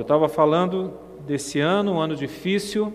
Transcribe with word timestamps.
Eu 0.00 0.02
estava 0.02 0.30
falando 0.30 0.94
desse 1.26 1.60
ano, 1.60 1.92
um 1.92 2.00
ano 2.00 2.16
difícil, 2.16 2.90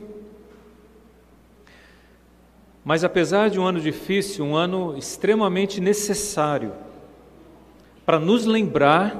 mas 2.83 3.03
apesar 3.03 3.51
de 3.51 3.59
um 3.59 3.63
ano 3.63 3.79
difícil, 3.79 4.43
um 4.43 4.55
ano 4.55 4.97
extremamente 4.97 5.79
necessário 5.79 6.73
para 8.07 8.19
nos 8.19 8.45
lembrar 8.45 9.15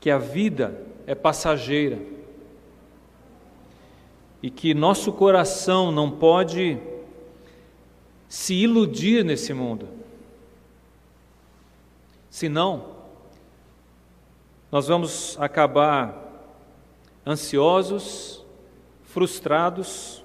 que 0.00 0.10
a 0.10 0.18
vida 0.18 0.82
é 1.06 1.14
passageira 1.14 2.00
e 4.42 4.50
que 4.50 4.74
nosso 4.74 5.12
coração 5.12 5.92
não 5.92 6.10
pode 6.10 6.76
se 8.28 8.54
iludir 8.54 9.24
nesse 9.24 9.54
mundo. 9.54 9.86
Senão, 12.28 12.91
nós 14.72 14.88
vamos 14.88 15.36
acabar 15.38 16.18
ansiosos, 17.26 18.42
frustrados, 19.04 20.24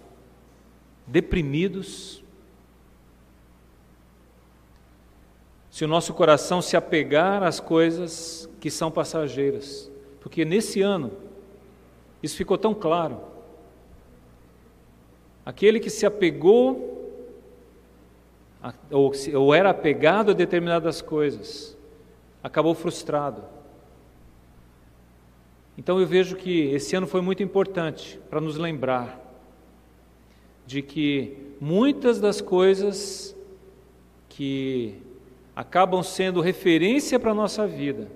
deprimidos. 1.06 2.24
Se 5.70 5.84
o 5.84 5.88
nosso 5.88 6.14
coração 6.14 6.62
se 6.62 6.78
apegar 6.78 7.44
às 7.44 7.60
coisas 7.60 8.50
que 8.62 8.72
são 8.72 8.90
passageiras, 8.90 9.92
porque 10.22 10.46
nesse 10.46 10.82
ano 10.82 11.12
isso 12.24 12.38
ficou 12.38 12.58
tão 12.58 12.74
claro. 12.74 13.20
Aquele 15.46 15.78
que 15.78 15.90
se 15.90 16.06
apegou 16.06 16.96
ou, 18.90 19.54
era 19.54 19.72
apegado 19.72 20.32
a 20.32 20.34
determinadas 20.34 21.02
coisas, 21.02 21.78
acabou 22.42 22.74
frustrado. 22.74 23.57
Então 25.78 26.00
eu 26.00 26.08
vejo 26.08 26.36
que 26.36 26.72
esse 26.72 26.96
ano 26.96 27.06
foi 27.06 27.22
muito 27.22 27.44
importante 27.44 28.20
para 28.30 28.42
nos 28.42 28.58
lembrar 28.58 29.24
de 30.66 30.82
que 30.82 31.38
muitas 31.62 32.20
das 32.20 32.42
coisas 32.42 33.36
que 34.28 34.96
acabam 35.56 36.02
sendo 36.02 36.42
referência 36.42 37.20
para 37.20 37.32
a 37.32 37.36
nossa 37.36 37.68
vida 37.68 38.12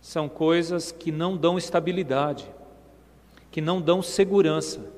são 0.00 0.28
coisas 0.28 0.90
que 0.90 1.12
não 1.12 1.36
dão 1.36 1.56
estabilidade, 1.56 2.50
que 3.50 3.60
não 3.60 3.80
dão 3.80 4.02
segurança. 4.02 4.90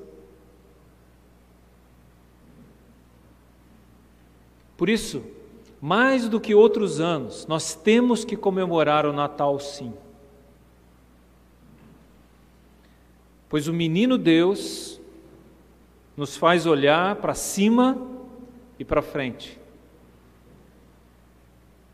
Por 4.75 4.89
isso, 4.89 5.23
mais 5.79 6.27
do 6.27 6.39
que 6.39 6.55
outros 6.55 6.99
anos, 6.99 7.45
nós 7.45 7.75
temos 7.75 8.25
que 8.25 8.35
comemorar 8.35 9.05
o 9.05 9.13
Natal 9.13 9.59
sim. 9.59 9.93
Pois 13.47 13.67
o 13.67 13.73
menino 13.73 14.17
Deus 14.17 14.99
nos 16.17 16.35
faz 16.37 16.65
olhar 16.65 17.17
para 17.17 17.33
cima 17.33 17.97
e 18.79 18.85
para 18.85 19.01
frente, 19.01 19.59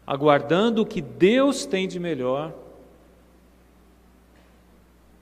aguardando 0.06 0.82
o 0.82 0.86
que 0.86 1.02
Deus 1.02 1.66
tem 1.66 1.88
de 1.88 2.00
melhor 2.00 2.54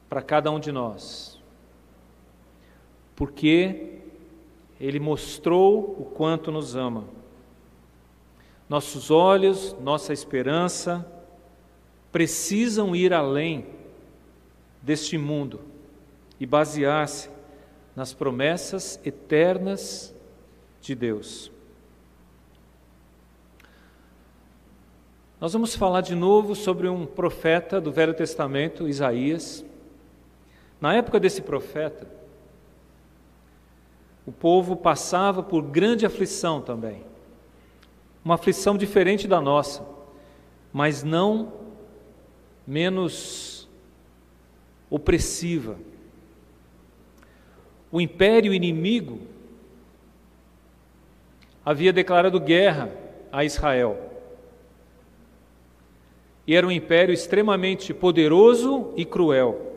para 0.10 0.22
cada 0.22 0.52
um 0.52 0.60
de 0.60 0.72
nós, 0.72 1.40
porque 3.16 4.00
Ele 4.80 5.00
mostrou 5.00 5.96
o 6.00 6.06
quanto 6.06 6.52
nos 6.52 6.76
ama. 6.76 7.06
Nossos 8.68 9.10
olhos, 9.10 9.76
nossa 9.82 10.14
esperança 10.14 11.06
precisam 12.12 12.96
ir 12.96 13.14
além 13.14 13.66
deste 14.82 15.18
mundo 15.18 15.69
e 16.39 16.45
basear-se 16.45 17.30
nas 17.95 18.14
promessas 18.14 19.00
eternas 19.04 20.14
de 20.82 20.95
Deus. 20.95 21.52
Nós 25.39 25.54
vamos 25.54 25.76
falar 25.76 26.02
de 26.02 26.16
novo 26.16 26.54
sobre 26.54 26.88
um 26.88 27.05
profeta 27.05 27.80
do 27.80 27.92
Velho 27.92 28.14
Testamento, 28.14 28.88
Isaías. 28.88 29.64
Na 30.82 30.94
época 30.94 31.20
desse 31.20 31.42
profeta, 31.42 32.08
o 34.26 34.32
povo 34.32 34.76
passava 34.76 35.42
por 35.42 35.61
grande 35.64 36.06
aflição 36.06 36.61
também. 36.61 37.06
Uma 38.23 38.36
aflição 38.36 38.77
diferente 38.77 39.27
da 39.27 39.39
nossa, 39.39 39.86
mas 40.73 41.04
não 41.04 41.54
menos 42.67 43.67
opressiva. 44.89 45.77
O 47.92 48.00
império 48.00 48.54
inimigo 48.54 49.20
havia 51.66 51.92
declarado 51.92 52.39
guerra 52.39 52.92
a 53.32 53.44
Israel. 53.44 54.10
E 56.45 56.55
era 56.55 56.66
um 56.66 56.72
império 56.72 57.14
extremamente 57.14 57.94
poderoso 57.94 58.94
e 58.95 59.05
cruel. 59.05 59.70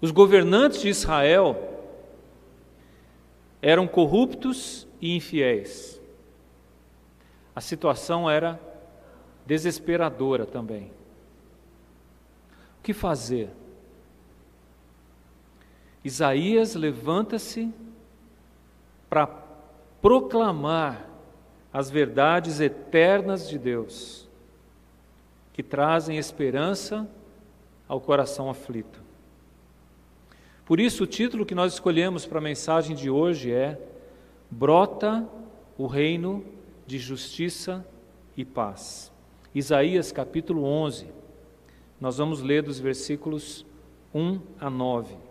Os 0.00 0.10
governantes 0.10 0.80
de 0.80 0.88
Israel 0.88 1.68
eram 3.60 3.86
corruptos 3.86 4.86
e 5.00 5.16
infiéis. 5.16 6.00
A 7.54 7.60
situação 7.60 8.30
era 8.30 8.58
desesperadora 9.44 10.46
também. 10.46 10.92
O 12.78 12.82
que 12.82 12.94
fazer? 12.94 13.50
Isaías 16.08 16.74
levanta-se 16.74 17.70
para 19.10 19.26
proclamar 20.00 21.06
as 21.70 21.90
verdades 21.90 22.60
eternas 22.60 23.46
de 23.46 23.58
Deus, 23.58 24.26
que 25.52 25.62
trazem 25.62 26.16
esperança 26.16 27.06
ao 27.86 28.00
coração 28.00 28.48
aflito. 28.48 29.02
Por 30.64 30.80
isso, 30.80 31.04
o 31.04 31.06
título 31.06 31.44
que 31.44 31.54
nós 31.54 31.74
escolhemos 31.74 32.24
para 32.24 32.38
a 32.38 32.42
mensagem 32.42 32.96
de 32.96 33.10
hoje 33.10 33.52
é 33.52 33.78
Brota 34.50 35.28
o 35.76 35.86
reino 35.86 36.42
de 36.86 36.98
justiça 36.98 37.86
e 38.34 38.46
paz. 38.46 39.12
Isaías 39.54 40.10
capítulo 40.10 40.64
11. 40.64 41.06
Nós 42.00 42.16
vamos 42.16 42.40
ler 42.40 42.62
dos 42.62 42.80
versículos 42.80 43.66
1 44.14 44.40
a 44.58 44.70
9. 44.70 45.27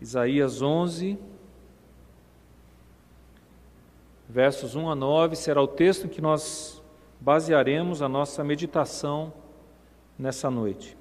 Isaías 0.00 0.62
11, 0.62 1.18
versos 4.28 4.76
1 4.76 4.90
a 4.90 4.94
9, 4.94 5.34
será 5.34 5.60
o 5.60 5.66
texto 5.66 6.06
em 6.06 6.08
que 6.08 6.20
nós 6.20 6.82
basearemos 7.20 8.00
a 8.00 8.08
nossa 8.08 8.44
meditação 8.44 9.32
nessa 10.18 10.50
noite. 10.50 10.96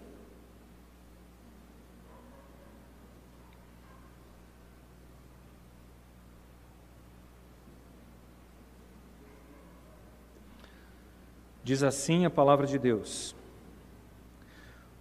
Diz 11.63 11.83
assim 11.83 12.25
a 12.25 12.29
palavra 12.29 12.65
de 12.65 12.79
Deus: 12.79 13.35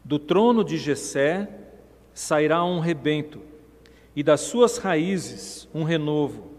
Do 0.05 0.19
trono 0.19 0.65
de 0.65 0.77
Jessé 0.77 1.49
sairá 2.13 2.65
um 2.65 2.81
rebento, 2.81 3.41
e 4.17 4.23
das 4.23 4.41
suas 4.41 4.79
raízes 4.79 5.69
um 5.75 5.83
renovo. 5.83 6.51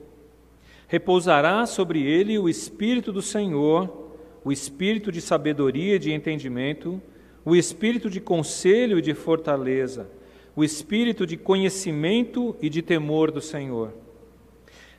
Repousará 0.88 1.66
sobre 1.66 2.02
ele 2.02 2.38
o 2.38 2.48
espírito 2.48 3.12
do 3.12 3.22
Senhor, 3.22 4.14
o 4.46 4.52
espírito 4.52 5.12
de 5.12 5.20
sabedoria 5.20 5.96
e 5.96 6.00
de 6.00 6.14
entendimento, 6.14 7.02
o 7.44 7.56
espírito 7.56 8.10
de 8.10 8.22
conselho 8.22 9.00
e 9.00 9.02
de 9.02 9.16
fortaleza, 9.16 10.08
o 10.56 10.64
espírito 10.64 11.26
de 11.26 11.36
conhecimento 11.36 12.56
e 12.62 12.70
de 12.70 12.82
temor 12.82 13.32
do 13.32 13.42
Senhor. 13.42 13.94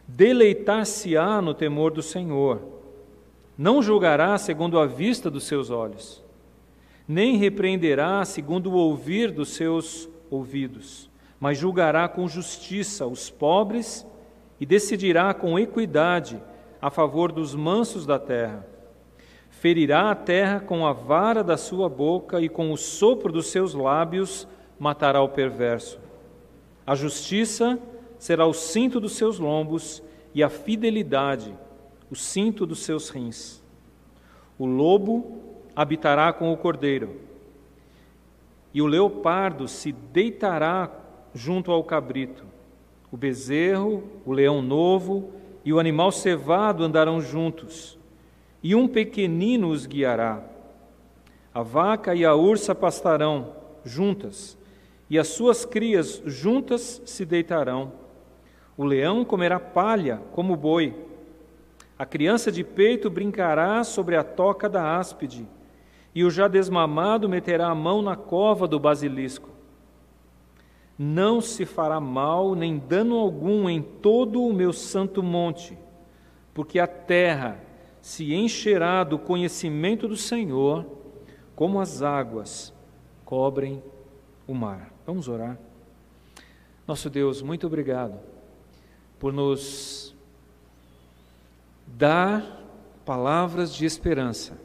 Deleitar-se-á 0.06 1.40
no 1.40 1.54
temor 1.54 1.92
do 1.92 2.02
Senhor, 2.02 2.60
não 3.56 3.82
julgará 3.82 4.36
segundo 4.36 4.78
a 4.78 4.86
vista 4.86 5.30
dos 5.30 5.44
seus 5.44 5.70
olhos, 5.70 6.24
nem 7.06 7.36
repreenderá 7.36 8.24
segundo 8.24 8.70
o 8.70 8.74
ouvir 8.74 9.30
dos 9.30 9.50
seus 9.50 10.08
ouvidos, 10.30 11.07
mas 11.40 11.58
julgará 11.58 12.08
com 12.08 12.28
justiça 12.28 13.06
os 13.06 13.30
pobres 13.30 14.06
e 14.60 14.66
decidirá 14.66 15.32
com 15.32 15.58
equidade 15.58 16.42
a 16.80 16.90
favor 16.90 17.32
dos 17.32 17.54
mansos 17.54 18.04
da 18.04 18.18
terra 18.18 18.66
ferirá 19.58 20.12
a 20.12 20.14
terra 20.14 20.60
com 20.60 20.86
a 20.86 20.92
vara 20.92 21.42
da 21.42 21.56
sua 21.56 21.88
boca 21.88 22.40
e 22.40 22.48
com 22.48 22.70
o 22.72 22.76
sopro 22.76 23.32
dos 23.32 23.48
seus 23.48 23.74
lábios 23.74 24.46
matará 24.78 25.20
o 25.20 25.28
perverso. 25.28 25.98
A 26.86 26.94
justiça 26.94 27.78
será 28.18 28.46
o 28.46 28.52
cinto 28.52 29.00
dos 29.00 29.16
seus 29.16 29.38
lombos 29.38 30.02
e 30.32 30.44
a 30.44 30.48
fidelidade 30.48 31.52
o 32.08 32.14
cinto 32.14 32.64
dos 32.64 32.84
seus 32.84 33.10
rins. 33.10 33.62
O 34.56 34.64
lobo 34.64 35.42
habitará 35.74 36.32
com 36.32 36.52
o 36.52 36.56
cordeiro, 36.56 37.20
e 38.72 38.80
o 38.80 38.86
leopardo 38.86 39.68
se 39.68 39.92
deitará 39.92 40.90
junto 41.38 41.70
ao 41.70 41.84
cabrito. 41.84 42.44
O 43.12 43.16
bezerro, 43.16 44.02
o 44.26 44.32
leão 44.32 44.60
novo 44.60 45.30
e 45.64 45.72
o 45.72 45.78
animal 45.78 46.10
cevado 46.10 46.82
andarão 46.82 47.20
juntos, 47.20 47.96
e 48.60 48.74
um 48.74 48.88
pequenino 48.88 49.68
os 49.68 49.86
guiará. 49.86 50.42
A 51.54 51.62
vaca 51.62 52.12
e 52.12 52.24
a 52.24 52.34
ursa 52.34 52.74
pastarão 52.74 53.52
juntas, 53.84 54.58
e 55.08 55.16
as 55.16 55.28
suas 55.28 55.64
crias 55.64 56.20
juntas 56.26 57.00
se 57.06 57.24
deitarão. 57.24 57.92
O 58.76 58.84
leão 58.84 59.24
comerá 59.24 59.60
palha 59.60 60.20
como 60.32 60.54
o 60.54 60.56
boi. 60.56 60.94
A 61.96 62.04
criança 62.04 62.50
de 62.50 62.64
peito 62.64 63.08
brincará 63.08 63.84
sobre 63.84 64.16
a 64.16 64.24
toca 64.24 64.68
da 64.68 64.96
áspide, 64.98 65.46
e 66.14 66.24
o 66.24 66.30
já 66.30 66.48
desmamado 66.48 67.28
meterá 67.28 67.68
a 67.68 67.74
mão 67.74 68.02
na 68.02 68.16
cova 68.16 68.66
do 68.66 68.80
basilisco. 68.80 69.57
Não 70.98 71.40
se 71.40 71.64
fará 71.64 72.00
mal 72.00 72.56
nem 72.56 72.76
dano 72.76 73.16
algum 73.16 73.68
em 73.70 73.80
todo 73.80 74.42
o 74.42 74.52
meu 74.52 74.72
santo 74.72 75.22
monte, 75.22 75.78
porque 76.52 76.80
a 76.80 76.88
terra 76.88 77.62
se 78.02 78.34
encherá 78.34 79.04
do 79.04 79.18
conhecimento 79.18 80.08
do 80.08 80.16
Senhor, 80.16 80.84
como 81.54 81.80
as 81.80 82.02
águas 82.02 82.72
cobrem 83.24 83.82
o 84.46 84.54
mar. 84.54 84.92
Vamos 85.06 85.28
orar. 85.28 85.58
Nosso 86.86 87.08
Deus, 87.08 87.42
muito 87.42 87.66
obrigado 87.66 88.18
por 89.20 89.32
nos 89.32 90.16
dar 91.86 92.64
palavras 93.04 93.74
de 93.74 93.84
esperança, 93.84 94.58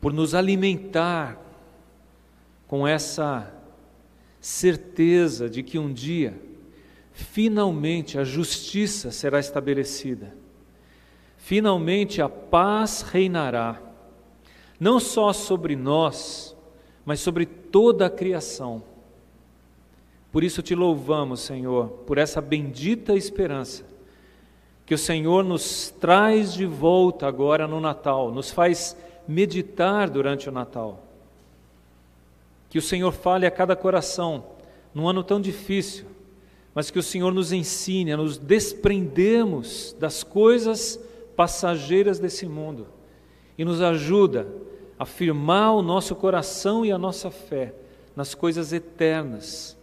por 0.00 0.12
nos 0.12 0.34
alimentar 0.34 1.38
com 2.66 2.86
essa 2.86 3.57
certeza 4.40 5.48
de 5.48 5.62
que 5.62 5.78
um 5.78 5.92
dia, 5.92 6.40
finalmente, 7.12 8.18
a 8.18 8.24
justiça 8.24 9.10
será 9.10 9.38
estabelecida, 9.40 10.34
finalmente 11.36 12.22
a 12.22 12.28
paz 12.28 13.02
reinará, 13.02 13.80
não 14.78 15.00
só 15.00 15.32
sobre 15.32 15.74
nós, 15.74 16.56
mas 17.04 17.20
sobre 17.20 17.46
toda 17.46 18.06
a 18.06 18.10
criação. 18.10 18.82
Por 20.30 20.44
isso 20.44 20.62
te 20.62 20.74
louvamos, 20.74 21.40
Senhor, 21.40 21.88
por 22.06 22.18
essa 22.18 22.40
bendita 22.40 23.14
esperança 23.14 23.84
que 24.88 24.94
o 24.94 24.98
Senhor 24.98 25.44
nos 25.44 25.90
traz 26.00 26.54
de 26.54 26.64
volta 26.64 27.26
agora 27.26 27.68
no 27.68 27.78
Natal, 27.78 28.32
nos 28.32 28.50
faz 28.50 28.96
meditar 29.26 30.08
durante 30.08 30.48
o 30.48 30.52
Natal. 30.52 31.07
Que 32.68 32.78
o 32.78 32.82
Senhor 32.82 33.12
fale 33.12 33.46
a 33.46 33.50
cada 33.50 33.74
coração 33.74 34.44
num 34.94 35.08
ano 35.08 35.22
tão 35.22 35.40
difícil, 35.40 36.06
mas 36.74 36.90
que 36.90 36.98
o 36.98 37.02
Senhor 37.02 37.32
nos 37.32 37.52
ensine 37.52 38.12
a 38.12 38.16
nos 38.16 38.38
desprendermos 38.38 39.96
das 39.98 40.22
coisas 40.22 41.00
passageiras 41.34 42.18
desse 42.18 42.46
mundo 42.46 42.86
e 43.56 43.64
nos 43.64 43.80
ajuda 43.80 44.46
a 44.98 45.06
firmar 45.06 45.74
o 45.74 45.82
nosso 45.82 46.14
coração 46.14 46.84
e 46.84 46.92
a 46.92 46.98
nossa 46.98 47.30
fé 47.30 47.74
nas 48.14 48.34
coisas 48.34 48.72
eternas 48.72 49.76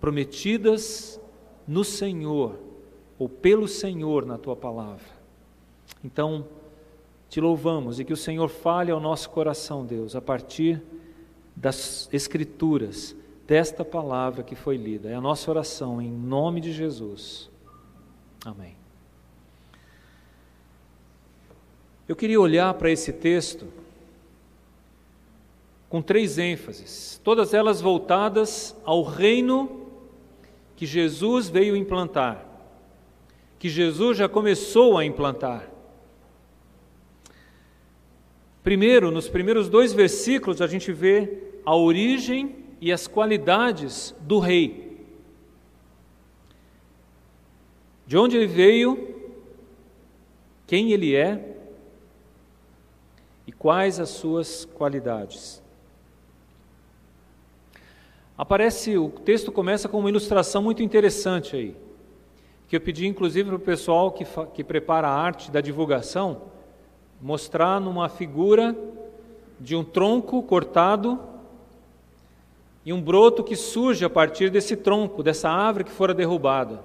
prometidas 0.00 1.20
no 1.66 1.84
Senhor 1.84 2.58
ou 3.18 3.28
pelo 3.28 3.66
Senhor 3.66 4.24
na 4.24 4.38
tua 4.38 4.56
palavra. 4.56 5.20
Então, 6.04 6.46
te 7.28 7.40
louvamos 7.40 8.00
e 8.00 8.04
que 8.04 8.12
o 8.12 8.16
Senhor 8.16 8.48
fale 8.48 8.90
ao 8.90 9.00
nosso 9.00 9.30
coração, 9.30 9.84
Deus, 9.84 10.16
a 10.16 10.20
partir 10.20 10.82
das 11.60 12.08
Escrituras, 12.10 13.14
desta 13.46 13.84
palavra 13.84 14.42
que 14.42 14.54
foi 14.54 14.76
lida. 14.76 15.10
É 15.10 15.14
a 15.14 15.20
nossa 15.20 15.50
oração 15.50 16.00
em 16.00 16.10
nome 16.10 16.60
de 16.60 16.72
Jesus. 16.72 17.50
Amém. 18.44 18.74
Eu 22.08 22.16
queria 22.16 22.40
olhar 22.40 22.72
para 22.74 22.90
esse 22.90 23.12
texto 23.12 23.68
com 25.88 26.00
três 26.00 26.38
ênfases, 26.38 27.20
todas 27.22 27.52
elas 27.52 27.80
voltadas 27.80 28.74
ao 28.84 29.02
reino 29.02 29.86
que 30.76 30.86
Jesus 30.86 31.48
veio 31.48 31.76
implantar, 31.76 32.46
que 33.58 33.68
Jesus 33.68 34.16
já 34.16 34.28
começou 34.28 34.96
a 34.96 35.04
implantar. 35.04 35.69
Primeiro, 38.62 39.10
nos 39.10 39.28
primeiros 39.28 39.68
dois 39.68 39.92
versículos, 39.92 40.60
a 40.60 40.66
gente 40.66 40.92
vê 40.92 41.38
a 41.64 41.74
origem 41.74 42.56
e 42.80 42.92
as 42.92 43.06
qualidades 43.06 44.14
do 44.20 44.38
rei. 44.38 44.90
De 48.06 48.16
onde 48.16 48.36
ele 48.36 48.46
veio, 48.46 49.14
quem 50.66 50.92
ele 50.92 51.14
é 51.14 51.56
e 53.46 53.52
quais 53.52 53.98
as 53.98 54.10
suas 54.10 54.64
qualidades. 54.64 55.62
Aparece, 58.36 58.96
o 58.96 59.10
texto 59.10 59.52
começa 59.52 59.88
com 59.88 59.98
uma 59.98 60.08
ilustração 60.08 60.62
muito 60.62 60.82
interessante 60.82 61.56
aí, 61.56 61.76
que 62.68 62.76
eu 62.76 62.80
pedi 62.80 63.06
inclusive 63.06 63.48
para 63.48 63.56
o 63.56 63.60
pessoal 63.60 64.12
que, 64.12 64.24
que 64.54 64.64
prepara 64.64 65.08
a 65.08 65.14
arte 65.14 65.50
da 65.50 65.60
divulgação, 65.60 66.42
mostrar 67.20 67.80
numa 67.80 68.08
figura 68.08 68.76
de 69.58 69.76
um 69.76 69.84
tronco 69.84 70.42
cortado 70.42 71.20
e 72.84 72.92
um 72.92 73.00
broto 73.00 73.44
que 73.44 73.54
surge 73.54 74.04
a 74.04 74.10
partir 74.10 74.50
desse 74.50 74.74
tronco, 74.76 75.22
dessa 75.22 75.50
árvore 75.50 75.84
que 75.84 75.90
fora 75.90 76.14
derrubada. 76.14 76.82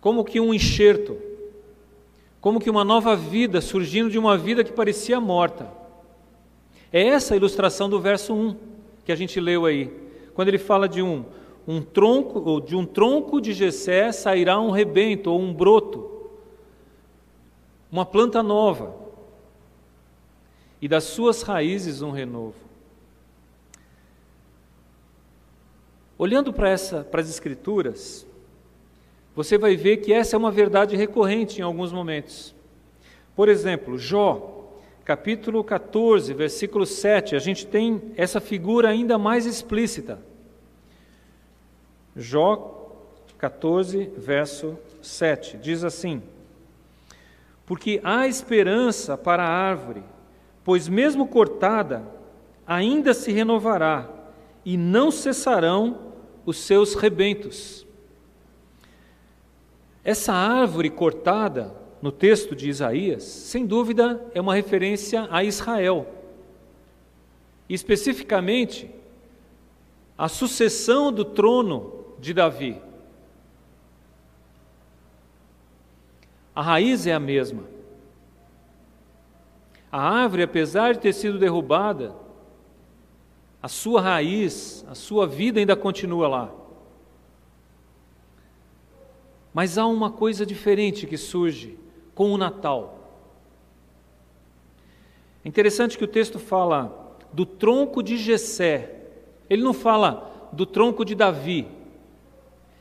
Como 0.00 0.24
que 0.24 0.40
um 0.40 0.52
enxerto, 0.52 1.16
como 2.40 2.58
que 2.58 2.70
uma 2.70 2.84
nova 2.84 3.14
vida 3.14 3.60
surgindo 3.60 4.10
de 4.10 4.18
uma 4.18 4.36
vida 4.36 4.64
que 4.64 4.72
parecia 4.72 5.20
morta. 5.20 5.70
É 6.92 7.06
essa 7.06 7.34
a 7.34 7.36
ilustração 7.36 7.88
do 7.88 8.00
verso 8.00 8.34
1 8.34 8.56
que 9.04 9.12
a 9.12 9.16
gente 9.16 9.38
leu 9.38 9.64
aí, 9.64 9.90
quando 10.34 10.48
ele 10.48 10.58
fala 10.58 10.88
de 10.88 11.02
um, 11.02 11.24
um 11.66 11.80
tronco, 11.80 12.40
ou 12.40 12.60
de 12.60 12.74
um 12.74 12.84
tronco 12.84 13.40
de 13.40 13.52
Jessé 13.52 14.10
sairá 14.10 14.58
um 14.60 14.70
rebento 14.70 15.30
ou 15.30 15.40
um 15.40 15.52
broto, 15.52 16.09
uma 17.90 18.06
planta 18.06 18.42
nova, 18.42 18.94
e 20.80 20.88
das 20.88 21.04
suas 21.04 21.42
raízes 21.42 22.00
um 22.02 22.10
renovo. 22.10 22.54
Olhando 26.16 26.52
para 26.52 26.68
essa, 26.68 27.02
para 27.02 27.20
as 27.20 27.28
escrituras, 27.28 28.26
você 29.34 29.56
vai 29.56 29.76
ver 29.76 29.98
que 29.98 30.12
essa 30.12 30.36
é 30.36 30.38
uma 30.38 30.50
verdade 30.50 30.96
recorrente 30.96 31.60
em 31.60 31.64
alguns 31.64 31.92
momentos. 31.92 32.54
Por 33.34 33.48
exemplo, 33.48 33.96
Jó, 33.98 34.74
capítulo 35.04 35.64
14, 35.64 36.32
versículo 36.34 36.84
7, 36.84 37.36
a 37.36 37.38
gente 37.38 37.66
tem 37.66 38.12
essa 38.16 38.40
figura 38.40 38.88
ainda 38.88 39.18
mais 39.18 39.46
explícita. 39.46 40.18
Jó 42.14 42.92
14, 43.38 44.12
verso 44.16 44.78
7, 45.00 45.56
diz 45.56 45.84
assim: 45.84 46.22
Porque 47.70 48.00
há 48.02 48.26
esperança 48.26 49.16
para 49.16 49.44
a 49.44 49.48
árvore, 49.48 50.02
pois 50.64 50.88
mesmo 50.88 51.28
cortada, 51.28 52.02
ainda 52.66 53.14
se 53.14 53.30
renovará, 53.30 54.10
e 54.64 54.76
não 54.76 55.12
cessarão 55.12 56.14
os 56.44 56.56
seus 56.56 56.96
rebentos. 56.96 57.86
Essa 60.02 60.32
árvore 60.32 60.90
cortada 60.90 61.72
no 62.02 62.10
texto 62.10 62.56
de 62.56 62.68
Isaías, 62.68 63.22
sem 63.22 63.64
dúvida 63.64 64.20
é 64.34 64.40
uma 64.40 64.56
referência 64.56 65.28
a 65.30 65.44
Israel. 65.44 66.08
Especificamente, 67.68 68.90
a 70.18 70.26
sucessão 70.26 71.12
do 71.12 71.24
trono 71.24 72.16
de 72.18 72.34
Davi. 72.34 72.82
A 76.54 76.62
raiz 76.62 77.06
é 77.06 77.12
a 77.12 77.20
mesma. 77.20 77.64
A 79.90 80.00
árvore, 80.00 80.42
apesar 80.42 80.94
de 80.94 81.00
ter 81.00 81.12
sido 81.12 81.38
derrubada, 81.38 82.14
a 83.62 83.68
sua 83.68 84.00
raiz, 84.00 84.84
a 84.88 84.94
sua 84.94 85.26
vida 85.26 85.58
ainda 85.58 85.76
continua 85.76 86.28
lá. 86.28 86.54
Mas 89.52 89.76
há 89.76 89.86
uma 89.86 90.10
coisa 90.10 90.46
diferente 90.46 91.06
que 91.06 91.16
surge 91.16 91.76
com 92.14 92.32
o 92.32 92.38
Natal. 92.38 93.00
É 95.44 95.48
interessante 95.48 95.98
que 95.98 96.04
o 96.04 96.08
texto 96.08 96.38
fala 96.38 97.16
do 97.32 97.44
tronco 97.44 98.02
de 98.02 98.16
Jessé. 98.16 99.08
Ele 99.48 99.62
não 99.62 99.72
fala 99.72 100.50
do 100.52 100.64
tronco 100.64 101.04
de 101.04 101.14
Davi. 101.14 101.66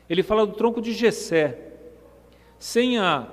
Ele 0.09 0.23
fala 0.23 0.45
do 0.45 0.53
tronco 0.53 0.81
de 0.81 0.93
Jessé. 0.93 1.57
sem 2.59 2.97
a, 2.99 3.27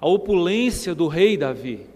a 0.00 0.08
opulência 0.08 0.94
do 0.94 1.08
rei 1.08 1.36
Davi, 1.36 1.86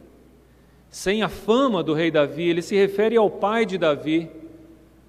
sem 0.90 1.23
a 1.23 1.28
fama 1.28 1.83
do 1.83 1.92
rei 1.92 2.11
Davi. 2.11 2.49
Ele 2.49 2.62
se 2.62 2.75
refere 2.75 3.16
ao 3.16 3.30
pai 3.30 3.66
de 3.66 3.78
Davi, 3.78 4.30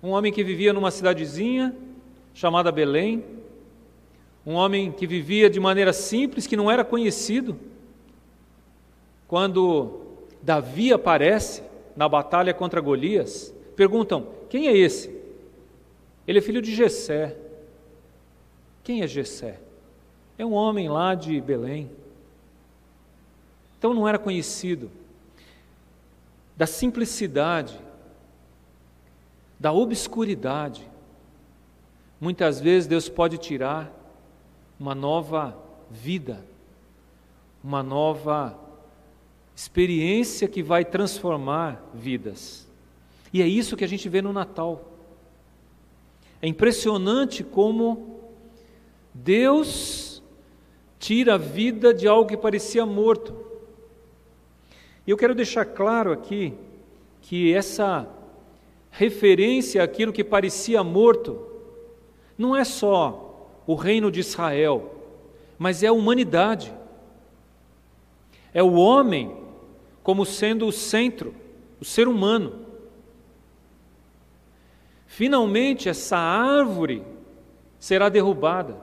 um 0.03 0.09
homem 0.09 0.31
que 0.31 0.43
vivia 0.43 0.73
numa 0.73 0.91
cidadezinha 0.91 1.75
chamada 2.33 2.71
Belém, 2.71 3.23
um 4.45 4.53
homem 4.53 4.91
que 4.91 5.05
vivia 5.05 5.49
de 5.49 5.59
maneira 5.59 5.93
simples, 5.93 6.47
que 6.47 6.57
não 6.57 6.69
era 6.69 6.83
conhecido. 6.83 7.57
Quando 9.27 10.01
Davi 10.41 10.91
aparece 10.91 11.63
na 11.95 12.09
batalha 12.09 12.53
contra 12.53 12.81
Golias, 12.81 13.53
perguntam: 13.75 14.27
quem 14.49 14.67
é 14.67 14.75
esse? 14.75 15.21
Ele 16.27 16.39
é 16.39 16.41
filho 16.41 16.61
de 16.61 16.73
Jessé. 16.73 17.37
Quem 18.83 19.01
é 19.01 19.07
Jessé? 19.07 19.59
É 20.37 20.45
um 20.45 20.53
homem 20.53 20.89
lá 20.89 21.13
de 21.13 21.39
Belém. 21.39 21.89
Então 23.81 23.95
não 23.95 24.07
era 24.07 24.19
conhecido. 24.19 24.91
Da 26.55 26.67
simplicidade, 26.67 27.81
da 29.59 29.73
obscuridade, 29.73 30.87
muitas 32.19 32.59
vezes 32.61 32.85
Deus 32.85 33.09
pode 33.09 33.39
tirar 33.39 33.91
uma 34.79 34.93
nova 34.93 35.57
vida, 35.89 36.45
uma 37.63 37.81
nova 37.81 38.55
experiência 39.55 40.47
que 40.47 40.61
vai 40.61 40.85
transformar 40.85 41.83
vidas. 41.91 42.67
E 43.33 43.41
é 43.41 43.47
isso 43.47 43.75
que 43.75 43.83
a 43.83 43.87
gente 43.87 44.07
vê 44.07 44.21
no 44.21 44.31
Natal. 44.31 44.91
É 46.39 46.47
impressionante 46.47 47.43
como 47.43 48.29
Deus 49.11 50.21
tira 50.99 51.33
a 51.33 51.39
vida 51.39 51.91
de 51.91 52.07
algo 52.07 52.29
que 52.29 52.37
parecia 52.37 52.85
morto. 52.85 53.40
E 55.11 55.13
eu 55.13 55.17
quero 55.17 55.35
deixar 55.35 55.65
claro 55.65 56.13
aqui 56.13 56.53
que 57.19 57.53
essa 57.53 58.07
referência 58.89 59.83
àquilo 59.83 60.13
que 60.13 60.23
parecia 60.23 60.81
morto 60.85 61.49
não 62.37 62.55
é 62.55 62.63
só 62.63 63.61
o 63.67 63.75
reino 63.75 64.09
de 64.09 64.21
Israel, 64.21 64.95
mas 65.59 65.83
é 65.83 65.87
a 65.87 65.91
humanidade. 65.91 66.73
É 68.53 68.63
o 68.63 68.75
homem 68.75 69.35
como 70.01 70.25
sendo 70.25 70.65
o 70.65 70.71
centro, 70.71 71.35
o 71.81 71.83
ser 71.83 72.07
humano. 72.07 72.65
Finalmente, 75.07 75.89
essa 75.89 76.17
árvore 76.17 77.03
será 77.77 78.07
derrubada, 78.07 78.77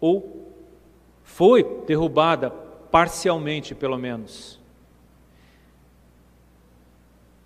ou 0.00 0.52
foi 1.22 1.62
derrubada 1.86 2.50
parcialmente, 2.50 3.72
pelo 3.72 3.96
menos. 3.96 4.57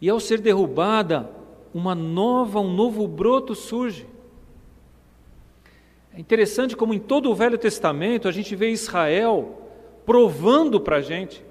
E 0.03 0.11
ao 0.11 0.19
ser 0.19 0.41
derrubada, 0.41 1.31
uma 1.73 1.95
nova, 1.95 2.59
um 2.59 2.75
novo 2.75 3.07
broto 3.07 3.55
surge. 3.55 4.05
É 6.13 6.19
interessante 6.19 6.77
como 6.77 6.93
em 6.93 6.99
todo 6.99 7.31
o 7.31 7.35
Velho 7.37 7.57
Testamento 7.57 8.27
a 8.27 8.33
gente 8.33 8.57
vê 8.57 8.71
Israel 8.71 9.63
provando 10.05 10.81
para 10.81 10.97
a 10.97 11.01
gente 11.01 11.45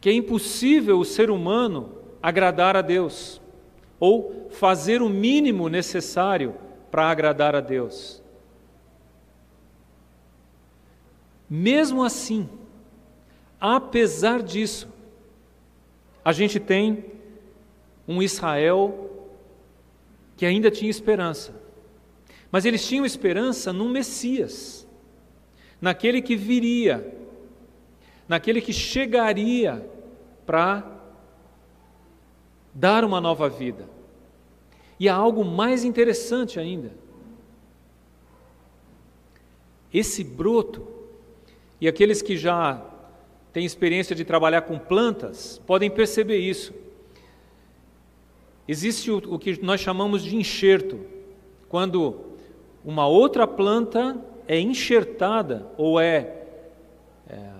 que 0.00 0.08
é 0.08 0.12
impossível 0.12 1.00
o 1.00 1.04
ser 1.04 1.28
humano 1.28 1.96
agradar 2.22 2.76
a 2.76 2.80
Deus 2.80 3.40
ou 3.98 4.46
fazer 4.50 5.02
o 5.02 5.08
mínimo 5.08 5.68
necessário 5.68 6.54
para 6.92 7.10
agradar 7.10 7.56
a 7.56 7.60
Deus. 7.60 8.22
Mesmo 11.50 12.04
assim, 12.04 12.48
apesar 13.60 14.44
disso, 14.44 14.88
a 16.24 16.32
gente 16.32 16.60
tem 16.60 17.15
um 18.06 18.22
Israel 18.22 19.10
que 20.36 20.46
ainda 20.46 20.70
tinha 20.70 20.90
esperança. 20.90 21.54
Mas 22.50 22.64
eles 22.64 22.86
tinham 22.86 23.04
esperança 23.04 23.72
num 23.72 23.88
Messias, 23.88 24.86
naquele 25.80 26.22
que 26.22 26.36
viria, 26.36 27.14
naquele 28.28 28.60
que 28.60 28.72
chegaria 28.72 29.88
para 30.44 30.84
dar 32.72 33.04
uma 33.04 33.20
nova 33.20 33.48
vida. 33.48 33.88
E 34.98 35.08
há 35.08 35.14
algo 35.14 35.44
mais 35.44 35.84
interessante 35.84 36.58
ainda. 36.60 36.92
Esse 39.92 40.22
broto, 40.22 40.86
e 41.80 41.88
aqueles 41.88 42.22
que 42.22 42.36
já 42.36 42.82
têm 43.52 43.64
experiência 43.64 44.14
de 44.14 44.24
trabalhar 44.24 44.62
com 44.62 44.78
plantas 44.78 45.60
podem 45.66 45.90
perceber 45.90 46.38
isso. 46.38 46.74
Existe 48.68 49.10
o, 49.10 49.18
o 49.18 49.38
que 49.38 49.62
nós 49.62 49.80
chamamos 49.80 50.22
de 50.22 50.36
enxerto, 50.36 51.00
quando 51.68 52.20
uma 52.84 53.06
outra 53.06 53.46
planta 53.46 54.16
é 54.46 54.58
enxertada 54.58 55.66
ou 55.76 56.00
é, 56.00 56.44
é 57.28 57.50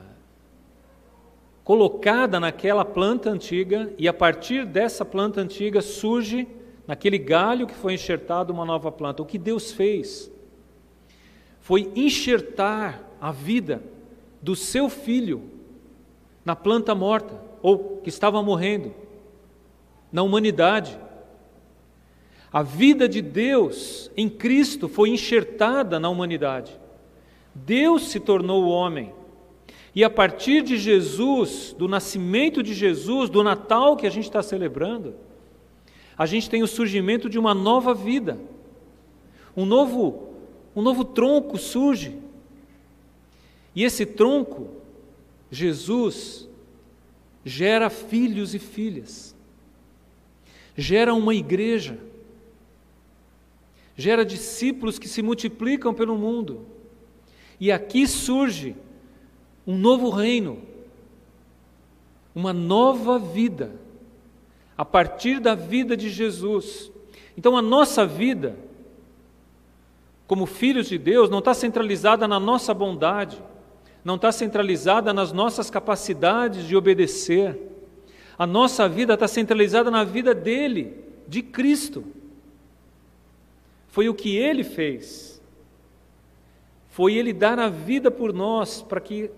colocada 1.65 2.39
naquela 2.39 2.85
planta 2.85 3.29
antiga 3.29 3.93
e 3.99 4.07
a 4.07 4.13
partir 4.13 4.65
dessa 4.65 5.05
planta 5.05 5.41
antiga 5.41 5.81
surge 5.81 6.47
naquele 6.87 7.19
galho 7.19 7.67
que 7.67 7.75
foi 7.75 7.95
enxertado 7.95 8.53
uma 8.53 8.65
nova 8.65 8.93
planta. 8.93 9.21
O 9.21 9.27
que 9.27 9.37
Deus 9.37 9.73
fez 9.73 10.31
foi 11.61 11.91
enxertar 11.97 13.03
a 13.21 13.33
vida 13.33 13.83
do 14.41 14.55
seu 14.55 14.89
filho 14.89 15.51
na 16.45 16.55
planta 16.55 16.95
morta 16.95 17.43
ou 17.61 17.97
que 17.97 18.09
estava 18.09 18.41
morrendo, 18.41 18.95
na 20.13 20.23
humanidade. 20.23 20.99
A 22.53 22.63
vida 22.63 23.09
de 23.09 23.21
Deus 23.21 24.11
em 24.17 24.29
Cristo 24.29 24.89
foi 24.89 25.11
enxertada 25.11 26.01
na 26.01 26.09
humanidade. 26.09 26.79
Deus 27.55 28.09
se 28.09 28.21
tornou 28.21 28.65
o 28.65 28.69
homem 28.69 29.13
e 29.97 30.05
a 30.05 30.11
partir 30.11 30.63
de 30.63 30.77
Jesus, 30.77 31.75
do 31.79 31.89
nascimento 31.89 32.63
de 32.63 32.75
Jesus, 32.75 33.31
do 33.31 33.43
Natal 33.43 33.97
que 33.97 34.07
a 34.07 34.11
gente 34.11 34.25
está 34.25 34.43
celebrando, 34.43 35.15
a 36.19 36.27
gente 36.27 36.51
tem 36.51 36.63
o 36.63 36.67
surgimento 36.67 37.31
de 37.31 37.39
uma 37.39 37.55
nova 37.55 37.95
vida. 37.95 38.39
Um 39.57 39.65
novo, 39.65 40.35
um 40.75 40.83
novo 40.83 41.03
tronco 41.03 41.57
surge. 41.57 42.19
E 43.75 43.85
esse 43.85 44.05
tronco, 44.05 44.69
Jesus, 45.51 46.47
gera 47.43 47.89
filhos 47.89 48.55
e 48.55 48.59
filhas. 48.59 49.36
Gera 50.77 51.15
uma 51.15 51.35
igreja. 51.35 51.99
Gera 53.97 54.25
discípulos 54.25 54.99
que 54.99 55.09
se 55.09 55.23
multiplicam 55.23 55.95
pelo 55.95 56.17
mundo. 56.17 56.67
E 57.59 57.73
aqui 57.73 58.07
surge 58.07 58.77
um 59.67 59.77
novo 59.77 60.11
reino, 60.11 60.63
uma 62.35 62.53
nova 62.53 63.19
vida, 63.19 63.73
a 64.77 64.85
partir 64.85 65.41
da 65.41 65.55
vida 65.55 65.97
de 65.97 66.11
Jesus. 66.11 66.93
Então 67.37 67.57
a 67.57 67.63
nossa 67.63 68.07
vida, 68.07 68.57
como 70.27 70.45
filhos 70.45 70.89
de 70.89 70.99
Deus, 70.99 71.31
não 71.31 71.39
está 71.39 71.55
centralizada 71.55 72.29
na 72.29 72.39
nossa 72.39 72.75
bondade, 72.75 73.43
não 74.05 74.17
está 74.17 74.31
centralizada 74.31 75.13
nas 75.13 75.33
nossas 75.33 75.71
capacidades 75.71 76.67
de 76.67 76.77
obedecer. 76.77 77.59
A 78.39 78.47
nossa 78.47 78.89
vida 78.89 79.15
está 79.15 79.27
centralizada 79.27 79.91
na 79.91 80.05
vida 80.05 80.35
dele, 80.35 81.05
de 81.27 81.43
Cristo. 81.43 82.05
Foi 83.89 84.09
o 84.09 84.15
que 84.15 84.37
ele 84.37 84.63
fez. 84.63 85.41
Foi 86.91 87.15
ele 87.15 87.33
dar 87.33 87.59
a 87.59 87.69
vida 87.69 88.11
por 88.11 88.33
nós 88.33 88.83
para 88.83 89.01
que 89.01 89.31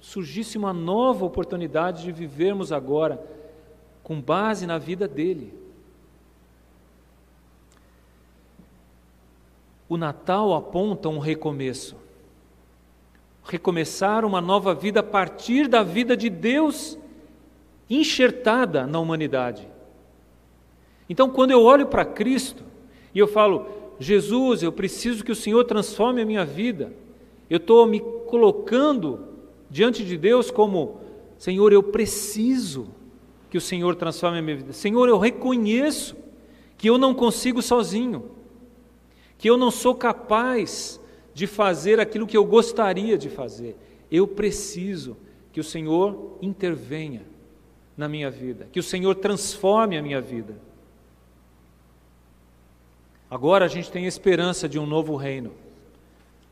surgisse 0.00 0.56
uma 0.56 0.72
nova 0.72 1.24
oportunidade 1.24 2.04
de 2.04 2.12
vivermos 2.12 2.72
agora 2.72 3.22
com 4.02 4.20
base 4.20 4.66
na 4.66 4.78
vida 4.78 5.06
dele. 5.06 5.52
O 9.88 9.96
Natal 9.96 10.54
aponta 10.54 11.08
um 11.08 11.18
recomeço. 11.18 11.96
Recomeçar 13.44 14.24
uma 14.24 14.40
nova 14.40 14.74
vida 14.74 15.00
a 15.00 15.02
partir 15.02 15.68
da 15.68 15.82
vida 15.82 16.16
de 16.16 16.28
Deus 16.28 16.98
enxertada 17.88 18.86
na 18.86 18.98
humanidade. 18.98 19.68
Então, 21.08 21.30
quando 21.30 21.50
eu 21.52 21.62
olho 21.62 21.86
para 21.86 22.04
Cristo 22.04 22.62
e 23.14 23.18
eu 23.18 23.26
falo, 23.26 23.66
Jesus, 23.98 24.62
eu 24.62 24.70
preciso 24.70 25.24
que 25.24 25.32
o 25.32 25.36
Senhor 25.36 25.64
transforme 25.64 26.20
a 26.20 26.26
minha 26.26 26.44
vida, 26.44 26.92
eu 27.48 27.56
estou 27.56 27.86
me 27.86 28.00
colocando 28.00 29.26
diante 29.70 30.04
de 30.04 30.16
Deus 30.16 30.50
como: 30.50 31.00
Senhor, 31.38 31.72
eu 31.72 31.82
preciso 31.82 32.88
que 33.50 33.56
o 33.56 33.60
Senhor 33.60 33.94
transforme 33.96 34.38
a 34.38 34.42
minha 34.42 34.56
vida. 34.56 34.72
Senhor, 34.72 35.08
eu 35.08 35.18
reconheço 35.18 36.16
que 36.76 36.88
eu 36.88 36.98
não 36.98 37.14
consigo 37.14 37.62
sozinho, 37.62 38.30
que 39.38 39.48
eu 39.48 39.56
não 39.56 39.70
sou 39.70 39.94
capaz 39.94 41.00
de 41.32 41.46
fazer 41.46 41.98
aquilo 41.98 42.26
que 42.26 42.36
eu 42.36 42.44
gostaria 42.44 43.16
de 43.16 43.28
fazer. 43.28 43.76
Eu 44.10 44.26
preciso 44.26 45.16
que 45.52 45.60
o 45.60 45.64
Senhor 45.64 46.36
intervenha 46.42 47.22
na 47.98 48.08
minha 48.08 48.30
vida, 48.30 48.68
que 48.70 48.78
o 48.78 48.82
Senhor 48.82 49.16
transforme 49.16 49.98
a 49.98 50.02
minha 50.02 50.20
vida. 50.20 50.56
Agora 53.28 53.64
a 53.64 53.68
gente 53.68 53.90
tem 53.90 54.06
esperança 54.06 54.68
de 54.68 54.78
um 54.78 54.86
novo 54.86 55.16
reino, 55.16 55.52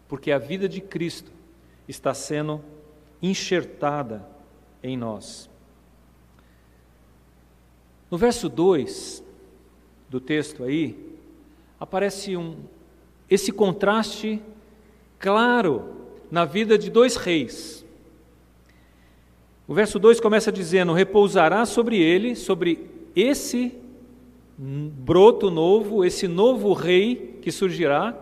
porque 0.08 0.32
a 0.32 0.38
vida 0.38 0.68
de 0.68 0.80
Cristo 0.80 1.30
está 1.86 2.12
sendo 2.12 2.60
enxertada 3.22 4.28
em 4.82 4.96
nós. 4.96 5.48
No 8.10 8.18
verso 8.18 8.48
2 8.48 9.22
do 10.08 10.20
texto 10.20 10.64
aí, 10.64 11.16
aparece 11.78 12.36
um, 12.36 12.56
esse 13.30 13.52
contraste 13.52 14.42
claro 15.16 15.94
na 16.28 16.44
vida 16.44 16.76
de 16.76 16.90
dois 16.90 17.14
reis. 17.14 17.85
O 19.68 19.74
verso 19.74 19.98
2 19.98 20.20
começa 20.20 20.52
dizendo: 20.52 20.92
Repousará 20.92 21.66
sobre 21.66 21.98
ele, 21.98 22.36
sobre 22.36 22.86
esse 23.14 23.72
broto 24.58 25.50
novo, 25.50 26.04
esse 26.04 26.28
novo 26.28 26.72
rei 26.72 27.38
que 27.42 27.50
surgirá, 27.50 28.16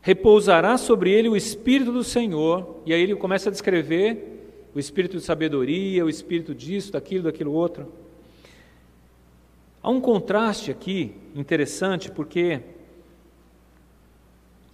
repousará 0.00 0.76
sobre 0.76 1.10
ele 1.10 1.28
o 1.28 1.36
Espírito 1.36 1.92
do 1.92 2.02
Senhor, 2.02 2.80
e 2.86 2.92
aí 2.92 3.02
ele 3.02 3.14
começa 3.14 3.48
a 3.48 3.52
descrever 3.52 4.70
o 4.74 4.78
Espírito 4.78 5.18
de 5.18 5.22
sabedoria, 5.22 6.04
o 6.04 6.08
Espírito 6.08 6.54
disso, 6.54 6.92
daquilo, 6.92 7.24
daquilo 7.24 7.52
outro. 7.52 7.92
Há 9.82 9.90
um 9.90 10.00
contraste 10.00 10.70
aqui 10.70 11.12
interessante, 11.34 12.10
porque 12.10 12.60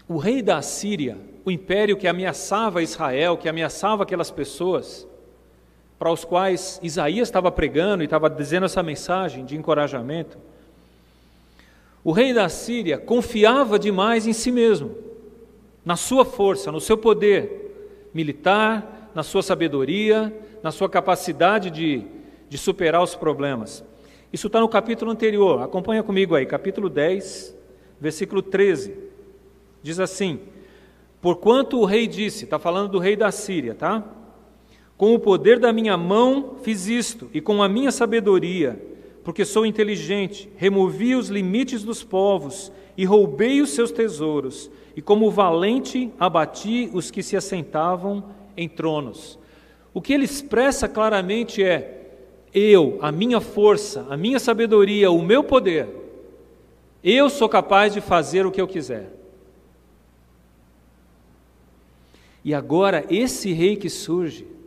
o 0.06 0.16
rei 0.16 0.42
da 0.42 0.62
Síria, 0.62 1.16
o 1.44 1.50
império 1.50 1.96
que 1.96 2.06
ameaçava 2.06 2.82
Israel, 2.82 3.36
que 3.36 3.48
ameaçava 3.48 4.02
aquelas 4.02 4.30
pessoas, 4.30 5.07
para 5.98 6.12
os 6.12 6.24
quais 6.24 6.78
Isaías 6.82 7.28
estava 7.28 7.50
pregando 7.50 8.02
e 8.02 8.06
estava 8.06 8.30
dizendo 8.30 8.66
essa 8.66 8.82
mensagem 8.82 9.44
de 9.44 9.56
encorajamento, 9.56 10.38
o 12.04 12.12
rei 12.12 12.32
da 12.32 12.48
Síria 12.48 12.96
confiava 12.96 13.78
demais 13.78 14.26
em 14.26 14.32
si 14.32 14.52
mesmo, 14.52 14.96
na 15.84 15.96
sua 15.96 16.24
força, 16.24 16.70
no 16.70 16.80
seu 16.80 16.96
poder 16.96 18.10
militar, 18.14 19.10
na 19.14 19.22
sua 19.22 19.42
sabedoria, 19.42 20.32
na 20.62 20.70
sua 20.70 20.88
capacidade 20.88 21.70
de, 21.70 22.04
de 22.48 22.56
superar 22.56 23.02
os 23.02 23.14
problemas. 23.14 23.84
Isso 24.32 24.46
está 24.46 24.60
no 24.60 24.68
capítulo 24.68 25.10
anterior, 25.10 25.62
acompanha 25.62 26.02
comigo 26.02 26.34
aí, 26.34 26.46
capítulo 26.46 26.88
10, 26.88 27.56
versículo 28.00 28.42
13. 28.42 28.94
Diz 29.82 29.98
assim: 29.98 30.40
Porquanto 31.20 31.80
o 31.80 31.84
rei 31.84 32.06
disse, 32.06 32.44
está 32.44 32.58
falando 32.58 32.90
do 32.90 32.98
rei 32.98 33.16
da 33.16 33.32
Síria, 33.32 33.74
tá? 33.74 34.04
Com 34.98 35.14
o 35.14 35.18
poder 35.20 35.60
da 35.60 35.72
minha 35.72 35.96
mão 35.96 36.56
fiz 36.60 36.88
isto, 36.88 37.30
e 37.32 37.40
com 37.40 37.62
a 37.62 37.68
minha 37.68 37.92
sabedoria, 37.92 38.82
porque 39.22 39.44
sou 39.44 39.64
inteligente, 39.64 40.50
removi 40.56 41.14
os 41.14 41.28
limites 41.28 41.84
dos 41.84 42.02
povos 42.02 42.72
e 42.96 43.04
roubei 43.04 43.62
os 43.62 43.70
seus 43.70 43.92
tesouros, 43.92 44.68
e 44.96 45.00
como 45.00 45.30
valente 45.30 46.10
abati 46.18 46.90
os 46.92 47.12
que 47.12 47.22
se 47.22 47.36
assentavam 47.36 48.24
em 48.56 48.68
tronos. 48.68 49.38
O 49.94 50.02
que 50.02 50.12
ele 50.12 50.24
expressa 50.24 50.88
claramente 50.88 51.62
é: 51.62 52.16
eu, 52.52 52.98
a 53.00 53.12
minha 53.12 53.40
força, 53.40 54.04
a 54.10 54.16
minha 54.16 54.40
sabedoria, 54.40 55.12
o 55.12 55.22
meu 55.22 55.44
poder, 55.44 55.88
eu 57.04 57.30
sou 57.30 57.48
capaz 57.48 57.94
de 57.94 58.00
fazer 58.00 58.44
o 58.44 58.50
que 58.50 58.60
eu 58.60 58.66
quiser. 58.66 59.12
E 62.44 62.52
agora, 62.52 63.04
esse 63.08 63.52
rei 63.52 63.76
que 63.76 63.88
surge, 63.88 64.57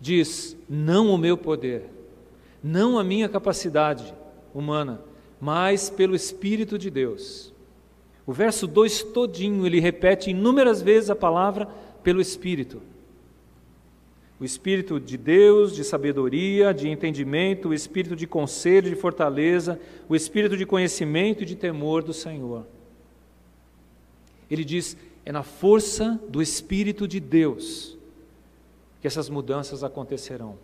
diz: 0.00 0.56
não 0.68 1.10
o 1.10 1.18
meu 1.18 1.36
poder, 1.36 1.84
não 2.62 2.98
a 2.98 3.04
minha 3.04 3.28
capacidade 3.28 4.14
humana, 4.54 5.00
mas 5.40 5.90
pelo 5.90 6.16
Espírito 6.16 6.78
de 6.78 6.90
Deus. 6.90 7.52
O 8.26 8.32
verso 8.32 8.66
2 8.66 9.02
todinho 9.04 9.66
ele 9.66 9.80
repete 9.80 10.30
inúmeras 10.30 10.80
vezes 10.80 11.10
a 11.10 11.16
palavra 11.16 11.66
pelo 12.02 12.20
Espírito. 12.20 12.80
O 14.38 14.44
Espírito 14.44 14.98
de 14.98 15.18
Deus, 15.18 15.74
de 15.74 15.84
sabedoria, 15.84 16.72
de 16.72 16.88
entendimento, 16.88 17.68
o 17.68 17.74
Espírito 17.74 18.16
de 18.16 18.26
conselho, 18.26 18.88
de 18.88 18.96
fortaleza, 18.96 19.78
o 20.08 20.16
Espírito 20.16 20.56
de 20.56 20.64
conhecimento 20.64 21.42
e 21.42 21.46
de 21.46 21.56
temor 21.56 22.02
do 22.02 22.14
Senhor. 22.14 22.66
Ele 24.50 24.64
diz: 24.64 24.96
é 25.26 25.32
na 25.32 25.42
força 25.42 26.18
do 26.28 26.40
Espírito 26.40 27.06
de 27.06 27.20
Deus 27.20 27.99
que 29.00 29.06
essas 29.06 29.28
mudanças 29.28 29.82
acontecerão, 29.82 30.58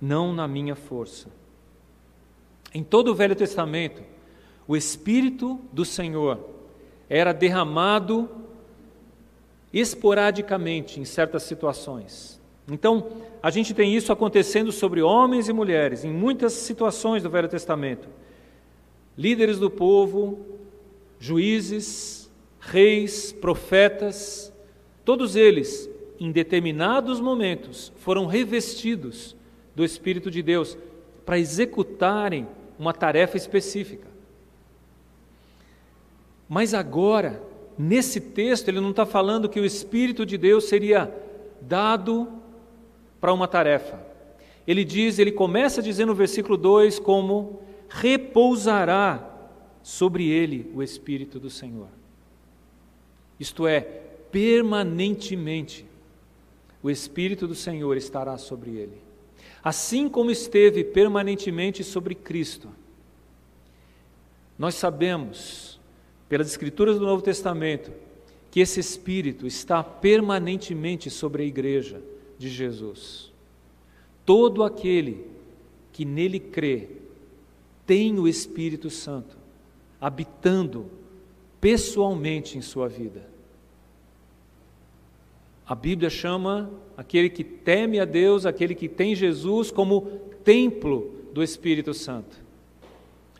não 0.00 0.32
na 0.32 0.48
minha 0.48 0.74
força. 0.74 1.28
Em 2.74 2.82
todo 2.82 3.12
o 3.12 3.14
Velho 3.14 3.36
Testamento, 3.36 4.02
o 4.66 4.76
Espírito 4.76 5.60
do 5.72 5.84
Senhor 5.84 6.40
era 7.08 7.32
derramado 7.32 8.28
esporadicamente 9.72 11.00
em 11.00 11.04
certas 11.04 11.44
situações. 11.44 12.40
Então, 12.70 13.08
a 13.42 13.50
gente 13.50 13.74
tem 13.74 13.94
isso 13.94 14.12
acontecendo 14.12 14.72
sobre 14.72 15.02
homens 15.02 15.48
e 15.48 15.52
mulheres 15.52 16.04
em 16.04 16.12
muitas 16.12 16.52
situações 16.52 17.22
do 17.22 17.30
Velho 17.30 17.48
Testamento. 17.48 18.08
Líderes 19.16 19.58
do 19.58 19.70
povo, 19.70 20.38
juízes, 21.18 22.30
reis, 22.60 23.32
profetas, 23.32 24.52
todos 25.04 25.36
eles 25.36 25.90
em 26.22 26.30
determinados 26.30 27.20
momentos, 27.20 27.92
foram 27.96 28.26
revestidos 28.26 29.34
do 29.74 29.84
Espírito 29.84 30.30
de 30.30 30.40
Deus 30.40 30.78
para 31.26 31.36
executarem 31.36 32.46
uma 32.78 32.92
tarefa 32.92 33.36
específica. 33.36 34.06
Mas 36.48 36.74
agora, 36.74 37.42
nesse 37.76 38.20
texto, 38.20 38.68
ele 38.68 38.78
não 38.78 38.90
está 38.90 39.04
falando 39.04 39.48
que 39.48 39.58
o 39.58 39.64
Espírito 39.64 40.24
de 40.24 40.38
Deus 40.38 40.68
seria 40.68 41.12
dado 41.60 42.28
para 43.20 43.32
uma 43.32 43.48
tarefa. 43.48 43.98
Ele 44.64 44.84
diz, 44.84 45.18
ele 45.18 45.32
começa 45.32 45.82
dizendo 45.82 46.10
no 46.10 46.14
versículo 46.14 46.56
2 46.56 47.00
como 47.00 47.60
repousará 47.88 49.28
sobre 49.82 50.28
ele 50.28 50.70
o 50.72 50.84
Espírito 50.84 51.40
do 51.40 51.50
Senhor. 51.50 51.88
Isto 53.40 53.66
é, 53.66 53.80
permanentemente 53.80 55.90
o 56.82 56.90
Espírito 56.90 57.46
do 57.46 57.54
Senhor 57.54 57.96
estará 57.96 58.36
sobre 58.36 58.72
ele. 58.72 59.00
Assim 59.62 60.08
como 60.08 60.30
esteve 60.30 60.82
permanentemente 60.82 61.84
sobre 61.84 62.14
Cristo. 62.14 62.68
Nós 64.58 64.74
sabemos, 64.74 65.80
pelas 66.28 66.48
Escrituras 66.48 66.98
do 66.98 67.06
Novo 67.06 67.22
Testamento, 67.22 67.92
que 68.50 68.60
esse 68.60 68.80
Espírito 68.80 69.46
está 69.46 69.82
permanentemente 69.82 71.08
sobre 71.08 71.42
a 71.42 71.46
igreja 71.46 72.02
de 72.36 72.48
Jesus. 72.48 73.32
Todo 74.26 74.62
aquele 74.62 75.26
que 75.92 76.04
nele 76.04 76.40
crê 76.40 76.88
tem 77.86 78.18
o 78.18 78.26
Espírito 78.26 78.90
Santo 78.90 79.36
habitando 80.00 80.90
pessoalmente 81.60 82.58
em 82.58 82.60
sua 82.60 82.88
vida. 82.88 83.31
A 85.66 85.74
Bíblia 85.74 86.10
chama 86.10 86.70
aquele 86.96 87.30
que 87.30 87.44
teme 87.44 88.00
a 88.00 88.04
Deus, 88.04 88.44
aquele 88.44 88.74
que 88.74 88.88
tem 88.88 89.14
Jesus, 89.14 89.70
como 89.70 90.02
templo 90.44 91.14
do 91.32 91.42
Espírito 91.42 91.94
Santo. 91.94 92.36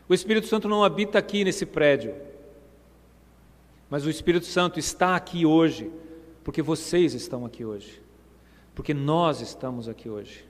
O 0.07 0.13
Espírito 0.13 0.47
Santo 0.47 0.67
não 0.67 0.83
habita 0.83 1.17
aqui 1.17 1.43
nesse 1.43 1.65
prédio, 1.65 2.13
mas 3.89 4.05
o 4.05 4.09
Espírito 4.09 4.45
Santo 4.45 4.79
está 4.79 5.15
aqui 5.15 5.45
hoje, 5.45 5.89
porque 6.43 6.61
vocês 6.61 7.13
estão 7.13 7.45
aqui 7.45 7.63
hoje, 7.63 8.01
porque 8.73 8.93
nós 8.93 9.41
estamos 9.41 9.87
aqui 9.87 10.09
hoje, 10.09 10.45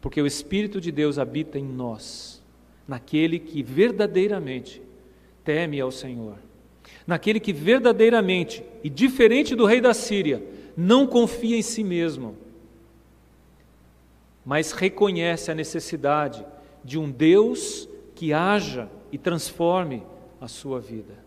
porque 0.00 0.20
o 0.20 0.26
Espírito 0.26 0.80
de 0.80 0.92
Deus 0.92 1.18
habita 1.18 1.58
em 1.58 1.64
nós, 1.64 2.42
naquele 2.86 3.38
que 3.38 3.62
verdadeiramente 3.62 4.80
teme 5.44 5.80
ao 5.80 5.90
Senhor, 5.90 6.36
naquele 7.06 7.40
que 7.40 7.52
verdadeiramente, 7.52 8.62
e 8.82 8.88
diferente 8.88 9.54
do 9.54 9.66
rei 9.66 9.80
da 9.80 9.92
Síria, 9.92 10.42
não 10.80 11.08
confia 11.08 11.56
em 11.56 11.62
si 11.62 11.82
mesmo, 11.82 12.36
mas 14.46 14.70
reconhece 14.70 15.50
a 15.50 15.54
necessidade 15.54 16.46
de 16.84 16.96
um 16.96 17.10
Deus 17.10 17.88
que 18.14 18.32
haja 18.32 18.88
e 19.10 19.18
transforme 19.18 20.04
a 20.40 20.46
sua 20.46 20.78
vida. 20.78 21.18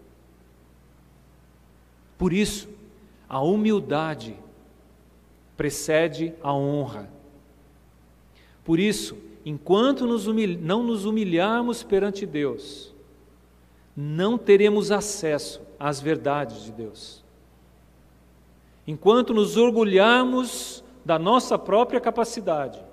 Por 2.17 2.31
isso, 2.31 2.69
a 3.27 3.41
humildade 3.41 4.37
precede 5.57 6.33
a 6.41 6.53
honra. 6.53 7.11
Por 8.63 8.79
isso, 8.79 9.17
enquanto 9.45 10.07
nos 10.07 10.27
não 10.61 10.81
nos 10.81 11.03
humilharmos 11.03 11.83
perante 11.83 12.25
Deus, 12.25 12.95
não 13.97 14.37
teremos 14.37 14.91
acesso 14.91 15.61
às 15.77 15.99
verdades 15.99 16.63
de 16.63 16.71
Deus. 16.71 17.20
Enquanto 18.85 19.33
nos 19.33 19.57
orgulharmos 19.57 20.83
da 21.03 21.17
nossa 21.17 21.57
própria 21.57 21.99
capacidade, 21.99 22.83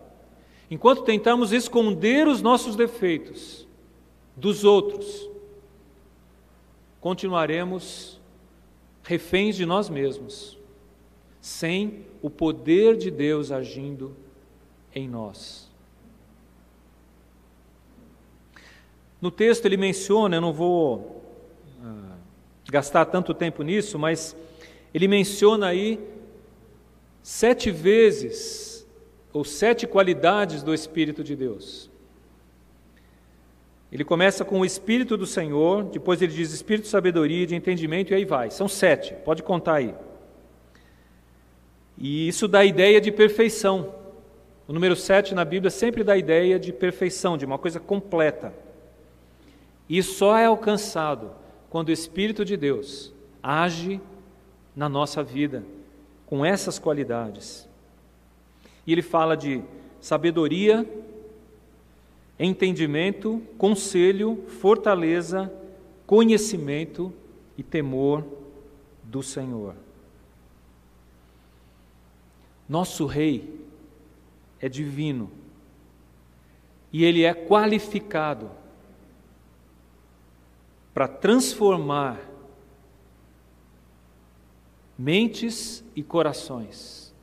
enquanto 0.70 1.02
tentamos 1.02 1.52
esconder 1.52 2.26
os 2.26 2.42
nossos 2.42 2.76
defeitos 2.76 3.66
dos 4.36 4.64
outros, 4.64 5.28
continuaremos 7.00 8.20
reféns 9.02 9.56
de 9.56 9.64
nós 9.64 9.88
mesmos, 9.88 10.58
sem 11.40 12.04
o 12.20 12.28
poder 12.28 12.96
de 12.96 13.10
Deus 13.10 13.50
agindo 13.50 14.14
em 14.94 15.08
nós. 15.08 15.68
No 19.20 19.30
texto 19.30 19.64
ele 19.66 19.76
menciona, 19.76 20.36
eu 20.36 20.40
não 20.40 20.52
vou 20.52 21.24
ah, 21.82 22.16
gastar 22.70 23.06
tanto 23.06 23.34
tempo 23.34 23.62
nisso, 23.62 23.98
mas 23.98 24.36
ele 24.92 25.08
menciona 25.08 25.68
aí 25.68 26.00
sete 27.22 27.70
vezes, 27.70 28.86
ou 29.32 29.44
sete 29.44 29.86
qualidades 29.86 30.62
do 30.62 30.72
Espírito 30.72 31.22
de 31.22 31.36
Deus. 31.36 31.90
Ele 33.90 34.04
começa 34.04 34.44
com 34.44 34.60
o 34.60 34.64
Espírito 34.64 35.16
do 35.16 35.26
Senhor, 35.26 35.84
depois 35.84 36.20
ele 36.20 36.32
diz 36.32 36.52
Espírito 36.52 36.84
de 36.84 36.90
sabedoria, 36.90 37.46
de 37.46 37.54
entendimento, 37.54 38.12
e 38.12 38.16
aí 38.16 38.24
vai. 38.24 38.50
São 38.50 38.68
sete, 38.68 39.14
pode 39.24 39.42
contar 39.42 39.74
aí. 39.74 39.94
E 41.96 42.28
isso 42.28 42.46
dá 42.46 42.60
a 42.60 42.64
ideia 42.64 43.00
de 43.00 43.10
perfeição. 43.10 43.94
O 44.66 44.72
número 44.72 44.94
sete 44.94 45.34
na 45.34 45.44
Bíblia 45.44 45.70
sempre 45.70 46.04
dá 46.04 46.12
a 46.12 46.18
ideia 46.18 46.58
de 46.58 46.72
perfeição, 46.72 47.38
de 47.38 47.44
uma 47.44 47.58
coisa 47.58 47.80
completa. 47.80 48.52
E 49.88 50.02
só 50.02 50.36
é 50.36 50.44
alcançado 50.44 51.32
quando 51.70 51.88
o 51.88 51.92
Espírito 51.92 52.44
de 52.44 52.56
Deus 52.56 53.12
age 53.42 54.00
na 54.78 54.88
nossa 54.88 55.24
vida 55.24 55.64
com 56.24 56.46
essas 56.46 56.78
qualidades. 56.78 57.68
E 58.86 58.92
ele 58.92 59.02
fala 59.02 59.36
de 59.36 59.60
sabedoria, 60.00 60.88
entendimento, 62.38 63.42
conselho, 63.58 64.44
fortaleza, 64.60 65.52
conhecimento 66.06 67.12
e 67.56 67.62
temor 67.64 68.24
do 69.02 69.20
Senhor. 69.20 69.74
Nosso 72.68 73.04
Rei 73.04 73.60
é 74.60 74.68
divino 74.68 75.28
e 76.92 77.04
ele 77.04 77.24
é 77.24 77.34
qualificado 77.34 78.48
para 80.94 81.08
transformar 81.08 82.27
mentes 84.98 85.84
e 85.94 86.02
corações. 86.02 87.14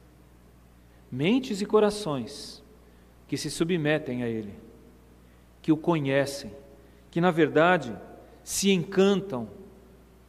Mentes 1.12 1.62
e 1.62 1.66
corações 1.66 2.64
que 3.28 3.38
se 3.38 3.52
submetem 3.52 4.24
a 4.24 4.30
Ele, 4.30 4.54
que 5.62 5.72
o 5.72 5.78
conhecem, 5.78 6.52
que 7.12 7.20
na 7.20 7.32
verdade 7.32 7.94
se 8.44 8.72
encantam 8.72 9.50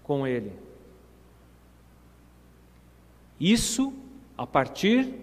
com 0.02 0.26
Ele. 0.26 0.52
Isso 3.38 3.92
a 4.36 4.46
partir 4.46 5.14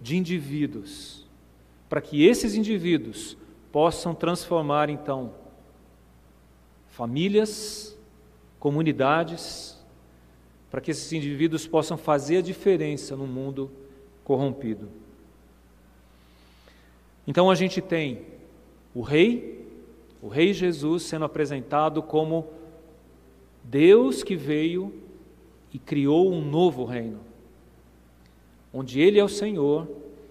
de 0.00 0.16
indivíduos, 0.16 1.26
para 1.88 2.00
que 2.00 2.24
esses 2.24 2.54
indivíduos 2.54 3.36
possam 3.70 4.14
transformar 4.14 4.88
então 4.88 5.34
famílias, 6.88 7.98
comunidades, 8.58 9.81
para 10.72 10.80
que 10.80 10.90
esses 10.90 11.12
indivíduos 11.12 11.66
possam 11.66 11.98
fazer 11.98 12.38
a 12.38 12.40
diferença 12.40 13.14
no 13.14 13.26
mundo 13.26 13.70
corrompido. 14.24 14.88
Então 17.26 17.50
a 17.50 17.54
gente 17.54 17.82
tem 17.82 18.22
o 18.94 19.02
Rei, 19.02 19.66
o 20.22 20.28
Rei 20.28 20.54
Jesus 20.54 21.02
sendo 21.02 21.26
apresentado 21.26 22.02
como 22.02 22.48
Deus 23.62 24.22
que 24.22 24.34
veio 24.34 24.94
e 25.74 25.78
criou 25.78 26.32
um 26.32 26.42
novo 26.42 26.86
reino, 26.86 27.20
onde 28.72 28.98
Ele 28.98 29.18
é 29.18 29.24
o 29.24 29.28
Senhor 29.28 29.86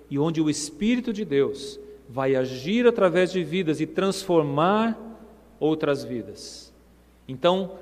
e 0.10 0.18
onde 0.18 0.42
o 0.42 0.50
Espírito 0.50 1.14
de 1.14 1.24
Deus 1.24 1.80
vai 2.10 2.36
agir 2.36 2.88
através 2.88 3.32
de 3.32 3.44
vidas 3.44 3.80
e 3.80 3.86
transformar 3.86 5.00
outras 5.60 6.04
vidas. 6.04 6.74
Então, 7.28 7.78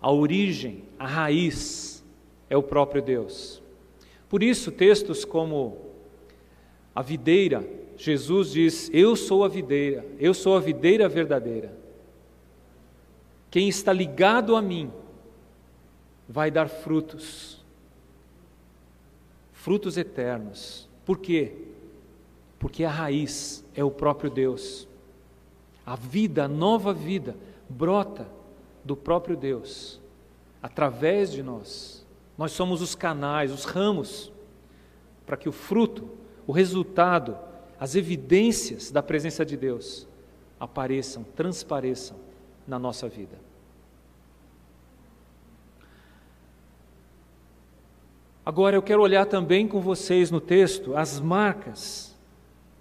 a 0.00 0.12
origem, 0.12 0.84
a 0.96 1.06
raiz 1.08 1.87
é 2.48 2.56
o 2.56 2.62
próprio 2.62 3.02
Deus. 3.02 3.62
Por 4.28 4.42
isso, 4.42 4.70
textos 4.70 5.24
como 5.24 5.78
a 6.94 7.02
videira, 7.02 7.64
Jesus 7.96 8.52
diz: 8.52 8.90
Eu 8.92 9.16
sou 9.16 9.44
a 9.44 9.48
videira, 9.48 10.04
eu 10.18 10.34
sou 10.34 10.56
a 10.56 10.60
videira 10.60 11.08
verdadeira. 11.08 11.76
Quem 13.50 13.68
está 13.68 13.92
ligado 13.92 14.54
a 14.54 14.62
mim 14.62 14.92
vai 16.28 16.50
dar 16.50 16.68
frutos, 16.68 17.64
frutos 19.52 19.96
eternos. 19.96 20.88
Por 21.04 21.18
quê? 21.18 21.54
Porque 22.58 22.84
a 22.84 22.90
raiz 22.90 23.64
é 23.74 23.82
o 23.82 23.90
próprio 23.90 24.30
Deus. 24.30 24.86
A 25.86 25.96
vida, 25.96 26.44
a 26.44 26.48
nova 26.48 26.92
vida, 26.92 27.34
brota 27.68 28.28
do 28.84 28.94
próprio 28.94 29.36
Deus, 29.36 29.98
através 30.62 31.32
de 31.32 31.42
nós. 31.42 32.06
Nós 32.38 32.52
somos 32.52 32.80
os 32.80 32.94
canais, 32.94 33.52
os 33.52 33.64
ramos, 33.64 34.32
para 35.26 35.36
que 35.36 35.48
o 35.48 35.52
fruto, 35.52 36.08
o 36.46 36.52
resultado, 36.52 37.36
as 37.78 37.96
evidências 37.96 38.92
da 38.92 39.02
presença 39.02 39.44
de 39.44 39.56
Deus 39.56 40.06
apareçam, 40.58 41.24
transpareçam 41.24 42.16
na 42.66 42.78
nossa 42.78 43.08
vida. 43.08 43.38
Agora 48.46 48.76
eu 48.76 48.82
quero 48.82 49.02
olhar 49.02 49.26
também 49.26 49.68
com 49.68 49.80
vocês 49.80 50.30
no 50.30 50.40
texto 50.40 50.96
as 50.96 51.20
marcas 51.20 52.16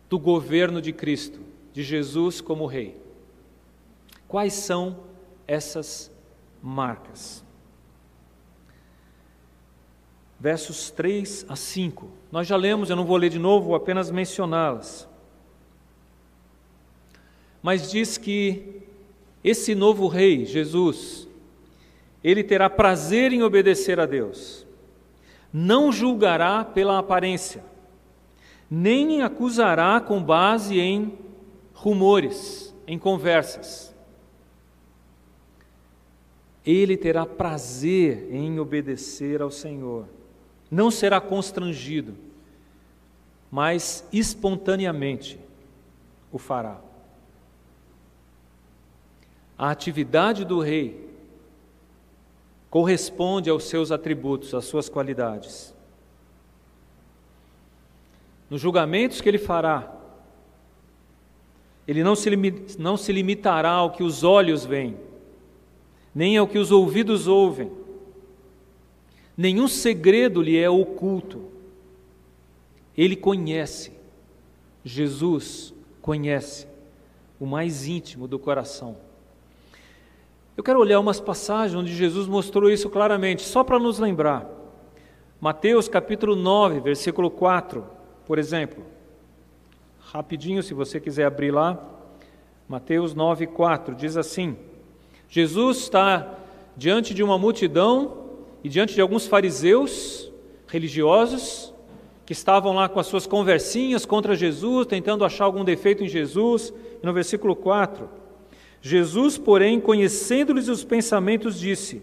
do 0.08 0.18
governo 0.18 0.82
de 0.82 0.94
Cristo, 0.94 1.42
de 1.74 1.84
Jesus 1.84 2.40
como 2.40 2.68
Rei. 2.68 2.96
Quais 4.28 4.54
são 4.54 5.08
essas 5.48 6.12
marcas. 6.62 7.44
Versos 10.40 10.92
3 10.92 11.46
a 11.50 11.56
5. 11.56 12.10
Nós 12.32 12.48
já 12.48 12.56
lemos, 12.56 12.90
eu 12.90 12.96
não 12.96 13.06
vou 13.06 13.18
ler 13.18 13.30
de 13.30 13.40
novo, 13.40 13.68
vou 13.68 13.76
apenas 13.76 14.12
mencioná-las. 14.12 15.08
Mas 17.62 17.92
diz 17.92 18.18
que 18.18 18.82
esse 19.44 19.74
novo 19.74 20.08
rei, 20.08 20.46
Jesus, 20.46 21.28
ele 22.24 22.44
terá 22.44 22.70
prazer 22.70 23.34
em 23.34 23.44
obedecer 23.44 24.00
a 24.00 24.06
Deus, 24.06 24.66
não 25.52 25.92
julgará 25.92 26.64
pela 26.64 27.00
aparência, 27.00 27.64
nem 28.70 29.22
acusará 29.22 30.00
com 30.00 30.22
base 30.22 30.80
em 30.80 31.18
rumores, 31.74 32.74
em 32.86 32.98
conversas 32.98 33.96
ele 36.68 36.98
terá 36.98 37.26
prazer 37.26 38.28
em 38.30 38.60
obedecer 38.60 39.42
ao 39.42 39.50
Senhor. 39.50 40.06
Não 40.70 40.92
será 40.92 41.22
constrangido, 41.22 42.16
mas 43.50 44.08
espontaneamente 44.12 45.40
o 46.32 46.38
fará. 46.38 46.80
A 49.58 49.72
atividade 49.72 50.46
do 50.46 50.60
rei 50.60 51.08
corresponde 52.70 53.50
aos 53.50 53.64
seus 53.64 53.92
atributos, 53.92 54.54
às 54.54 54.66
suas 54.66 54.90
qualidades. 54.90 55.74
Nos 58.50 58.62
julgamentos 58.62 59.20
que 59.20 59.28
ele 59.28 59.38
fará, 59.38 59.94
ele 61.88 62.04
não 62.04 62.16
se, 62.16 62.30
não 62.78 62.98
se 62.98 63.12
limitará 63.12 63.72
ao 63.72 63.92
que 63.92 64.04
os 64.04 64.24
olhos 64.24 64.66
veem, 64.66 64.98
nem 66.14 66.38
ao 66.38 66.48
que 66.48 66.58
os 66.58 66.72
ouvidos 66.72 67.28
ouvem. 67.28 67.72
Nenhum 69.38 69.68
segredo 69.68 70.42
lhe 70.42 70.58
é 70.58 70.68
oculto. 70.68 71.44
Ele 72.98 73.16
conhece, 73.16 73.92
Jesus 74.84 75.72
conhece 76.02 76.68
o 77.40 77.46
mais 77.46 77.86
íntimo 77.86 78.28
do 78.28 78.40
coração. 78.40 78.98
Eu 80.56 80.64
quero 80.64 80.80
olhar 80.80 81.00
umas 81.00 81.20
passagens 81.20 81.80
onde 81.80 81.96
Jesus 81.96 82.28
mostrou 82.28 82.72
isso 82.72 82.90
claramente, 82.90 83.44
só 83.44 83.64
para 83.64 83.78
nos 83.78 84.00
lembrar. 84.00 84.50
Mateus 85.40 85.88
capítulo 85.88 86.36
9, 86.36 86.80
versículo 86.80 87.30
4, 87.30 87.86
por 88.26 88.40
exemplo. 88.40 88.84
Rapidinho, 90.00 90.64
se 90.64 90.74
você 90.74 91.00
quiser 91.00 91.26
abrir 91.26 91.52
lá. 91.52 91.80
Mateus 92.68 93.14
9, 93.14 93.46
4 93.46 93.94
diz 93.94 94.18
assim: 94.18 94.58
Jesus 95.30 95.78
está 95.78 96.40
diante 96.76 97.14
de 97.14 97.22
uma 97.22 97.38
multidão 97.38 98.27
e 98.68 98.70
diante 98.70 98.96
de 98.96 99.00
alguns 99.00 99.26
fariseus 99.26 100.30
religiosos 100.68 101.74
que 102.26 102.34
estavam 102.34 102.74
lá 102.74 102.90
com 102.90 103.00
as 103.00 103.08
suas 103.08 103.26
conversinhas 103.26 104.06
contra 104.06 104.36
Jesus, 104.36 104.86
tentando 104.86 105.24
achar 105.24 105.46
algum 105.46 105.64
defeito 105.64 106.04
em 106.04 106.10
Jesus. 106.10 106.74
E 107.02 107.06
no 107.06 107.14
versículo 107.14 107.56
4, 107.56 108.10
Jesus, 108.82 109.38
porém, 109.38 109.80
conhecendo-lhes 109.80 110.68
os 110.68 110.84
pensamentos, 110.84 111.58
disse: 111.58 112.02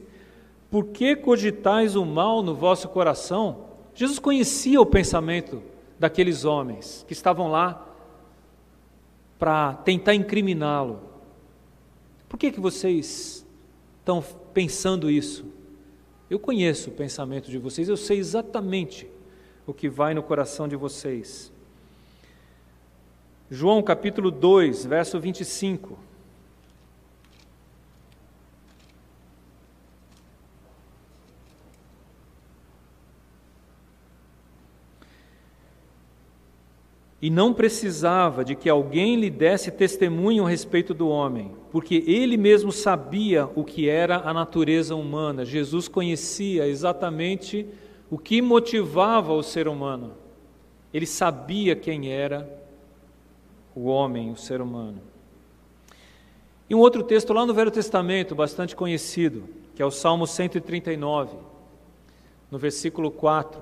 Por 0.71 0.87
que 0.87 1.15
cogitais 1.15 1.97
o 1.97 2.05
mal 2.07 2.43
no 2.43 2.55
vosso 2.55 2.89
coração? 2.89 3.67
Jesus 3.95 4.19
conhecia 4.19 4.81
o 4.81 4.87
pensamento 4.87 5.63
daqueles 5.99 6.47
homens 6.47 7.05
que 7.07 7.13
estavam 7.13 7.51
lá 7.51 7.87
para 9.39 9.75
tentar 9.75 10.15
incriminá-lo. 10.15 11.03
Por 12.27 12.39
que, 12.39 12.51
que 12.51 12.59
vocês 12.59 13.47
estão 14.01 14.25
pensando 14.55 15.11
isso? 15.11 15.53
Eu 16.29 16.39
conheço 16.39 16.91
o 16.91 16.93
pensamento 16.93 17.51
de 17.51 17.59
vocês, 17.59 17.89
eu 17.89 17.97
sei 17.97 18.19
exatamente 18.19 19.07
o 19.67 19.73
que 19.75 19.89
vai 19.89 20.15
no 20.15 20.23
coração 20.23 20.67
de 20.67 20.77
vocês. 20.77 21.53
João 23.51 23.83
capítulo 23.83 24.31
2, 24.31 24.87
verso 24.87 25.21
25. 25.21 25.99
e 37.25 37.31
não 37.31 37.55
precisava 37.55 38.45
de 38.45 38.55
que 38.55 38.69
alguém 38.69 39.17
lhe 39.17 39.31
desse 39.31 39.71
testemunho 39.71 40.45
a 40.45 40.51
respeito 40.51 40.93
do 40.93 41.09
homem, 41.09 41.53
porque 41.75 42.05
ele 42.07 42.37
mesmo 42.37 42.71
sabia 42.71 43.51
o 43.57 43.65
que 43.65 43.89
era 43.89 44.19
a 44.19 44.33
natureza 44.33 44.95
humana. 44.95 45.45
Jesus 45.45 45.89
conhecia 45.89 46.69
exatamente 46.69 47.67
o 48.09 48.17
que 48.17 48.41
motivava 48.41 49.33
o 49.33 49.43
ser 49.43 49.67
humano. 49.67 50.13
Ele 50.93 51.05
sabia 51.05 51.75
quem 51.75 52.13
era 52.13 52.49
o 53.75 53.87
homem, 53.87 54.31
o 54.31 54.37
ser 54.37 54.61
humano. 54.61 55.01
E 56.71 56.77
um 56.77 56.79
outro 56.79 57.03
texto 57.03 57.33
lá 57.33 57.45
no 57.45 57.53
Velho 57.53 57.73
Testamento, 57.73 58.37
bastante 58.37 58.77
conhecido, 58.77 59.43
que 59.75 59.83
é 59.83 59.85
o 59.85 59.91
Salmo 59.91 60.29
139, 60.29 61.37
no 62.53 62.57
versículo 62.57 63.11
4. 63.11 63.61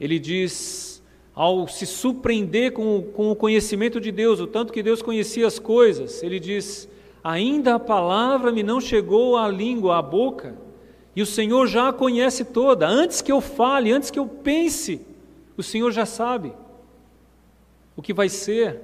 Ele 0.00 0.18
diz 0.18 1.02
ao 1.34 1.68
se 1.68 1.84
surpreender 1.84 2.72
com, 2.72 3.02
com 3.12 3.30
o 3.30 3.36
conhecimento 3.36 4.00
de 4.00 4.10
Deus, 4.10 4.40
o 4.40 4.46
tanto 4.46 4.72
que 4.72 4.82
Deus 4.82 5.02
conhecia 5.02 5.46
as 5.46 5.58
coisas, 5.58 6.22
ele 6.22 6.40
diz: 6.40 6.88
Ainda 7.22 7.74
a 7.74 7.80
palavra 7.80 8.50
me 8.50 8.62
não 8.62 8.80
chegou 8.80 9.36
à 9.36 9.48
língua, 9.48 9.98
à 9.98 10.02
boca, 10.02 10.56
e 11.14 11.20
o 11.20 11.26
Senhor 11.26 11.66
já 11.66 11.88
a 11.88 11.92
conhece 11.92 12.44
toda. 12.46 12.86
Antes 12.86 13.20
que 13.20 13.30
eu 13.30 13.40
fale, 13.40 13.92
antes 13.92 14.10
que 14.10 14.18
eu 14.18 14.26
pense, 14.26 15.06
o 15.56 15.62
Senhor 15.62 15.90
já 15.92 16.06
sabe 16.06 16.52
o 17.96 18.02
que 18.02 18.14
vai 18.14 18.30
ser, 18.30 18.80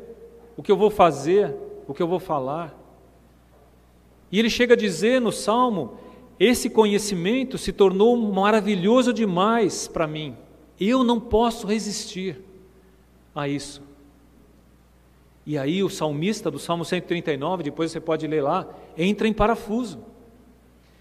o 0.56 0.62
que 0.62 0.70
eu 0.70 0.76
vou 0.76 0.90
fazer, 0.90 1.54
o 1.88 1.94
que 1.94 2.02
eu 2.02 2.08
vou 2.08 2.18
falar. 2.18 2.78
E 4.30 4.38
ele 4.38 4.50
chega 4.50 4.74
a 4.74 4.76
dizer 4.76 5.20
no 5.20 5.32
salmo: 5.32 5.98
Esse 6.38 6.68
conhecimento 6.68 7.56
se 7.56 7.72
tornou 7.72 8.16
maravilhoso 8.16 9.12
demais 9.12 9.88
para 9.88 10.06
mim. 10.06 10.36
Eu 10.78 11.02
não 11.02 11.18
posso 11.18 11.66
resistir 11.66 12.38
a 13.34 13.48
isso. 13.48 13.85
E 15.46 15.56
aí 15.56 15.84
o 15.84 15.88
salmista 15.88 16.50
do 16.50 16.58
Salmo 16.58 16.84
139, 16.84 17.62
depois 17.62 17.92
você 17.92 18.00
pode 18.00 18.26
ler 18.26 18.42
lá, 18.42 18.68
entra 18.98 19.28
em 19.28 19.32
parafuso. 19.32 20.04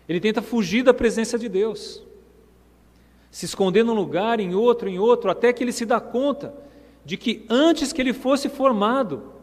Ele 0.07 0.19
tenta 0.19 0.39
fugir 0.39 0.83
da 0.83 0.93
presença 0.93 1.39
de 1.39 1.49
Deus. 1.49 2.03
Se 3.31 3.45
esconder 3.45 3.83
num 3.83 3.95
lugar, 3.95 4.39
em 4.39 4.53
outro, 4.53 4.87
em 4.87 4.99
outro, 4.99 5.31
até 5.31 5.51
que 5.51 5.63
ele 5.63 5.71
se 5.71 5.83
dá 5.83 5.99
conta 5.99 6.53
de 7.03 7.17
que 7.17 7.43
antes 7.49 7.91
que 7.91 7.99
ele 7.99 8.13
fosse 8.13 8.47
formado, 8.47 9.33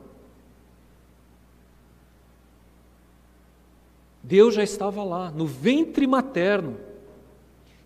Deus 4.22 4.54
já 4.54 4.62
estava 4.62 5.02
lá, 5.02 5.32
no 5.32 5.46
ventre 5.46 6.06
materno. 6.06 6.78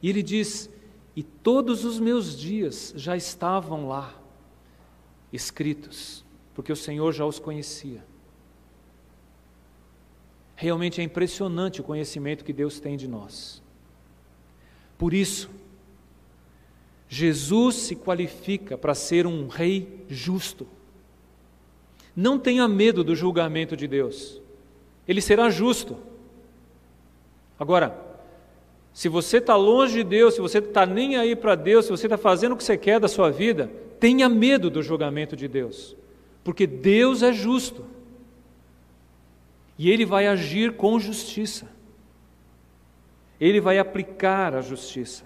E 0.02 0.11
ele 0.11 0.22
diz: 0.22 0.68
e 1.16 1.22
todos 1.22 1.83
os 1.87 1.98
meus 1.98 2.38
dias 2.38 2.92
já 2.94 3.16
estavam 3.16 3.88
lá, 3.88 4.14
escritos, 5.33 6.26
porque 6.57 6.73
o 6.73 6.77
Senhor 6.77 7.12
já 7.12 7.27
os 7.27 7.38
conhecia. 7.38 8.03
Realmente 10.57 11.03
é 11.03 11.05
impressionante 11.05 11.83
o 11.83 11.85
conhecimento 11.85 12.42
que 12.42 12.53
Deus 12.53 12.81
tem 12.81 12.97
de 12.97 13.07
nós. 13.07 13.62
Por 14.97 15.12
isso, 15.12 15.51
Jesus 17.11 17.75
se 17.75 17.95
qualifica 17.95 18.79
para 18.79 18.95
ser 18.95 19.27
um 19.27 19.49
rei 19.49 20.03
justo. 20.09 20.66
Não 22.16 22.38
tenha 22.38 22.66
medo 22.66 23.05
do 23.05 23.14
julgamento 23.14 23.77
de 23.77 23.87
Deus, 23.87 24.40
ele 25.07 25.21
será 25.21 25.51
justo. 25.51 25.99
Agora, 27.61 28.03
se 28.95 29.11
você 29.11 29.37
está 29.37 29.55
longe 29.57 29.97
de 29.97 30.05
Deus, 30.05 30.33
se 30.33 30.40
você 30.40 30.57
está 30.57 30.87
nem 30.87 31.16
aí 31.16 31.37
para 31.37 31.55
Deus, 31.55 31.85
se 31.85 31.90
você 31.90 32.07
está 32.07 32.16
fazendo 32.16 32.53
o 32.53 32.57
que 32.57 32.64
você 32.64 32.79
quer 32.79 32.99
da 32.99 33.09
sua 33.09 33.31
vida, 33.31 33.71
tenha 34.01 34.27
medo 34.27 34.71
do 34.71 34.83
julgamento 34.83 35.37
de 35.37 35.47
Deus, 35.47 35.95
porque 36.46 36.64
Deus 36.64 37.24
é 37.24 37.32
justo. 37.32 37.85
E 39.76 39.90
Ele 39.90 40.06
vai 40.06 40.28
agir 40.28 40.76
com 40.76 40.96
justiça, 40.96 41.66
Ele 43.40 43.61
vai 43.61 43.80
aplicar 43.80 44.54
a 44.54 44.61
justiça. 44.61 45.24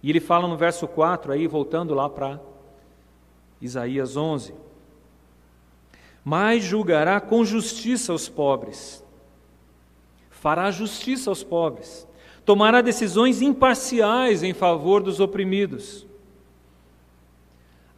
E 0.00 0.10
ele 0.10 0.20
fala 0.20 0.46
no 0.46 0.56
verso 0.56 0.86
4, 0.86 1.32
aí 1.32 1.48
voltando 1.48 1.92
lá 1.92 2.08
para 2.08 2.40
Isaías 3.60 4.16
11: 4.16 4.54
Mas 6.24 6.62
julgará 6.62 7.20
com 7.20 7.44
justiça 7.44 8.14
os 8.14 8.28
pobres. 8.28 9.04
Fará 10.30 10.70
justiça 10.70 11.30
aos 11.30 11.42
pobres, 11.42 12.06
tomará 12.44 12.80
decisões 12.80 13.42
imparciais 13.42 14.44
em 14.44 14.54
favor 14.54 15.02
dos 15.02 15.18
oprimidos. 15.18 16.07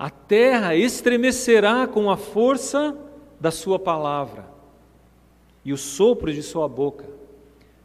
A 0.01 0.09
terra 0.09 0.75
estremecerá 0.75 1.87
com 1.87 2.11
a 2.11 2.17
força 2.17 2.97
da 3.39 3.51
sua 3.51 3.79
palavra, 3.79 4.47
e 5.63 5.75
o 5.75 5.77
sopro 5.77 6.33
de 6.33 6.43
sua 6.43 6.67
boca 6.67 7.05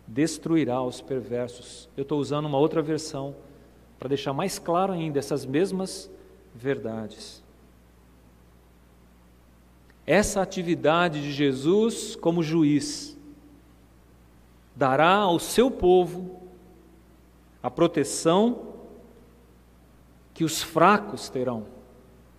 destruirá 0.07 0.81
os 0.81 1.01
perversos. 1.01 1.89
Eu 1.97 2.03
estou 2.03 2.17
usando 2.17 2.45
uma 2.45 2.57
outra 2.57 2.81
versão 2.81 3.35
para 3.99 4.07
deixar 4.07 4.31
mais 4.31 4.57
claro 4.57 4.93
ainda 4.93 5.19
essas 5.19 5.45
mesmas 5.45 6.09
verdades. 6.53 7.43
Essa 10.07 10.41
atividade 10.41 11.21
de 11.21 11.33
Jesus 11.33 12.15
como 12.15 12.41
juiz 12.41 13.17
dará 14.73 15.15
ao 15.15 15.37
seu 15.37 15.69
povo 15.69 16.39
a 17.61 17.69
proteção 17.69 18.73
que 20.33 20.45
os 20.45 20.63
fracos 20.63 21.27
terão, 21.27 21.74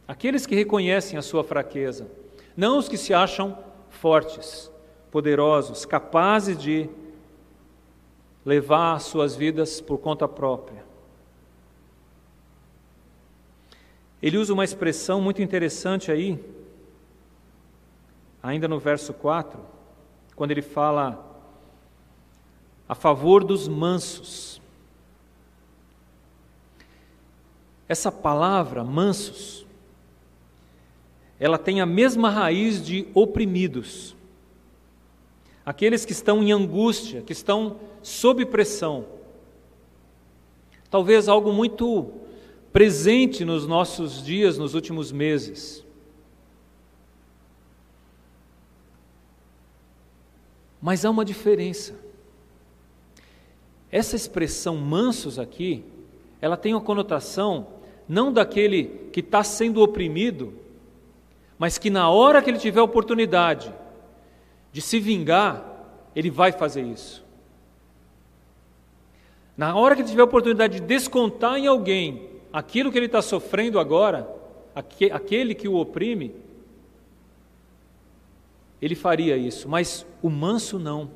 aqueles 0.07 0.47
que 0.47 0.55
reconhecem 0.55 1.19
a 1.19 1.23
sua 1.23 1.42
fraqueza, 1.42 2.07
não 2.57 2.79
os 2.79 2.88
que 2.88 2.97
se 2.97 3.12
acham 3.12 3.59
fortes, 3.90 4.71
poderosos, 5.11 5.85
capazes 5.85 6.57
de 6.59 6.88
levar 8.45 9.01
suas 9.01 9.35
vidas 9.35 9.81
por 9.81 9.99
conta 9.99 10.29
própria. 10.29 10.85
Ele 14.23 14.38
usa 14.38 14.53
uma 14.53 14.64
expressão 14.64 15.21
muito 15.21 15.42
interessante 15.42 16.11
aí, 16.11 16.42
ainda 18.42 18.69
no 18.69 18.79
verso 18.79 19.12
4, 19.12 19.59
quando 20.35 20.53
ele 20.53 20.62
fala 20.62 21.25
a 22.88 22.95
favor 22.95 23.42
dos 23.42 23.66
mansos. 23.66 24.61
Essa 27.88 28.11
palavra, 28.11 28.83
mansos, 28.85 29.66
ela 31.38 31.59
tem 31.59 31.81
a 31.81 31.87
mesma 31.87 32.31
raiz 32.31 32.85
de 32.85 33.07
oprimidos. 33.14 34.16
Aqueles 35.64 36.05
que 36.05 36.12
estão 36.12 36.42
em 36.42 36.53
angústia, 36.53 37.22
que 37.22 37.33
estão 37.33 37.77
sob 38.03 38.46
pressão. 38.46 39.05
Talvez 40.88 41.29
algo 41.29 41.53
muito 41.53 42.11
presente 42.72 43.44
nos 43.44 43.66
nossos 43.66 44.22
dias, 44.25 44.57
nos 44.57 44.75
últimos 44.75 45.11
meses. 45.11 45.85
Mas 50.81 51.05
há 51.05 51.11
uma 51.11 51.25
diferença. 51.25 51.94
Essa 53.90 54.14
expressão 54.14 54.77
mansos 54.77 55.38
aqui, 55.38 55.85
ela 56.40 56.57
tem 56.57 56.75
uma 56.75 56.81
conotação 56.81 57.66
não 58.09 58.33
daquele 58.33 59.09
que 59.12 59.20
está 59.20 59.42
sendo 59.42 59.83
oprimido, 59.83 60.55
mas 61.59 61.79
que 61.79 61.88
na 61.88 62.11
hora 62.11 62.42
que 62.42 62.51
ele 62.51 62.59
tiver 62.59 62.81
oportunidade 62.83 63.73
de 64.73 64.81
se 64.81 65.01
vingar, 65.01 65.64
ele 66.14 66.31
vai 66.31 66.53
fazer 66.53 66.83
isso. 66.83 67.25
Na 69.57 69.75
hora 69.75 69.95
que 69.95 70.03
ele 70.03 70.11
tiver 70.11 70.23
oportunidade 70.23 70.81
de 70.81 70.87
descontar 70.87 71.57
em 71.57 71.66
alguém 71.66 72.29
aquilo 72.53 72.92
que 72.92 72.99
ele 72.99 73.07
está 73.07 73.23
sofrendo 73.23 73.79
agora, 73.79 74.29
aquele 74.75 75.55
que 75.55 75.66
o 75.66 75.77
oprime, 75.77 76.35
ele 78.81 78.95
faria 78.95 79.37
isso, 79.38 79.66
mas 79.66 80.07
o 80.23 80.29
manso 80.29 80.79
não. 80.79 81.11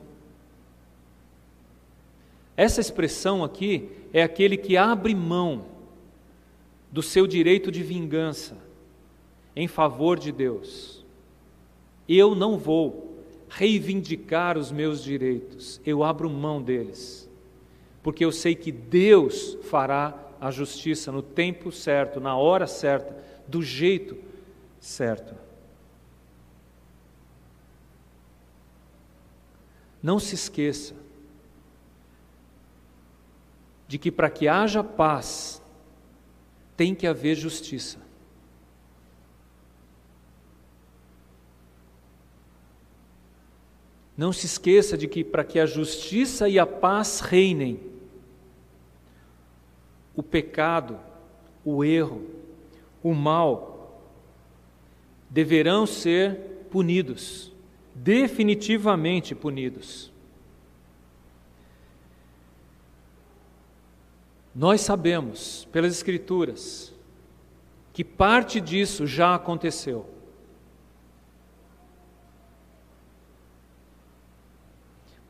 Essa 2.57 2.81
expressão 2.81 3.45
aqui 3.45 3.91
é 4.13 4.23
aquele 4.23 4.57
que 4.57 4.77
abre 4.79 5.15
mão 5.15 5.67
do 6.91 7.03
seu 7.03 7.27
direito 7.27 7.71
de 7.71 7.83
vingança 7.83 8.70
em 9.61 9.69
favor 9.69 10.19
de 10.19 10.33
Deus. 10.33 11.05
Eu 12.09 12.35
não 12.35 12.57
vou 12.57 13.23
reivindicar 13.47 14.57
os 14.57 14.73
meus 14.73 15.03
direitos, 15.03 15.79
eu 15.85 16.03
abro 16.03 16.31
mão 16.31 16.63
deles, 16.63 17.29
porque 18.03 18.25
eu 18.25 18.33
sei 18.33 18.55
que 18.55 18.73
Deus 18.73 19.59
fará 19.65 20.19
a 20.41 20.51
justiça 20.51 21.13
no 21.13 21.21
tempo 21.21 21.71
certo, 21.71 22.21
na 22.21 22.35
hora 22.37 22.67
certa, 22.67 23.15
do 23.47 23.63
jeito 23.63 24.17
certo. 24.81 25.35
Não 30.03 30.19
se 30.19 30.37
esqueça 30.37 30.95
de 33.87 33.99
que 33.99 34.11
para 34.11 34.31
que 34.31 34.49
haja 34.49 34.83
paz, 34.83 35.61
tem 36.79 36.95
que 36.95 37.07
haver 37.07 37.35
justiça. 37.35 38.10
Não 44.21 44.35
se 44.35 44.45
esqueça 44.45 44.99
de 44.99 45.09
que 45.09 45.25
para 45.25 45.43
que 45.43 45.59
a 45.59 45.65
justiça 45.65 46.47
e 46.47 46.59
a 46.59 46.67
paz 46.67 47.21
reinem, 47.21 47.81
o 50.15 50.23
pecado, 50.23 51.01
o 51.65 51.83
erro, 51.83 52.27
o 53.03 53.15
mal 53.15 54.05
deverão 55.31 55.87
ser 55.87 56.67
punidos, 56.71 57.51
definitivamente 57.95 59.35
punidos. 59.35 60.13
Nós 64.55 64.83
sabemos, 64.83 65.67
pelas 65.73 65.95
Escrituras, 65.95 66.93
que 67.91 68.05
parte 68.05 68.61
disso 68.61 69.07
já 69.07 69.35
aconteceu. 69.35 70.20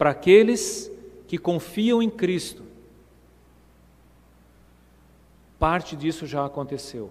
Para 0.00 0.12
aqueles 0.12 0.90
que 1.28 1.36
confiam 1.36 2.02
em 2.02 2.08
Cristo, 2.08 2.62
parte 5.58 5.94
disso 5.94 6.26
já 6.26 6.46
aconteceu. 6.46 7.10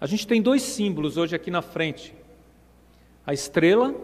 A 0.00 0.06
gente 0.06 0.26
tem 0.26 0.40
dois 0.40 0.62
símbolos 0.62 1.18
hoje 1.18 1.36
aqui 1.36 1.50
na 1.50 1.60
frente: 1.60 2.14
a 3.26 3.34
estrela 3.34 3.94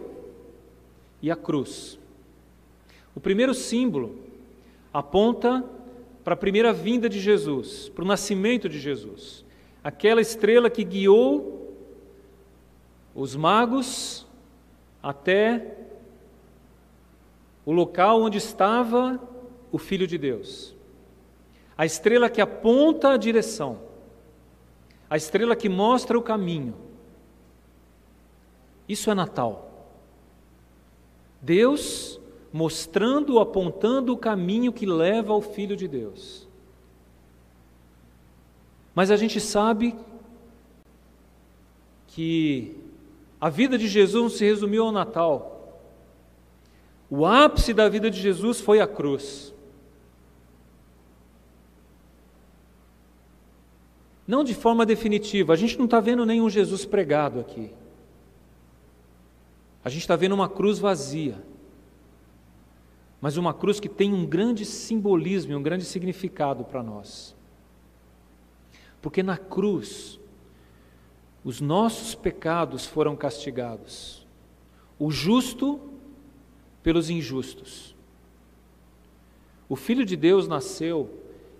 e 1.23 1.31
a 1.31 1.35
cruz. 1.35 1.97
O 3.15 3.19
primeiro 3.19 3.55
símbolo 3.55 4.19
aponta 4.93 5.65
para 6.23 6.35
a 6.35 6.37
primeira 6.37 6.71
vinda 6.71 7.09
de 7.09 7.19
Jesus, 7.19 7.89
para 7.89 8.03
o 8.03 8.07
nascimento 8.07 8.69
de 8.69 8.79
Jesus. 8.79 9.43
Aquela 9.83 10.21
estrela 10.21 10.69
que 10.69 10.83
guiou 10.83 11.75
os 13.15 13.35
magos 13.35 14.29
até 15.01 15.77
o 17.65 17.71
local 17.71 18.21
onde 18.21 18.37
estava 18.37 19.19
o 19.71 19.77
Filho 19.77 20.07
de 20.07 20.17
Deus. 20.17 20.75
A 21.77 21.85
estrela 21.85 22.29
que 22.29 22.41
aponta 22.41 23.09
a 23.09 23.17
direção, 23.17 23.79
a 25.09 25.17
estrela 25.17 25.55
que 25.55 25.69
mostra 25.69 26.17
o 26.17 26.21
caminho. 26.21 26.75
Isso 28.87 29.09
é 29.09 29.13
Natal. 29.13 29.87
Deus 31.41 32.19
mostrando, 32.53 33.39
apontando 33.39 34.13
o 34.13 34.17
caminho 34.17 34.73
que 34.73 34.85
leva 34.85 35.31
ao 35.33 35.41
Filho 35.41 35.75
de 35.75 35.87
Deus. 35.87 36.47
Mas 38.93 39.09
a 39.09 39.15
gente 39.15 39.39
sabe 39.39 39.95
que 42.07 42.80
a 43.41 43.49
vida 43.49 43.77
de 43.77 43.87
Jesus 43.87 44.21
não 44.21 44.29
se 44.29 44.45
resumiu 44.45 44.85
ao 44.85 44.91
Natal. 44.91 45.81
O 47.09 47.25
ápice 47.25 47.73
da 47.73 47.89
vida 47.89 48.09
de 48.09 48.21
Jesus 48.21 48.61
foi 48.61 48.79
a 48.79 48.87
cruz. 48.87 49.51
Não 54.25 54.43
de 54.43 54.53
forma 54.53 54.85
definitiva, 54.85 55.51
a 55.51 55.57
gente 55.57 55.77
não 55.77 55.85
está 55.85 55.99
vendo 55.99 56.25
nenhum 56.25 56.49
Jesus 56.49 56.85
pregado 56.85 57.39
aqui. 57.39 57.73
A 59.83 59.89
gente 59.89 60.01
está 60.01 60.15
vendo 60.15 60.33
uma 60.33 60.47
cruz 60.47 60.77
vazia 60.77 61.51
mas 63.21 63.37
uma 63.37 63.53
cruz 63.53 63.79
que 63.79 63.87
tem 63.87 64.11
um 64.11 64.25
grande 64.25 64.65
simbolismo 64.65 65.51
e 65.51 65.55
um 65.55 65.61
grande 65.61 65.85
significado 65.85 66.65
para 66.65 66.81
nós. 66.81 67.35
Porque 68.99 69.21
na 69.21 69.37
cruz, 69.37 70.19
os 71.43 71.59
nossos 71.59 72.13
pecados 72.13 72.85
foram 72.85 73.15
castigados, 73.15 74.27
o 74.99 75.09
justo 75.09 75.79
pelos 76.83 77.09
injustos. 77.09 77.95
O 79.67 79.75
Filho 79.75 80.05
de 80.05 80.15
Deus 80.15 80.47
nasceu 80.47 81.09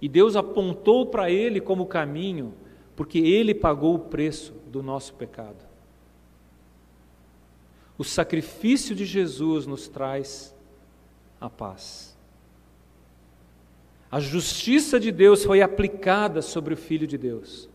e 0.01 0.09
Deus 0.09 0.35
apontou 0.35 1.05
para 1.05 1.31
ele 1.31 1.61
como 1.61 1.85
caminho, 1.85 2.53
porque 2.95 3.19
ele 3.19 3.55
pagou 3.55 3.95
o 3.95 3.99
preço 3.99 4.53
do 4.67 4.83
nosso 4.83 5.13
pecado. 5.13 5.65
O 7.97 8.03
sacrifício 8.03 8.95
de 8.95 9.05
Jesus 9.05 9.65
nos 9.65 9.87
traz 9.87 10.55
a 11.39 11.49
paz. 11.49 12.17
A 14.11 14.19
justiça 14.19 14.99
de 14.99 15.11
Deus 15.11 15.45
foi 15.45 15.61
aplicada 15.61 16.41
sobre 16.41 16.73
o 16.73 16.77
Filho 16.77 17.07
de 17.07 17.17
Deus. 17.17 17.69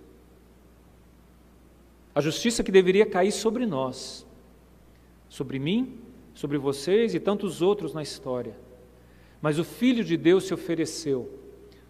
A 2.16 2.22
justiça 2.22 2.64
que 2.64 2.72
deveria 2.72 3.05
cair 3.05 3.31
sobre 3.31 3.66
nós, 3.66 4.26
sobre 5.29 5.59
mim, 5.59 5.98
sobre 6.33 6.57
vocês 6.57 7.14
e 7.14 7.20
tantos 7.20 7.61
outros 7.61 7.92
na 7.92 8.02
história. 8.02 8.57
Mas 9.38 9.59
o 9.59 9.64
Filho 9.64 10.02
de 10.02 10.16
Deus 10.16 10.44
se 10.44 10.55
ofereceu 10.55 11.31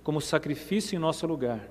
como 0.02 0.20
sacrifício 0.20 0.96
em 0.96 0.98
nosso 0.98 1.28
lugar, 1.28 1.70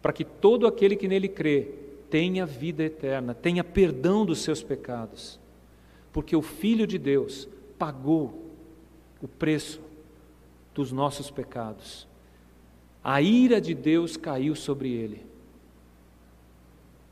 para 0.00 0.12
que 0.12 0.24
todo 0.24 0.68
aquele 0.68 0.94
que 0.94 1.08
nele 1.08 1.28
crê 1.28 1.72
tenha 2.08 2.46
vida 2.46 2.84
eterna, 2.84 3.34
tenha 3.34 3.64
perdão 3.64 4.24
dos 4.24 4.38
seus 4.38 4.62
pecados, 4.62 5.40
porque 6.12 6.36
o 6.36 6.42
Filho 6.42 6.86
de 6.86 6.96
Deus 6.96 7.48
pagou 7.76 8.52
o 9.20 9.26
preço 9.26 9.80
dos 10.72 10.92
nossos 10.92 11.28
pecados. 11.28 12.06
A 13.02 13.20
ira 13.20 13.60
de 13.60 13.74
Deus 13.74 14.16
caiu 14.16 14.54
sobre 14.54 14.92
ele. 14.92 15.29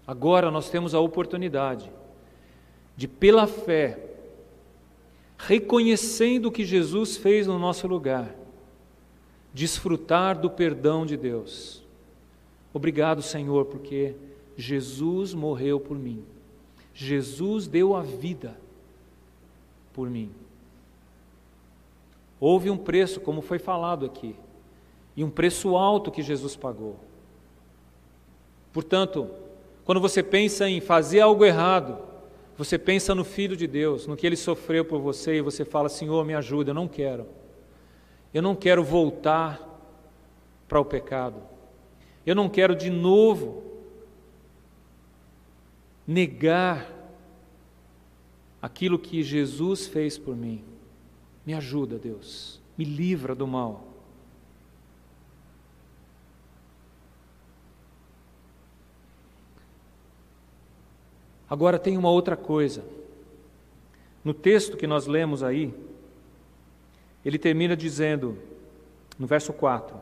Agora 0.09 0.51
nós 0.51 0.71
temos 0.71 0.95
a 0.95 1.01
oportunidade 1.01 1.93
de, 2.97 3.07
pela 3.07 3.47
fé, 3.47 4.07
reconhecendo 5.37 6.47
o 6.47 6.51
que 6.51 6.65
Jesus 6.65 7.19
fez 7.19 7.47
no 7.47 7.59
nosso 7.59 7.87
lugar, 7.87 8.35
desfrutar 9.53 10.41
do 10.41 10.49
perdão 10.49 11.05
de 11.05 11.15
Deus. 11.15 11.85
Obrigado, 12.73 13.21
Senhor, 13.21 13.67
porque 13.67 14.17
Jesus 14.57 15.35
morreu 15.35 15.79
por 15.79 15.99
mim. 15.99 16.25
Jesus 16.95 17.67
deu 17.67 17.95
a 17.95 18.01
vida 18.01 18.59
por 19.93 20.09
mim. 20.09 20.31
Houve 22.41 22.71
um 22.71 22.79
preço, 22.79 23.21
como 23.21 23.43
foi 23.43 23.59
falado 23.59 24.07
aqui, 24.07 24.35
e 25.15 25.23
um 25.23 25.29
preço 25.29 25.77
alto 25.77 26.11
que 26.11 26.23
Jesus 26.23 26.57
pagou. 26.57 26.97
Portanto, 28.73 29.29
quando 29.89 30.03
você 30.03 30.23
pensa 30.23 30.69
em 30.69 30.83
fazer 30.83 31.21
algo 31.21 31.47
errado, 31.47 31.99
você 32.59 32.77
pensa 32.77 33.15
no 33.15 33.25
Filho 33.25 33.57
de 33.57 33.67
Deus, 33.67 34.07
no 34.07 34.19
que 34.19 34.27
ele 34.27 34.37
sofreu 34.37 34.85
por 34.85 35.01
você, 35.01 35.37
e 35.37 35.41
você 35.41 35.65
fala: 35.65 35.89
Senhor, 35.89 36.27
me 36.27 36.35
ajuda, 36.35 36.73
eu 36.73 36.75
não 36.75 36.87
quero. 36.87 37.27
Eu 38.35 38.43
não 38.43 38.55
quero 38.55 38.85
voltar 38.85 39.59
para 40.69 40.79
o 40.79 40.85
pecado. 40.85 41.41
Eu 42.27 42.35
não 42.35 42.51
quero 42.51 42.77
de 42.77 42.91
novo 42.91 43.63
negar 46.07 46.87
aquilo 48.61 48.99
que 48.99 49.23
Jesus 49.23 49.87
fez 49.87 50.19
por 50.19 50.37
mim. 50.37 50.63
Me 51.47 51.55
ajuda, 51.55 51.99
Deus. 51.99 52.61
Me 52.77 52.85
livra 52.85 53.35
do 53.35 53.47
mal. 53.47 53.88
Agora 61.49 61.79
tem 61.79 61.97
uma 61.97 62.11
outra 62.11 62.37
coisa. 62.37 62.85
No 64.23 64.35
texto 64.35 64.77
que 64.77 64.87
nós 64.87 65.07
lemos 65.07 65.43
aí, 65.43 65.73
ele 67.25 67.39
termina 67.39 67.77
dizendo, 67.77 68.37
no 69.19 69.27
verso 69.27 69.53
4: 69.53 69.97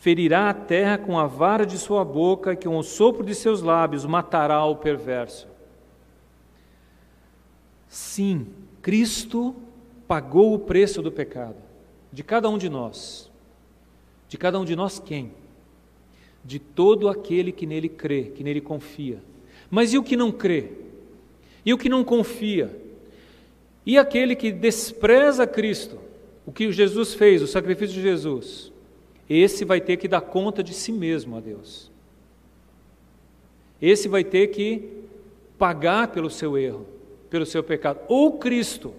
Ferirá 0.00 0.50
a 0.50 0.54
terra 0.54 0.98
com 0.98 1.18
a 1.18 1.26
vara 1.26 1.64
de 1.64 1.78
sua 1.78 2.04
boca, 2.04 2.52
e 2.52 2.56
com 2.56 2.76
o 2.76 2.82
sopro 2.82 3.24
de 3.24 3.34
seus 3.34 3.62
lábios 3.62 4.04
matará 4.04 4.64
o 4.64 4.76
perverso. 4.76 5.48
Sim, 7.88 8.46
Cristo 8.82 9.54
pagou 10.06 10.54
o 10.54 10.58
preço 10.58 11.02
do 11.02 11.10
pecado, 11.10 11.56
de 12.12 12.22
cada 12.22 12.48
um 12.48 12.58
de 12.58 12.68
nós. 12.68 13.30
De 14.28 14.38
cada 14.38 14.60
um 14.60 14.64
de 14.64 14.76
nós 14.76 14.98
quem? 14.98 15.32
De 16.44 16.58
todo 16.58 17.08
aquele 17.08 17.50
que 17.50 17.66
nele 17.66 17.88
crê, 17.88 18.24
que 18.24 18.44
nele 18.44 18.60
confia. 18.60 19.20
Mas 19.70 19.92
e 19.92 19.98
o 19.98 20.02
que 20.02 20.16
não 20.16 20.32
crê? 20.32 20.70
E 21.64 21.72
o 21.72 21.78
que 21.78 21.88
não 21.88 22.02
confia? 22.02 22.76
E 23.86 23.96
aquele 23.96 24.34
que 24.34 24.50
despreza 24.50 25.46
Cristo, 25.46 25.98
o 26.44 26.52
que 26.52 26.72
Jesus 26.72 27.14
fez, 27.14 27.42
o 27.42 27.46
sacrifício 27.46 27.94
de 27.94 28.02
Jesus, 28.02 28.72
esse 29.28 29.64
vai 29.64 29.80
ter 29.80 29.96
que 29.96 30.08
dar 30.08 30.20
conta 30.22 30.62
de 30.62 30.74
si 30.74 30.90
mesmo 30.90 31.36
a 31.36 31.40
Deus. 31.40 31.90
Esse 33.80 34.08
vai 34.08 34.24
ter 34.24 34.48
que 34.48 34.88
pagar 35.56 36.08
pelo 36.08 36.28
seu 36.28 36.58
erro, 36.58 36.86
pelo 37.30 37.46
seu 37.46 37.62
pecado. 37.62 38.00
Ou 38.08 38.38
Cristo, 38.38 38.92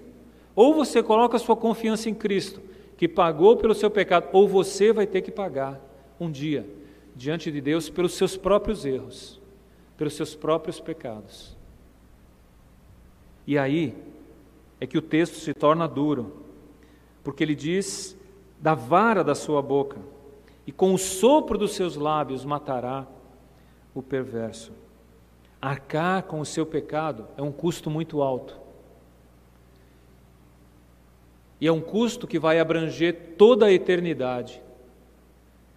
ou 0.55 0.73
você 0.73 1.03
coloca 1.03 1.37
sua 1.37 1.55
confiança 1.55 2.09
em 2.09 2.13
Cristo, 2.13 2.61
que 2.95 3.07
pagou 3.07 3.57
pelo 3.57 3.73
seu 3.73 3.89
pecado, 3.89 4.29
ou 4.31 4.47
você 4.47 4.93
vai 4.93 5.07
ter 5.07 5.21
que 5.21 5.31
pagar 5.31 5.79
um 6.19 6.31
dia 6.31 6.65
diante 7.15 7.51
de 7.51 7.59
Deus 7.59 7.89
pelos 7.89 8.13
seus 8.13 8.37
próprios 8.37 8.85
erros, 8.85 9.40
pelos 10.01 10.15
seus 10.15 10.33
próprios 10.33 10.79
pecados. 10.79 11.55
E 13.45 13.55
aí, 13.55 13.95
é 14.79 14.87
que 14.87 14.97
o 14.97 15.01
texto 15.01 15.35
se 15.35 15.53
torna 15.53 15.87
duro, 15.87 16.43
porque 17.23 17.43
ele 17.43 17.53
diz: 17.53 18.17
da 18.59 18.73
vara 18.73 19.23
da 19.23 19.35
sua 19.35 19.61
boca, 19.61 19.99
e 20.65 20.71
com 20.71 20.95
o 20.95 20.97
sopro 20.97 21.55
dos 21.55 21.73
seus 21.73 21.95
lábios 21.95 22.43
matará 22.43 23.05
o 23.93 24.01
perverso. 24.01 24.71
Arcar 25.61 26.23
com 26.23 26.39
o 26.39 26.45
seu 26.47 26.65
pecado 26.65 27.27
é 27.37 27.43
um 27.43 27.51
custo 27.51 27.87
muito 27.87 28.23
alto. 28.23 28.59
E 31.59 31.67
é 31.67 31.71
um 31.71 31.79
custo 31.79 32.25
que 32.25 32.39
vai 32.39 32.59
abranger 32.59 33.35
toda 33.37 33.67
a 33.67 33.71
eternidade, 33.71 34.63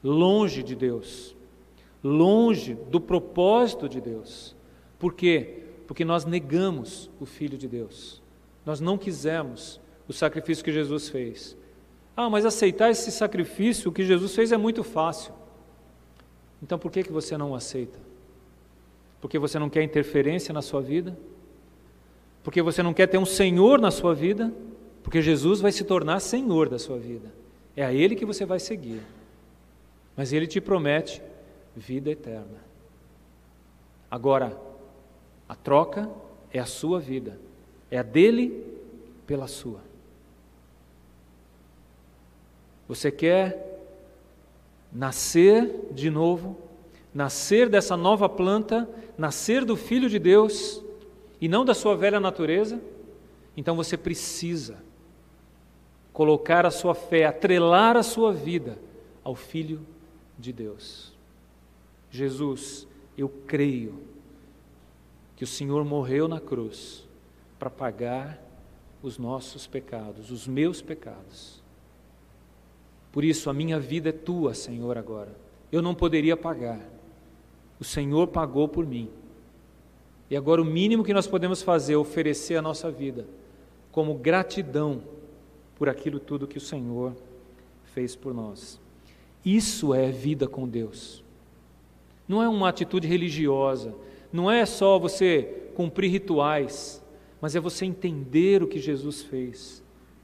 longe 0.02 0.62
de 0.62 0.74
Deus, 0.74 1.34
longe 2.05 2.74
do 2.74 3.00
propósito 3.00 3.88
de 3.88 3.98
Deus. 3.98 4.55
Por 4.98 5.14
quê? 5.14 5.62
Porque 5.86 6.05
nós 6.05 6.26
negamos 6.26 7.11
o 7.18 7.24
Filho 7.24 7.57
de 7.57 7.66
Deus. 7.66 8.22
Nós 8.66 8.78
não 8.78 8.98
quisemos 8.98 9.80
o 10.07 10.12
sacrifício 10.12 10.62
que 10.62 10.72
Jesus 10.72 11.09
fez. 11.09 11.57
Ah, 12.14 12.28
mas 12.28 12.44
aceitar 12.44 12.90
esse 12.90 13.11
sacrifício 13.11 13.90
que 13.90 14.05
Jesus 14.05 14.34
fez 14.34 14.52
é 14.52 14.57
muito 14.59 14.84
fácil. 14.84 15.32
Então 16.62 16.78
por 16.78 16.92
que, 16.92 17.02
que 17.02 17.12
você 17.12 17.36
não 17.38 17.52
o 17.52 17.55
aceita? 17.55 17.98
Porque 19.20 19.38
você 19.38 19.59
não 19.59 19.70
quer 19.70 19.82
interferência 19.82 20.52
na 20.52 20.61
sua 20.61 20.82
vida? 20.82 21.16
Porque 22.42 22.61
você 22.61 22.82
não 22.82 22.92
quer 22.92 23.07
ter 23.07 23.16
um 23.16 23.24
Senhor 23.24 23.80
na 23.80 23.90
sua 23.90 24.14
vida? 24.14 24.52
Porque 25.02 25.22
Jesus 25.22 25.61
vai 25.61 25.72
se 25.72 25.84
tornar 25.84 26.20
Senhor 26.20 26.68
da 26.68 26.78
sua 26.78 26.98
vida. 26.98 27.32
É 27.74 27.84
a 27.84 27.92
Ele 27.92 28.14
que 28.14 28.26
você 28.26 28.44
vai 28.44 28.61
seguir. 28.61 29.00
Mas 30.16 30.32
Ele 30.32 30.46
te 30.46 30.61
promete 30.61 31.22
vida 31.76 32.10
eterna. 32.10 32.62
Agora, 34.10 34.58
a 35.48 35.54
troca 35.54 36.10
é 36.52 36.58
a 36.58 36.66
sua 36.66 37.00
vida. 37.00 37.38
É 37.90 37.98
a 37.98 38.02
dele 38.02 38.64
pela 39.26 39.46
sua. 39.46 39.80
Você 42.86 43.10
quer 43.10 43.82
nascer 44.92 45.88
de 45.90 46.10
novo, 46.10 46.56
nascer 47.12 47.68
dessa 47.68 47.96
nova 47.96 48.28
planta, 48.28 48.88
nascer 49.16 49.64
do 49.64 49.76
Filho 49.76 50.08
de 50.08 50.18
Deus 50.18 50.82
e 51.40 51.48
não 51.48 51.64
da 51.64 51.74
sua 51.74 51.96
velha 51.96 52.20
natureza? 52.20 52.80
Então 53.56 53.74
você 53.74 53.96
precisa 53.96 54.76
colocar 56.12 56.64
a 56.64 56.70
sua 56.70 56.94
fé, 56.94 57.24
atrelar 57.24 57.96
a 57.96 58.02
sua 58.02 58.32
vida 58.32 58.78
ao 59.22 59.34
Filho 59.34 59.80
de 60.38 60.52
Deus. 60.52 61.13
Jesus, 62.14 62.86
eu 63.18 63.28
creio 63.28 63.98
que 65.34 65.42
o 65.42 65.48
Senhor 65.48 65.84
morreu 65.84 66.28
na 66.28 66.38
cruz 66.38 67.08
para 67.58 67.68
pagar 67.68 68.40
os 69.02 69.18
nossos 69.18 69.66
pecados, 69.66 70.30
os 70.30 70.46
meus 70.46 70.80
pecados. 70.80 71.60
Por 73.10 73.24
isso, 73.24 73.50
a 73.50 73.52
minha 73.52 73.80
vida 73.80 74.10
é 74.10 74.12
tua, 74.12 74.54
Senhor, 74.54 74.96
agora. 74.96 75.34
Eu 75.72 75.82
não 75.82 75.92
poderia 75.92 76.36
pagar. 76.36 76.80
O 77.80 77.84
Senhor 77.84 78.28
pagou 78.28 78.68
por 78.68 78.86
mim. 78.86 79.10
E 80.30 80.36
agora, 80.36 80.62
o 80.62 80.64
mínimo 80.64 81.02
que 81.02 81.12
nós 81.12 81.26
podemos 81.26 81.62
fazer 81.62 81.94
é 81.94 81.96
oferecer 81.96 82.54
a 82.54 82.62
nossa 82.62 82.92
vida 82.92 83.26
como 83.90 84.14
gratidão 84.14 85.02
por 85.74 85.88
aquilo 85.88 86.20
tudo 86.20 86.46
que 86.46 86.58
o 86.58 86.60
Senhor 86.60 87.12
fez 87.86 88.14
por 88.14 88.32
nós. 88.32 88.80
Isso 89.44 89.92
é 89.92 90.12
vida 90.12 90.46
com 90.46 90.68
Deus. 90.68 91.23
Não 92.26 92.42
é 92.42 92.48
uma 92.48 92.68
atitude 92.68 93.06
religiosa, 93.06 93.94
não 94.32 94.50
é 94.50 94.64
só 94.66 94.98
você 94.98 95.70
cumprir 95.74 96.10
rituais, 96.10 97.02
mas 97.40 97.54
é 97.54 97.60
você 97.60 97.84
entender 97.84 98.62
o 98.62 98.66
que 98.66 98.78
Jesus 98.78 99.22
fez 99.22 99.82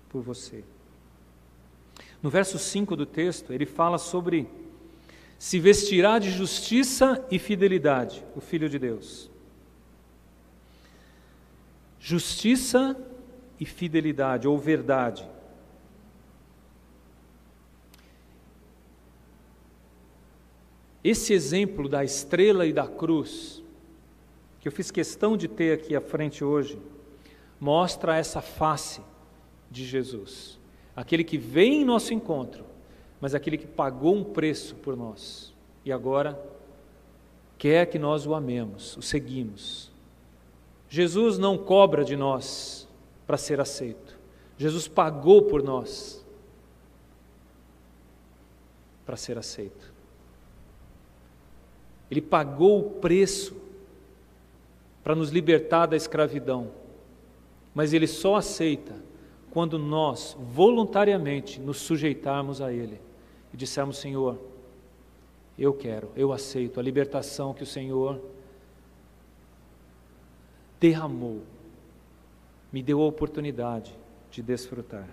por 0.08 0.22
você. 0.22 0.64
No 2.22 2.30
verso 2.30 2.58
5 2.58 2.96
do 2.96 3.06
texto, 3.06 3.52
ele 3.52 3.66
fala 3.66 3.98
sobre 3.98 4.48
se 5.38 5.58
vestirá 5.58 6.18
de 6.18 6.30
justiça 6.30 7.24
e 7.30 7.38
fidelidade, 7.38 8.22
o 8.36 8.40
Filho 8.40 8.68
de 8.68 8.78
Deus. 8.78 9.30
Justiça 11.98 12.96
e 13.58 13.64
fidelidade, 13.64 14.46
ou 14.46 14.58
verdade. 14.58 15.26
Esse 21.02 21.32
exemplo 21.32 21.88
da 21.88 22.04
estrela 22.04 22.66
e 22.66 22.72
da 22.72 22.86
cruz, 22.86 23.62
que 24.60 24.68
eu 24.68 24.72
fiz 24.72 24.90
questão 24.90 25.36
de 25.36 25.48
ter 25.48 25.72
aqui 25.72 25.96
à 25.96 26.00
frente 26.00 26.44
hoje, 26.44 26.78
mostra 27.58 28.16
essa 28.16 28.42
face 28.42 29.00
de 29.70 29.84
Jesus. 29.84 30.58
Aquele 30.94 31.24
que 31.24 31.38
vem 31.38 31.82
em 31.82 31.84
nosso 31.84 32.12
encontro, 32.12 32.64
mas 33.20 33.34
aquele 33.34 33.56
que 33.56 33.66
pagou 33.66 34.14
um 34.14 34.24
preço 34.24 34.74
por 34.76 34.96
nós 34.96 35.54
e 35.84 35.92
agora 35.92 36.38
quer 37.56 37.86
que 37.86 37.98
nós 37.98 38.26
o 38.26 38.34
amemos, 38.34 38.96
o 38.96 39.02
seguimos. 39.02 39.90
Jesus 40.88 41.38
não 41.38 41.56
cobra 41.56 42.04
de 42.04 42.16
nós 42.16 42.88
para 43.26 43.36
ser 43.36 43.60
aceito. 43.60 44.18
Jesus 44.58 44.88
pagou 44.88 45.42
por 45.42 45.62
nós 45.62 46.24
para 49.06 49.16
ser 49.16 49.38
aceito. 49.38 49.92
Ele 52.10 52.20
pagou 52.20 52.80
o 52.80 52.90
preço 52.90 53.56
para 55.02 55.14
nos 55.14 55.30
libertar 55.30 55.86
da 55.86 55.96
escravidão 55.96 56.80
mas 57.74 57.92
Ele 57.92 58.06
só 58.06 58.36
aceita 58.36 58.94
quando 59.50 59.78
nós 59.78 60.36
voluntariamente 60.38 61.60
nos 61.60 61.78
sujeitarmos 61.78 62.60
a 62.60 62.72
Ele 62.72 63.00
e 63.52 63.56
dissermos: 63.56 63.98
Senhor, 63.98 64.38
eu 65.58 65.72
quero, 65.72 66.10
eu 66.16 66.32
aceito 66.32 66.80
a 66.80 66.82
libertação 66.82 67.54
que 67.54 67.62
o 67.62 67.66
Senhor 67.66 68.20
derramou, 70.78 71.42
me 72.72 72.82
deu 72.82 73.00
a 73.02 73.06
oportunidade 73.06 73.94
de 74.30 74.42
desfrutar. 74.42 75.08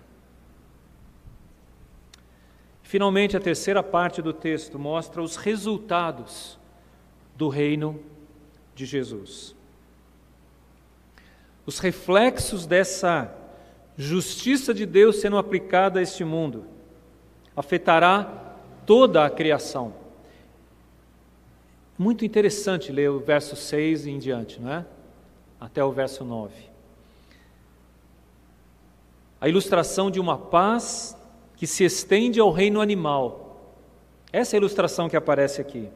Finalmente, 2.81 3.35
a 3.35 3.39
terceira 3.39 3.83
parte 3.83 4.21
do 4.21 4.31
texto 4.31 4.79
mostra 4.79 5.21
os 5.21 5.35
resultados 5.35 6.57
do 7.37 7.47
reino 7.49 7.99
de 8.75 8.85
Jesus 8.85 9.55
os 11.67 11.79
reflexos 11.79 12.65
dessa 12.65 13.35
justiça 13.97 14.73
de 14.73 14.85
Deus 14.85 15.17
sendo 15.17 15.37
aplicada 15.37 15.99
a 15.99 16.01
este 16.01 16.23
mundo 16.23 16.65
afetará 17.53 18.55
toda 18.85 19.25
a 19.25 19.29
criação. 19.29 19.93
Muito 21.97 22.23
interessante 22.23 22.89
ler 22.89 23.09
o 23.09 23.19
verso 23.19 23.55
6 23.57 24.05
e 24.05 24.11
em 24.11 24.17
diante, 24.17 24.61
não 24.61 24.71
é? 24.71 24.85
Até 25.59 25.83
o 25.83 25.91
verso 25.91 26.23
9. 26.23 26.53
A 29.41 29.49
ilustração 29.49 30.09
de 30.09 30.21
uma 30.21 30.37
paz 30.37 31.17
que 31.57 31.67
se 31.67 31.83
estende 31.83 32.39
ao 32.39 32.51
reino 32.51 32.79
animal. 32.79 33.75
Essa 34.31 34.55
é 34.55 34.57
a 34.57 34.59
ilustração 34.59 35.09
que 35.09 35.17
aparece 35.17 35.59
aqui. 35.59 35.89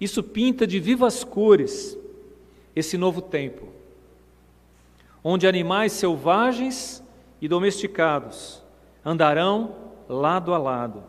Isso 0.00 0.22
pinta 0.22 0.66
de 0.66 0.80
vivas 0.80 1.22
cores 1.22 1.96
esse 2.74 2.96
novo 2.96 3.20
tempo 3.20 3.80
onde 5.22 5.46
animais 5.46 5.92
selvagens 5.92 7.02
e 7.40 7.48
domesticados 7.48 8.62
andarão 9.04 9.76
lado 10.08 10.52
a 10.52 10.58
lado, 10.58 11.02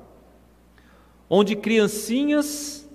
onde 1.29 1.55
criancinhas 1.55 2.87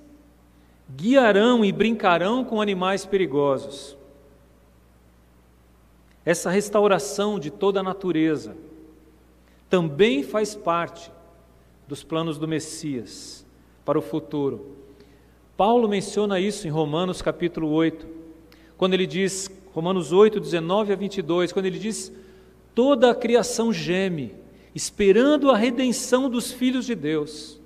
guiarão 0.94 1.64
e 1.64 1.72
brincarão 1.72 2.44
com 2.44 2.60
animais 2.60 3.04
perigosos. 3.04 3.96
Essa 6.24 6.50
restauração 6.50 7.38
de 7.38 7.50
toda 7.50 7.80
a 7.80 7.82
natureza 7.82 8.56
também 9.68 10.22
faz 10.22 10.54
parte 10.54 11.10
dos 11.88 12.02
planos 12.02 12.38
do 12.38 12.46
Messias 12.46 13.44
para 13.84 13.98
o 13.98 14.02
futuro. 14.02 14.75
Paulo 15.56 15.88
menciona 15.88 16.38
isso 16.38 16.66
em 16.66 16.70
Romanos 16.70 17.22
capítulo 17.22 17.70
8, 17.70 18.06
quando 18.76 18.92
ele 18.92 19.06
diz, 19.06 19.50
Romanos 19.72 20.12
8, 20.12 20.38
19 20.38 20.92
a 20.92 20.96
22, 20.96 21.50
quando 21.50 21.64
ele 21.64 21.78
diz: 21.78 22.12
toda 22.74 23.10
a 23.10 23.14
criação 23.14 23.72
geme, 23.72 24.34
esperando 24.74 25.50
a 25.50 25.56
redenção 25.56 26.28
dos 26.28 26.52
filhos 26.52 26.84
de 26.84 26.94
Deus, 26.94 27.58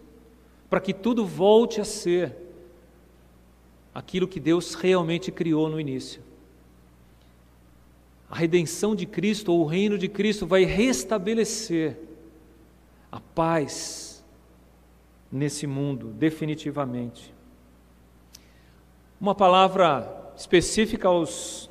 para 0.69 0.81
que 0.81 0.95
tudo 0.95 1.27
volte 1.27 1.81
a 1.81 1.85
ser 1.85 2.37
aquilo 3.93 4.29
que 4.29 4.39
Deus 4.39 4.75
realmente 4.75 5.33
criou 5.33 5.69
no 5.69 5.81
início. 5.81 6.23
A 8.31 8.37
redenção 8.37 8.95
de 8.95 9.05
Cristo, 9.05 9.53
ou 9.53 9.63
o 9.63 9.67
reino 9.67 9.99
de 9.99 10.07
Cristo, 10.07 10.47
vai 10.47 10.63
restabelecer 10.63 11.99
a 13.11 13.19
paz 13.19 14.25
nesse 15.33 15.67
mundo, 15.67 16.15
definitivamente. 16.17 17.35
Uma 19.21 19.35
palavra 19.35 20.33
específica 20.35 21.09
aos 21.09 21.69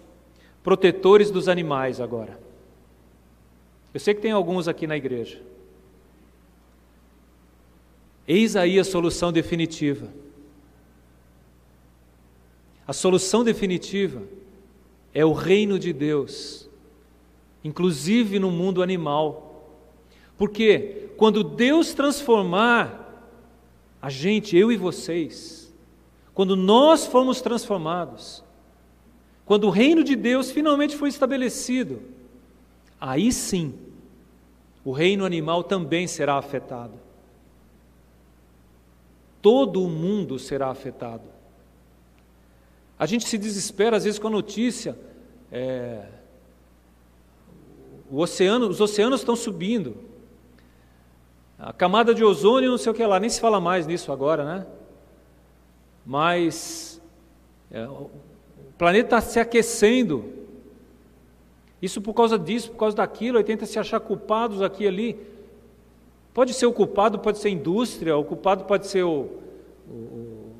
protetores 0.61 1.31
dos 1.31 1.47
animais 1.47 1.99
agora. 1.99 2.39
Eu 3.91 3.99
sei 3.99 4.13
que 4.13 4.21
tem 4.21 4.31
alguns 4.31 4.67
aqui 4.67 4.85
na 4.85 4.95
igreja. 4.95 5.41
Eis 8.27 8.55
aí 8.55 8.77
a 8.77 8.83
solução 8.83 9.31
definitiva. 9.31 10.07
A 12.85 12.93
solução 12.93 13.43
definitiva 13.43 14.21
é 15.11 15.25
o 15.25 15.33
reino 15.33 15.79
de 15.79 15.91
Deus, 15.91 16.69
inclusive 17.63 18.37
no 18.37 18.51
mundo 18.51 18.83
animal. 18.83 19.75
Porque 20.37 21.09
quando 21.17 21.43
Deus 21.43 21.95
transformar 21.95 23.27
a 23.99 24.09
gente, 24.11 24.55
eu 24.55 24.71
e 24.71 24.77
vocês, 24.77 25.58
quando 26.33 26.55
nós 26.55 27.05
fomos 27.05 27.41
transformados, 27.41 28.43
quando 29.45 29.65
o 29.65 29.69
reino 29.69 30.03
de 30.03 30.15
Deus 30.15 30.51
finalmente 30.51 30.95
foi 30.95 31.09
estabelecido, 31.09 32.01
aí 32.99 33.31
sim, 33.31 33.73
o 34.85 34.91
reino 34.91 35.25
animal 35.25 35.63
também 35.63 36.07
será 36.07 36.35
afetado. 36.35 36.93
Todo 39.41 39.83
o 39.83 39.89
mundo 39.89 40.37
será 40.37 40.69
afetado. 40.69 41.23
A 42.97 43.05
gente 43.05 43.27
se 43.27 43.37
desespera 43.37 43.97
às 43.97 44.03
vezes 44.03 44.19
com 44.19 44.27
a 44.27 44.31
notícia: 44.31 44.97
é, 45.51 46.05
oceano, 48.11 48.67
os 48.67 48.81
oceanos 48.81 49.21
estão 49.21 49.35
subindo, 49.35 49.97
a 51.57 51.71
camada 51.73 52.13
de 52.13 52.23
ozônio, 52.23 52.69
não 52.69 52.77
sei 52.77 52.91
o 52.91 52.95
que 52.95 53.05
lá, 53.05 53.19
nem 53.19 53.29
se 53.29 53.39
fala 53.39 53.59
mais 53.59 53.87
nisso 53.87 54.11
agora, 54.11 54.43
né? 54.43 54.67
Mas 56.05 57.01
é, 57.71 57.85
o 57.87 58.09
planeta 58.77 59.17
está 59.17 59.21
se 59.21 59.39
aquecendo, 59.39 60.25
isso 61.81 62.01
por 62.01 62.13
causa 62.13 62.37
disso, 62.37 62.71
por 62.71 62.77
causa 62.77 62.97
daquilo, 62.97 63.37
aí 63.37 63.43
tenta 63.43 63.65
se 63.65 63.79
achar 63.79 63.99
culpados 63.99 64.61
aqui 64.61 64.83
e 64.83 64.87
ali. 64.87 65.19
Pode 66.33 66.53
ser 66.53 66.65
o 66.65 66.73
culpado, 66.73 67.19
pode 67.19 67.37
ser 67.37 67.49
a 67.49 67.51
indústria, 67.51 68.17
o 68.17 68.23
culpado 68.23 68.65
pode 68.65 68.87
ser 68.87 69.03
o, 69.03 69.27
o, 69.89 70.51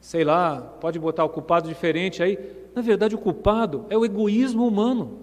sei 0.00 0.24
lá, 0.24 0.60
pode 0.80 0.98
botar 0.98 1.24
o 1.24 1.28
culpado 1.28 1.68
diferente 1.68 2.22
aí. 2.22 2.38
Na 2.74 2.82
verdade, 2.82 3.14
o 3.14 3.18
culpado 3.18 3.86
é 3.88 3.96
o 3.96 4.04
egoísmo 4.04 4.66
humano. 4.66 5.18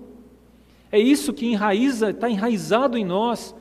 É 0.91 0.99
isso 0.99 1.33
que 1.33 1.45
enraiza, 1.45 2.11
está 2.11 2.29
enraizado 2.29 2.97
em 2.97 3.05
nós. 3.05 3.55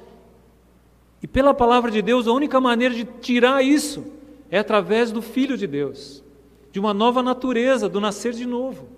E 1.22 1.26
pela 1.26 1.52
palavra 1.52 1.90
de 1.90 2.00
Deus, 2.00 2.26
a 2.26 2.32
única 2.32 2.60
maneira 2.60 2.94
de 2.94 3.04
tirar 3.04 3.62
isso 3.62 4.15
é 4.50 4.58
através 4.58 5.12
do 5.12 5.20
Filho 5.20 5.56
de 5.56 5.66
Deus, 5.66 6.22
de 6.70 6.80
uma 6.80 6.94
nova 6.94 7.22
natureza, 7.22 7.88
do 7.88 8.00
nascer 8.00 8.32
de 8.32 8.46
novo. 8.46 8.88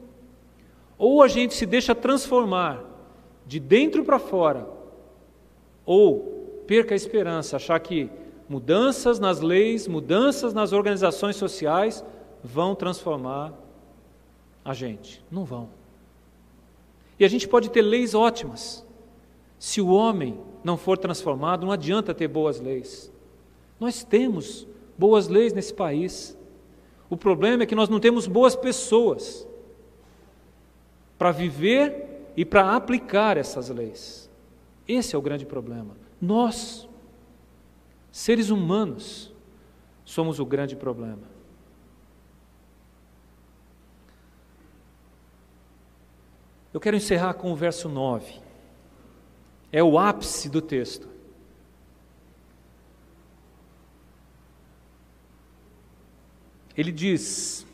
Ou 0.96 1.22
a 1.22 1.28
gente 1.28 1.54
se 1.54 1.64
deixa 1.64 1.94
transformar 1.94 2.84
de 3.46 3.58
dentro 3.58 4.04
para 4.04 4.18
fora, 4.18 4.68
ou 5.86 6.64
perca 6.66 6.94
a 6.94 6.96
esperança, 6.96 7.56
achar 7.56 7.80
que 7.80 8.10
mudanças 8.48 9.18
nas 9.18 9.40
leis, 9.40 9.88
mudanças 9.88 10.52
nas 10.52 10.72
organizações 10.72 11.36
sociais 11.36 12.04
vão 12.44 12.74
transformar 12.74 13.52
a 14.64 14.74
gente. 14.74 15.24
Não 15.30 15.44
vão. 15.44 15.70
E 17.18 17.24
a 17.24 17.28
gente 17.28 17.48
pode 17.48 17.70
ter 17.70 17.82
leis 17.82 18.14
ótimas. 18.14 18.86
Se 19.58 19.80
o 19.80 19.88
homem 19.88 20.38
não 20.62 20.76
for 20.76 20.98
transformado, 20.98 21.64
não 21.64 21.72
adianta 21.72 22.14
ter 22.14 22.28
boas 22.28 22.60
leis. 22.60 23.10
Nós 23.80 24.04
temos 24.04 24.67
boas 24.98 25.28
leis 25.28 25.52
nesse 25.52 25.72
país. 25.72 26.36
O 27.08 27.16
problema 27.16 27.62
é 27.62 27.66
que 27.66 27.74
nós 27.74 27.88
não 27.88 28.00
temos 28.00 28.26
boas 28.26 28.56
pessoas 28.56 29.46
para 31.16 31.30
viver 31.30 32.32
e 32.36 32.44
para 32.44 32.74
aplicar 32.74 33.36
essas 33.36 33.68
leis. 33.68 34.28
Esse 34.86 35.14
é 35.14 35.18
o 35.18 35.22
grande 35.22 35.46
problema. 35.46 35.96
Nós, 36.20 36.88
seres 38.10 38.50
humanos, 38.50 39.32
somos 40.04 40.40
o 40.40 40.44
grande 40.44 40.74
problema. 40.74 41.38
Eu 46.72 46.80
quero 46.80 46.96
encerrar 46.96 47.34
com 47.34 47.52
o 47.52 47.56
verso 47.56 47.88
9. 47.88 48.40
É 49.72 49.82
o 49.82 49.98
ápice 49.98 50.48
do 50.48 50.60
texto. 50.60 51.08
Ele 56.78 56.92
diz: 56.92 57.66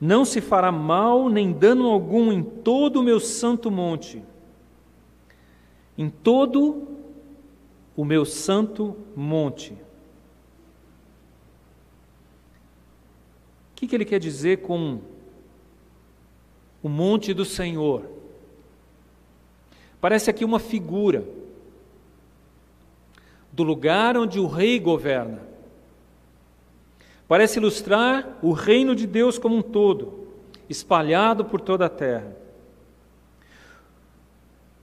não 0.00 0.24
se 0.24 0.40
fará 0.40 0.70
mal 0.70 1.28
nem 1.28 1.52
dano 1.52 1.90
algum 1.90 2.32
em 2.32 2.44
todo 2.44 3.00
o 3.00 3.02
meu 3.02 3.18
santo 3.18 3.72
monte, 3.72 4.22
em 5.98 6.08
todo 6.08 6.86
o 7.96 8.04
meu 8.04 8.24
santo 8.24 8.96
monte. 9.16 9.72
O 13.72 13.74
que, 13.74 13.88
que 13.88 13.96
ele 13.96 14.04
quer 14.04 14.20
dizer 14.20 14.58
com 14.58 15.00
o 16.80 16.88
monte 16.88 17.34
do 17.34 17.44
Senhor? 17.44 18.08
Parece 20.00 20.30
aqui 20.30 20.44
uma 20.44 20.60
figura 20.60 21.26
do 23.52 23.64
lugar 23.64 24.16
onde 24.16 24.38
o 24.38 24.46
rei 24.46 24.78
governa. 24.78 25.53
Parece 27.26 27.58
ilustrar 27.58 28.38
o 28.42 28.52
reino 28.52 28.94
de 28.94 29.06
Deus 29.06 29.38
como 29.38 29.56
um 29.56 29.62
todo, 29.62 30.28
espalhado 30.68 31.44
por 31.44 31.60
toda 31.60 31.86
a 31.86 31.88
terra. 31.88 32.36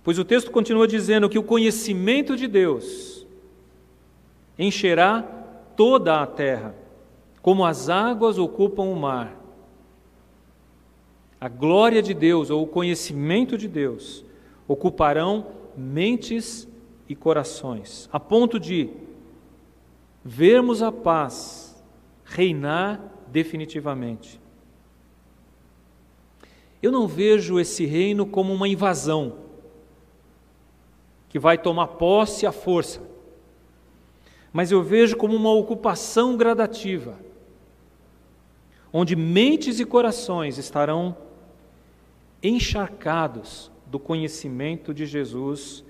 Pois 0.03 0.17
o 0.17 0.25
texto 0.25 0.49
continua 0.49 0.87
dizendo 0.87 1.29
que 1.29 1.37
o 1.37 1.43
conhecimento 1.43 2.35
de 2.35 2.47
Deus 2.47 3.25
encherá 4.57 5.21
toda 5.75 6.21
a 6.21 6.27
terra, 6.27 6.75
como 7.41 7.65
as 7.65 7.89
águas 7.89 8.37
ocupam 8.37 8.83
o 8.83 8.95
mar. 8.95 9.39
A 11.39 11.47
glória 11.47 12.01
de 12.01 12.13
Deus, 12.13 12.49
ou 12.49 12.63
o 12.63 12.67
conhecimento 12.67 13.57
de 13.57 13.67
Deus, 13.67 14.25
ocuparão 14.67 15.47
mentes 15.75 16.67
e 17.07 17.15
corações, 17.15 18.09
a 18.11 18.19
ponto 18.19 18.59
de 18.59 18.89
vermos 20.23 20.83
a 20.83 20.91
paz 20.91 21.70
reinar 22.31 23.01
definitivamente. 23.27 24.39
Eu 26.81 26.91
não 26.91 27.07
vejo 27.07 27.59
esse 27.59 27.85
reino 27.85 28.25
como 28.25 28.53
uma 28.53 28.67
invasão 28.67 29.37
que 31.29 31.37
vai 31.37 31.57
tomar 31.57 31.87
posse 31.87 32.45
à 32.45 32.51
força, 32.51 33.01
mas 34.51 34.71
eu 34.71 34.81
vejo 34.81 35.15
como 35.15 35.35
uma 35.35 35.51
ocupação 35.51 36.35
gradativa, 36.35 37.19
onde 38.91 39.15
mentes 39.15 39.79
e 39.79 39.85
corações 39.85 40.57
estarão 40.57 41.15
encharcados 42.41 43.69
do 43.85 43.99
conhecimento 43.99 44.93
de 44.93 45.05
Jesus 45.05 45.83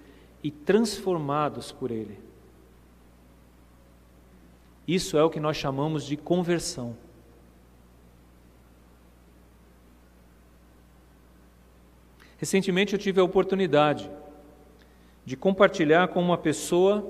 e 0.43 0.51
transformados 0.51 1.71
por 1.71 1.91
Ele. 1.91 2.30
Isso 4.91 5.17
é 5.17 5.23
o 5.23 5.29
que 5.29 5.39
nós 5.39 5.55
chamamos 5.55 6.05
de 6.05 6.17
conversão. 6.17 6.97
Recentemente 12.37 12.91
eu 12.91 12.99
tive 12.99 13.21
a 13.21 13.23
oportunidade 13.23 14.11
de 15.25 15.37
compartilhar 15.37 16.09
com 16.09 16.19
uma 16.21 16.37
pessoa 16.37 17.09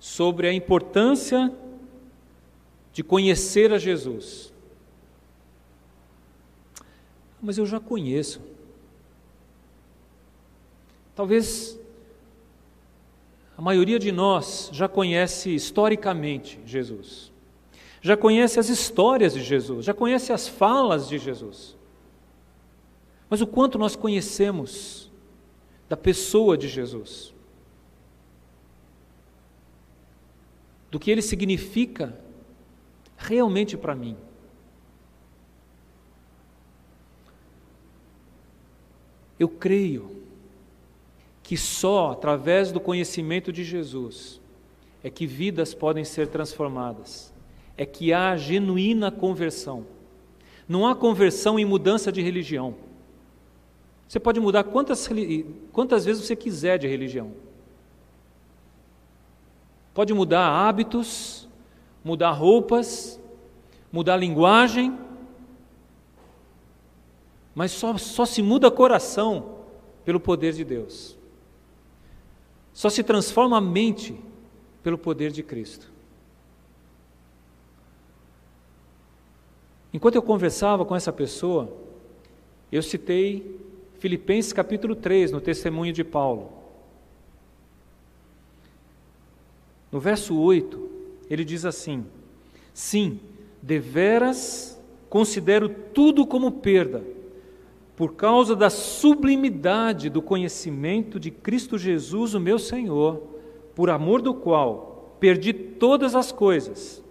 sobre 0.00 0.48
a 0.48 0.52
importância 0.52 1.54
de 2.92 3.04
conhecer 3.04 3.72
a 3.72 3.78
Jesus. 3.78 4.52
Mas 7.40 7.58
eu 7.58 7.66
já 7.66 7.78
conheço. 7.78 8.40
Talvez 11.14 11.78
a 13.56 13.62
maioria 13.62 13.98
de 13.98 14.12
nós 14.12 14.68
já 14.72 14.86
conhece 14.86 15.54
historicamente 15.54 16.60
Jesus, 16.66 17.32
já 18.02 18.16
conhece 18.16 18.60
as 18.60 18.68
histórias 18.68 19.32
de 19.32 19.42
Jesus, 19.42 19.86
já 19.86 19.94
conhece 19.94 20.32
as 20.32 20.46
falas 20.46 21.08
de 21.08 21.18
Jesus. 21.18 21.74
Mas 23.30 23.40
o 23.40 23.46
quanto 23.46 23.78
nós 23.78 23.96
conhecemos 23.96 25.10
da 25.88 25.96
pessoa 25.96 26.56
de 26.56 26.68
Jesus, 26.68 27.32
do 30.90 31.00
que 31.00 31.10
ele 31.10 31.22
significa 31.22 32.18
realmente 33.16 33.76
para 33.76 33.94
mim. 33.94 34.16
Eu 39.38 39.48
creio 39.48 40.25
que 41.46 41.56
só 41.56 42.10
através 42.10 42.72
do 42.72 42.80
conhecimento 42.80 43.52
de 43.52 43.62
Jesus 43.62 44.40
é 45.00 45.08
que 45.08 45.28
vidas 45.28 45.72
podem 45.72 46.02
ser 46.04 46.26
transformadas, 46.26 47.32
é 47.76 47.86
que 47.86 48.12
há 48.12 48.36
genuína 48.36 49.12
conversão. 49.12 49.86
Não 50.68 50.84
há 50.84 50.96
conversão 50.96 51.56
em 51.56 51.64
mudança 51.64 52.10
de 52.10 52.20
religião. 52.20 52.74
Você 54.08 54.18
pode 54.18 54.40
mudar 54.40 54.64
quantas, 54.64 55.08
quantas 55.70 56.04
vezes 56.04 56.26
você 56.26 56.34
quiser 56.34 56.80
de 56.80 56.88
religião. 56.88 57.30
Pode 59.94 60.12
mudar 60.12 60.48
hábitos, 60.48 61.48
mudar 62.02 62.32
roupas, 62.32 63.20
mudar 63.92 64.16
linguagem, 64.16 64.98
mas 67.54 67.70
só, 67.70 67.96
só 67.96 68.26
se 68.26 68.42
muda 68.42 68.68
coração 68.68 69.60
pelo 70.04 70.18
poder 70.18 70.52
de 70.52 70.64
Deus. 70.64 71.15
Só 72.76 72.90
se 72.90 73.02
transforma 73.02 73.56
a 73.56 73.60
mente 73.60 74.14
pelo 74.82 74.98
poder 74.98 75.32
de 75.32 75.42
Cristo. 75.42 75.90
Enquanto 79.94 80.16
eu 80.16 80.22
conversava 80.22 80.84
com 80.84 80.94
essa 80.94 81.10
pessoa, 81.10 81.74
eu 82.70 82.82
citei 82.82 83.58
Filipenses 83.98 84.52
capítulo 84.52 84.94
3, 84.94 85.32
no 85.32 85.40
testemunho 85.40 85.90
de 85.90 86.04
Paulo. 86.04 86.52
No 89.90 89.98
verso 89.98 90.38
8, 90.38 90.90
ele 91.30 91.46
diz 91.46 91.64
assim: 91.64 92.04
Sim, 92.74 93.18
deveras 93.62 94.78
considero 95.08 95.70
tudo 95.70 96.26
como 96.26 96.52
perda, 96.52 97.02
por 97.96 98.12
causa 98.12 98.54
da 98.54 98.68
sublimidade 98.68 100.10
do 100.10 100.20
conhecimento 100.20 101.18
de 101.18 101.30
Cristo 101.30 101.78
Jesus, 101.78 102.34
o 102.34 102.40
meu 102.40 102.58
Senhor, 102.58 103.22
por 103.74 103.88
amor 103.88 104.20
do 104.20 104.34
qual 104.34 105.16
perdi 105.18 105.54
todas 105.54 106.14
as 106.14 106.30
coisas 106.30 107.02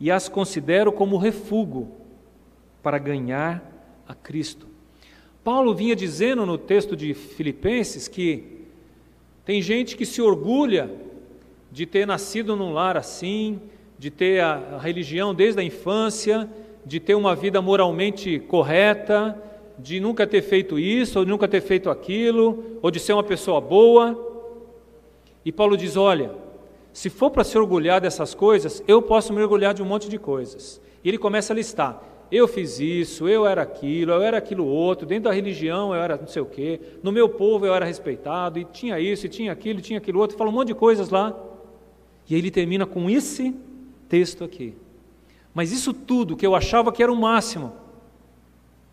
e 0.00 0.10
as 0.10 0.28
considero 0.30 0.90
como 0.90 1.18
refúgio 1.18 1.88
para 2.82 2.98
ganhar 2.98 3.62
a 4.08 4.14
Cristo. 4.14 4.66
Paulo 5.44 5.74
vinha 5.74 5.94
dizendo 5.94 6.46
no 6.46 6.56
texto 6.56 6.96
de 6.96 7.12
Filipenses 7.12 8.08
que 8.08 8.62
tem 9.44 9.60
gente 9.60 9.96
que 9.96 10.06
se 10.06 10.22
orgulha 10.22 10.90
de 11.70 11.84
ter 11.84 12.06
nascido 12.06 12.56
num 12.56 12.72
lar 12.72 12.96
assim, 12.96 13.60
de 13.98 14.10
ter 14.10 14.40
a, 14.40 14.78
religião 14.78 15.34
desde 15.34 15.60
a 15.60 15.64
infância, 15.64 16.48
de 16.86 16.98
ter 16.98 17.14
uma 17.14 17.34
vida 17.34 17.60
moralmente 17.60 18.38
correta, 18.40 19.40
de 19.82 19.98
nunca 19.98 20.26
ter 20.26 20.42
feito 20.42 20.78
isso, 20.78 21.18
ou 21.18 21.26
nunca 21.26 21.48
ter 21.48 21.60
feito 21.60 21.90
aquilo, 21.90 22.78
ou 22.80 22.90
de 22.90 23.00
ser 23.00 23.12
uma 23.12 23.22
pessoa 23.22 23.60
boa. 23.60 24.16
E 25.44 25.50
Paulo 25.50 25.76
diz: 25.76 25.96
olha, 25.96 26.30
se 26.92 27.10
for 27.10 27.30
para 27.30 27.42
se 27.42 27.58
orgulhar 27.58 28.00
dessas 28.00 28.34
coisas, 28.34 28.82
eu 28.86 29.02
posso 29.02 29.32
me 29.32 29.42
orgulhar 29.42 29.74
de 29.74 29.82
um 29.82 29.86
monte 29.86 30.08
de 30.08 30.18
coisas. 30.18 30.80
E 31.02 31.08
ele 31.08 31.18
começa 31.18 31.52
a 31.52 31.56
listar: 31.56 32.02
eu 32.30 32.46
fiz 32.46 32.78
isso, 32.78 33.28
eu 33.28 33.44
era 33.44 33.62
aquilo, 33.62 34.12
eu 34.12 34.22
era 34.22 34.38
aquilo 34.38 34.64
outro, 34.64 35.06
dentro 35.06 35.24
da 35.24 35.32
religião 35.32 35.94
eu 35.94 36.00
era 36.00 36.16
não 36.16 36.26
sei 36.26 36.40
o 36.40 36.46
quê, 36.46 36.80
no 37.02 37.10
meu 37.10 37.28
povo 37.28 37.66
eu 37.66 37.74
era 37.74 37.84
respeitado, 37.84 38.58
e 38.58 38.64
tinha 38.64 39.00
isso, 39.00 39.26
e 39.26 39.28
tinha 39.28 39.52
aquilo, 39.52 39.80
e 39.80 39.82
tinha 39.82 39.98
aquilo 39.98 40.20
outro, 40.20 40.36
fala 40.38 40.48
um 40.48 40.52
monte 40.52 40.68
de 40.68 40.74
coisas 40.74 41.10
lá. 41.10 41.36
E 42.30 42.34
aí 42.34 42.40
ele 42.40 42.50
termina 42.50 42.86
com 42.86 43.10
esse 43.10 43.54
texto 44.08 44.44
aqui. 44.44 44.74
Mas 45.52 45.72
isso 45.72 45.92
tudo 45.92 46.36
que 46.36 46.46
eu 46.46 46.54
achava 46.54 46.92
que 46.92 47.02
era 47.02 47.12
o 47.12 47.16
máximo, 47.16 47.72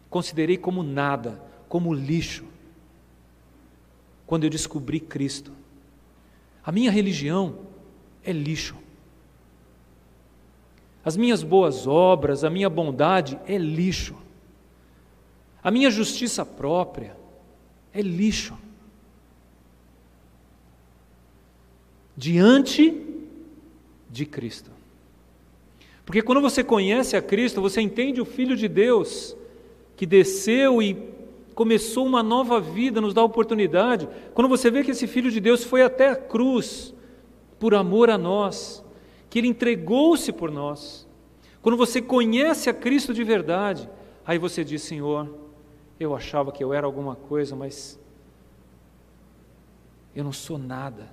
considerei 0.10 0.58
como 0.58 0.84
nada, 0.84 1.42
como 1.68 1.94
lixo, 1.94 2.46
quando 4.26 4.44
eu 4.44 4.50
descobri 4.50 5.00
Cristo. 5.00 5.52
A 6.64 6.72
minha 6.72 6.92
religião 6.92 7.60
é 8.24 8.32
lixo. 8.32 8.76
As 11.04 11.16
minhas 11.16 11.44
boas 11.44 11.88
obras, 11.88 12.44
a 12.44 12.50
minha 12.50 12.70
bondade 12.70 13.40
é 13.48 13.58
lixo. 13.58 14.16
A 15.64 15.72
minha 15.72 15.90
justiça 15.90 16.46
própria 16.46 17.16
é 17.94 18.02
lixo. 18.02 18.58
Diante 22.16 23.06
de 24.10 24.26
Cristo. 24.26 24.72
Porque 26.06 26.22
quando 26.22 26.42
você 26.42 26.64
conhece 26.64 27.16
a 27.16 27.22
Cristo, 27.22 27.62
você 27.62 27.82
entende 27.82 28.20
o 28.20 28.26
Filho 28.26 28.58
de 28.58 28.68
Deus 28.68 29.36
que 30.00 30.06
desceu 30.06 30.82
e 30.82 30.96
começou 31.54 32.06
uma 32.06 32.24
nova 32.24 32.62
vida, 32.62 33.02
nos 33.02 33.14
dá 33.14 33.22
oportunidade. 33.22 34.08
Quando 34.34 34.48
você 34.48 34.72
vê 34.72 34.82
que 34.82 34.92
esse 34.92 35.06
Filho 35.06 35.30
de 35.30 35.42
Deus 35.42 35.62
foi 35.62 35.82
até 35.82 36.08
a 36.08 36.16
cruz 36.16 36.96
por 37.60 37.76
amor 37.76 38.10
a 38.10 38.18
nós, 38.18 38.82
que 39.30 39.40
ele 39.40 39.50
entregou-se 39.50 40.32
por 40.32 40.50
nós. 40.50 41.06
Quando 41.62 41.78
você 41.78 42.02
conhece 42.02 42.70
a 42.70 42.74
Cristo 42.74 43.14
de 43.14 43.26
verdade, 43.26 43.90
aí 44.26 44.38
você 44.38 44.64
diz: 44.64 44.84
Senhor, 44.84 45.36
eu 46.00 46.16
achava 46.16 46.50
que 46.50 46.64
eu 46.64 46.74
era 46.74 46.86
alguma 46.86 47.18
coisa, 47.18 47.54
mas 47.54 48.00
eu 50.16 50.24
não 50.24 50.32
sou 50.32 50.58
nada. 50.58 51.12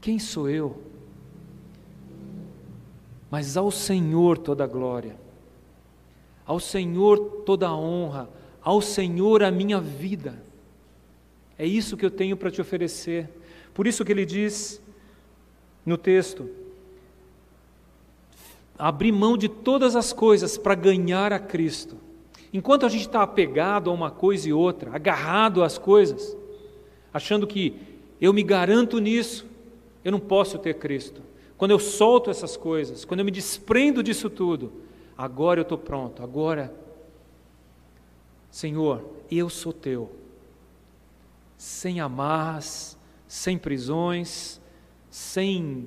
Quem 0.00 0.18
sou 0.18 0.48
eu? 0.48 0.82
Mas 3.30 3.58
ao 3.58 3.70
Senhor 3.70 4.38
toda 4.38 4.64
a 4.64 4.66
glória, 4.66 5.20
ao 6.52 6.60
Senhor 6.60 7.18
toda 7.46 7.66
a 7.66 7.74
honra, 7.74 8.28
ao 8.62 8.82
Senhor 8.82 9.42
a 9.42 9.50
minha 9.50 9.80
vida. 9.80 10.38
É 11.58 11.66
isso 11.66 11.96
que 11.96 12.04
eu 12.04 12.10
tenho 12.10 12.36
para 12.36 12.50
te 12.50 12.60
oferecer. 12.60 13.26
Por 13.72 13.86
isso 13.86 14.04
que 14.04 14.12
ele 14.12 14.26
diz 14.26 14.78
no 15.86 15.96
texto: 15.96 16.50
abrir 18.78 19.12
mão 19.12 19.38
de 19.38 19.48
todas 19.48 19.96
as 19.96 20.12
coisas 20.12 20.58
para 20.58 20.74
ganhar 20.74 21.32
a 21.32 21.38
Cristo. 21.38 21.96
Enquanto 22.52 22.84
a 22.84 22.90
gente 22.90 23.06
está 23.06 23.22
apegado 23.22 23.88
a 23.88 23.94
uma 23.94 24.10
coisa 24.10 24.46
e 24.46 24.52
outra, 24.52 24.94
agarrado 24.94 25.64
às 25.64 25.78
coisas, 25.78 26.36
achando 27.14 27.46
que 27.46 27.74
eu 28.20 28.30
me 28.30 28.42
garanto 28.42 28.98
nisso, 28.98 29.46
eu 30.04 30.12
não 30.12 30.20
posso 30.20 30.58
ter 30.58 30.74
Cristo. 30.74 31.22
Quando 31.56 31.70
eu 31.70 31.78
solto 31.78 32.30
essas 32.30 32.58
coisas, 32.58 33.06
quando 33.06 33.20
eu 33.20 33.24
me 33.24 33.30
desprendo 33.30 34.02
disso 34.02 34.28
tudo, 34.28 34.70
agora 35.22 35.60
eu 35.60 35.62
estou 35.62 35.78
pronto, 35.78 36.20
agora, 36.20 36.74
Senhor, 38.50 39.08
eu 39.30 39.48
sou 39.48 39.72
teu, 39.72 40.10
sem 41.56 42.00
amarras, 42.00 42.98
sem 43.28 43.56
prisões, 43.56 44.60
sem 45.08 45.86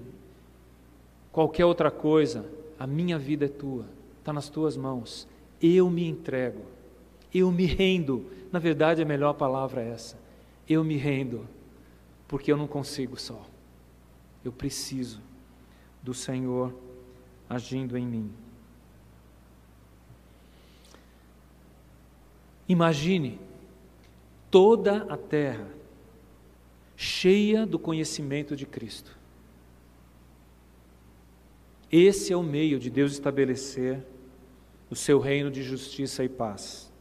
qualquer 1.33 1.65
outra 1.65 1.91
coisa, 1.91 2.49
a 2.79 2.87
minha 2.87 3.19
vida 3.19 3.43
é 3.43 3.49
tua, 3.49 3.85
está 4.19 4.31
nas 4.31 4.47
tuas 4.47 4.77
mãos, 4.77 5.27
eu 5.61 5.89
me 5.89 6.07
entrego, 6.07 6.61
eu 7.33 7.51
me 7.51 7.65
rendo. 7.65 8.31
Na 8.53 8.59
verdade, 8.59 9.01
a 9.01 9.05
melhor 9.05 9.33
palavra 9.33 9.83
é 9.83 9.89
essa: 9.89 10.17
eu 10.69 10.81
me 10.81 10.95
rendo, 10.95 11.45
porque 12.25 12.49
eu 12.49 12.55
não 12.55 12.67
consigo 12.67 13.19
só, 13.19 13.45
eu 14.45 14.53
preciso 14.53 15.19
do 16.01 16.13
Senhor 16.13 16.73
agindo 17.49 17.97
em 17.97 18.07
mim. 18.07 18.44
Imagine 22.67 23.39
toda 24.49 25.03
a 25.03 25.17
terra 25.17 25.67
cheia 26.95 27.65
do 27.65 27.77
conhecimento 27.77 28.55
de 28.55 28.65
Cristo. 28.65 29.17
Esse 31.91 32.33
é 32.33 32.37
o 32.37 32.43
meio 32.43 32.79
de 32.79 32.89
Deus 32.89 33.11
estabelecer 33.11 34.03
o 34.89 34.95
seu 34.95 35.19
reino 35.19 35.51
de 35.51 35.61
justiça 35.61 36.23
e 36.23 36.29
paz. 36.29 36.91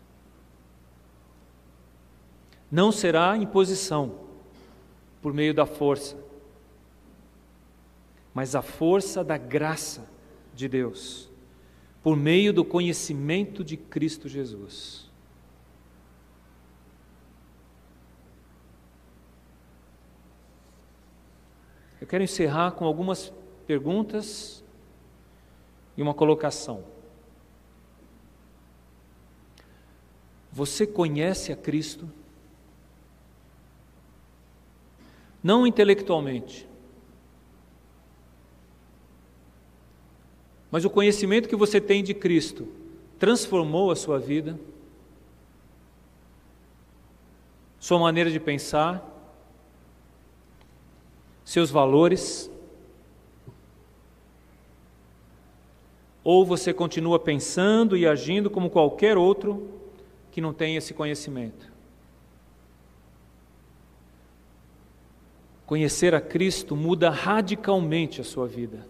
Não 2.71 2.91
será 2.91 3.37
imposição, 3.37 4.21
por 5.23 5.33
meio 5.33 5.55
da 5.55 5.65
força, 5.65 6.17
mas 8.35 8.55
a 8.55 8.63
força 8.63 9.23
da 9.23 9.39
graça 9.39 10.09
de 10.55 10.69
Deus, 10.69 11.31
por 12.03 12.17
meio 12.17 12.53
do 12.53 12.65
conhecimento 12.65 13.65
de 13.65 13.77
Cristo 13.77 14.29
Jesus. 14.29 15.04
Eu 22.05 22.07
quero 22.07 22.23
encerrar 22.23 22.73
com 22.73 22.85
algumas 22.85 23.33
perguntas 23.67 24.63
e 25.97 26.03
uma 26.03 26.13
colocação. 26.13 26.85
Você 30.53 30.87
conhece 30.87 31.51
a 31.51 31.57
Cristo? 31.57 32.07
Não 35.43 35.67
intelectualmente, 35.67 36.69
mas 40.71 40.85
o 40.85 40.91
conhecimento 40.91 41.49
que 41.49 41.57
você 41.57 41.81
tem 41.81 42.05
de 42.05 42.13
Cristo 42.13 42.69
transformou 43.19 43.91
a 43.91 43.97
sua 43.97 44.19
vida, 44.19 44.61
sua 47.81 47.99
maneira 47.99 48.31
de 48.31 48.39
pensar, 48.39 49.14
seus 51.45 51.71
valores? 51.71 52.51
Ou 56.23 56.45
você 56.45 56.73
continua 56.73 57.19
pensando 57.19 57.97
e 57.97 58.07
agindo 58.07 58.49
como 58.49 58.71
qualquer 58.71 59.19
outro 59.19 59.69
que 60.33 60.41
não 60.41 60.55
tem 60.55 60.77
esse 60.77 60.95
conhecimento? 60.95 61.71
Conhecer 65.67 66.15
a 66.15 66.21
Cristo 66.21 66.75
muda 66.75 67.11
radicalmente 67.11 68.21
a 68.21 68.25
sua 68.25 68.47
vida. 68.47 68.87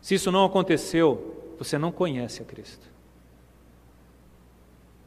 Se 0.00 0.14
isso 0.14 0.30
não 0.32 0.44
aconteceu, 0.44 1.54
você 1.58 1.76
não 1.76 1.92
conhece 1.92 2.42
a 2.42 2.44
Cristo. 2.44 2.88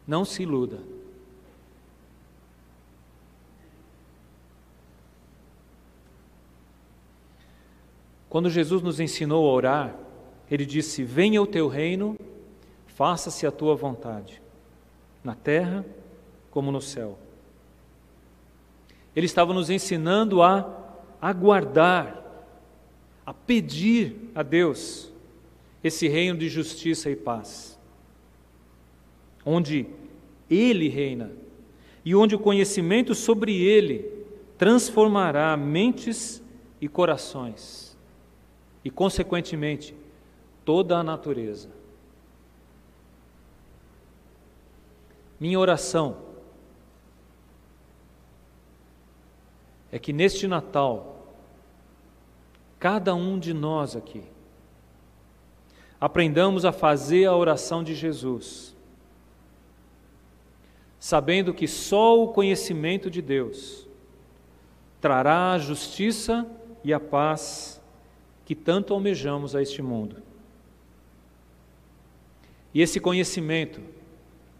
Não 0.05 0.23
se 0.23 0.43
iluda. 0.43 0.79
Quando 8.33 8.49
Jesus 8.49 8.81
nos 8.81 8.99
ensinou 8.99 9.47
a 9.47 9.53
orar, 9.53 9.95
ele 10.49 10.65
disse: 10.65 11.03
Venha 11.03 11.39
o 11.39 11.45
teu 11.45 11.67
reino, 11.67 12.17
faça-se 12.87 13.45
a 13.45 13.51
tua 13.51 13.75
vontade, 13.75 14.41
na 15.23 15.35
terra 15.35 15.85
como 16.49 16.71
no 16.71 16.81
céu. 16.81 17.19
Ele 19.15 19.27
estava 19.27 19.53
nos 19.53 19.69
ensinando 19.69 20.41
a 20.41 20.67
aguardar, 21.21 22.25
a 23.23 23.35
pedir 23.35 24.31
a 24.33 24.41
Deus 24.41 25.13
esse 25.83 26.07
reino 26.07 26.39
de 26.39 26.49
justiça 26.49 27.11
e 27.11 27.15
paz, 27.15 27.79
onde 29.45 29.85
Ele 30.49 30.89
reina 30.89 31.29
e 32.03 32.15
onde 32.15 32.33
o 32.33 32.39
conhecimento 32.39 33.13
sobre 33.13 33.61
Ele 33.61 34.09
transformará 34.57 35.55
mentes 35.55 36.41
e 36.81 36.87
corações 36.87 37.82
e, 38.83 38.89
consequentemente, 38.89 39.95
toda 40.65 40.97
a 40.97 41.03
natureza. 41.03 41.69
Minha 45.39 45.59
oração 45.59 46.17
é 49.91 49.99
que 49.99 50.11
neste 50.11 50.47
Natal, 50.47 51.35
cada 52.79 53.13
um 53.13 53.37
de 53.37 53.53
nós 53.53 53.95
aqui, 53.95 54.23
aprendamos 55.99 56.65
a 56.65 56.71
fazer 56.71 57.25
a 57.25 57.35
oração 57.35 57.83
de 57.83 57.93
Jesus, 57.93 58.75
sabendo 60.99 61.53
que 61.53 61.67
só 61.67 62.21
o 62.21 62.29
conhecimento 62.29 63.09
de 63.09 63.21
Deus 63.21 63.87
trará 64.99 65.51
a 65.51 65.59
justiça 65.59 66.49
e 66.83 66.93
a 66.93 66.99
paz 66.99 67.82
que 68.45 68.55
tanto 68.55 68.93
almejamos 68.93 69.55
a 69.55 69.61
este 69.61 69.81
mundo. 69.81 70.17
E 72.73 72.81
esse 72.81 72.99
conhecimento 72.99 73.81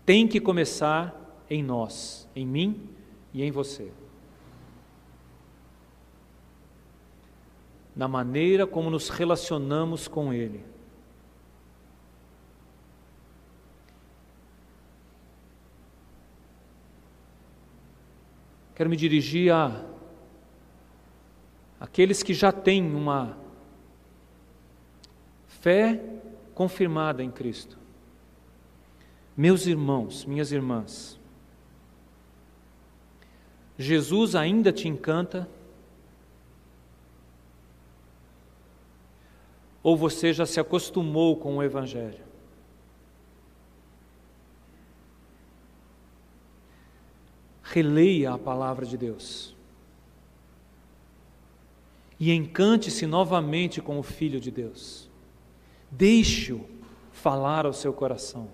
tem 0.06 0.28
que 0.28 0.40
começar 0.40 1.44
em 1.50 1.64
nós, 1.64 2.28
em 2.36 2.46
mim 2.46 2.90
e 3.34 3.44
em 3.44 3.52
você. 3.52 3.92
Na 7.96 8.08
maneira 8.08 8.66
como 8.66 8.90
nos 8.90 9.10
relacionamos 9.10 10.08
com 10.08 10.34
Ele. 10.34 10.64
Quero 18.76 18.90
me 18.90 18.98
dirigir 18.98 19.54
a 19.54 19.86
aqueles 21.80 22.24
que 22.24 22.34
já 22.34 22.52
têm 22.52 22.84
uma 22.96 23.43
Fé 25.64 25.98
confirmada 26.54 27.24
em 27.24 27.32
Cristo. 27.32 27.80
Meus 29.36 29.66
irmãos, 29.66 30.26
minhas 30.26 30.52
irmãs, 30.52 31.18
Jesus 33.78 34.36
ainda 34.36 34.74
te 34.74 34.90
encanta? 34.90 35.48
Ou 39.82 39.96
você 39.96 40.34
já 40.34 40.46
se 40.46 40.60
acostumou 40.60 41.38
com 41.38 41.56
o 41.56 41.64
Evangelho? 41.64 42.26
Releia 47.64 48.34
a 48.34 48.38
palavra 48.38 48.86
de 48.86 48.98
Deus 48.98 49.56
e 52.20 52.34
encante-se 52.34 53.06
novamente 53.08 53.82
com 53.82 53.98
o 53.98 54.04
Filho 54.04 54.42
de 54.42 54.52
Deus. 54.52 55.13
Deixe-o 55.96 56.66
falar 57.12 57.66
ao 57.66 57.74
seu 57.74 57.94
coração. 57.94 58.50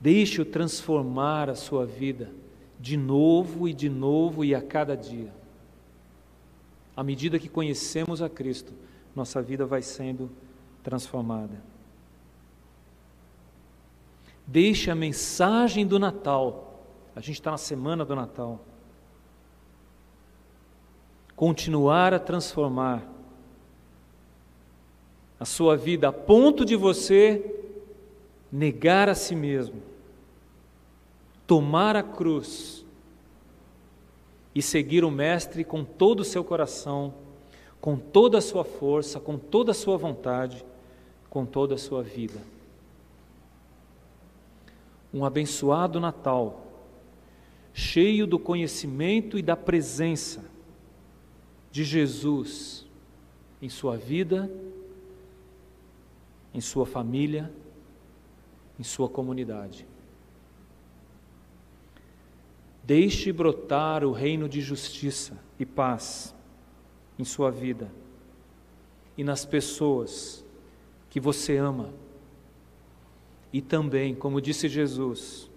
Deixe-o 0.00 0.44
transformar 0.44 1.48
a 1.48 1.54
sua 1.54 1.86
vida 1.86 2.32
de 2.80 2.96
novo 2.96 3.68
e 3.68 3.74
de 3.74 3.88
novo 3.88 4.44
e 4.44 4.54
a 4.54 4.62
cada 4.62 4.96
dia. 4.96 5.32
À 6.96 7.04
medida 7.04 7.38
que 7.38 7.48
conhecemos 7.48 8.20
a 8.20 8.28
Cristo, 8.28 8.72
nossa 9.14 9.40
vida 9.40 9.64
vai 9.64 9.82
sendo 9.82 10.30
transformada. 10.82 11.62
Deixe 14.46 14.90
a 14.90 14.94
mensagem 14.94 15.86
do 15.86 15.98
Natal, 15.98 16.82
a 17.14 17.20
gente 17.20 17.36
está 17.36 17.52
na 17.52 17.58
semana 17.58 18.04
do 18.04 18.16
Natal, 18.16 18.64
continuar 21.40 22.12
a 22.12 22.18
transformar 22.18 23.02
a 25.38 25.46
sua 25.46 25.74
vida 25.74 26.08
a 26.08 26.12
ponto 26.12 26.66
de 26.66 26.76
você 26.76 27.64
negar 28.52 29.08
a 29.08 29.14
si 29.14 29.34
mesmo, 29.34 29.80
tomar 31.46 31.96
a 31.96 32.02
cruz 32.02 32.84
e 34.54 34.60
seguir 34.60 35.02
o 35.02 35.10
Mestre 35.10 35.64
com 35.64 35.82
todo 35.82 36.20
o 36.20 36.24
seu 36.24 36.44
coração, 36.44 37.14
com 37.80 37.96
toda 37.96 38.36
a 38.36 38.42
sua 38.42 38.62
força, 38.62 39.18
com 39.18 39.38
toda 39.38 39.70
a 39.70 39.74
sua 39.74 39.96
vontade, 39.96 40.62
com 41.30 41.46
toda 41.46 41.74
a 41.74 41.78
sua 41.78 42.02
vida. 42.02 42.38
Um 45.10 45.24
abençoado 45.24 45.98
Natal, 45.98 46.66
cheio 47.72 48.26
do 48.26 48.38
conhecimento 48.38 49.38
e 49.38 49.42
da 49.42 49.56
presença 49.56 50.49
de 51.70 51.84
Jesus 51.84 52.86
em 53.62 53.68
sua 53.68 53.96
vida, 53.96 54.50
em 56.52 56.60
sua 56.60 56.84
família, 56.84 57.52
em 58.78 58.82
sua 58.82 59.08
comunidade. 59.08 59.86
Deixe 62.82 63.32
brotar 63.32 64.04
o 64.04 64.12
reino 64.12 64.48
de 64.48 64.60
justiça 64.60 65.38
e 65.58 65.66
paz 65.66 66.34
em 67.18 67.24
sua 67.24 67.50
vida 67.50 67.90
e 69.16 69.22
nas 69.22 69.44
pessoas 69.44 70.44
que 71.10 71.20
você 71.20 71.56
ama. 71.56 71.92
E 73.52 73.60
também, 73.60 74.14
como 74.14 74.40
disse 74.40 74.68
Jesus, 74.68 75.50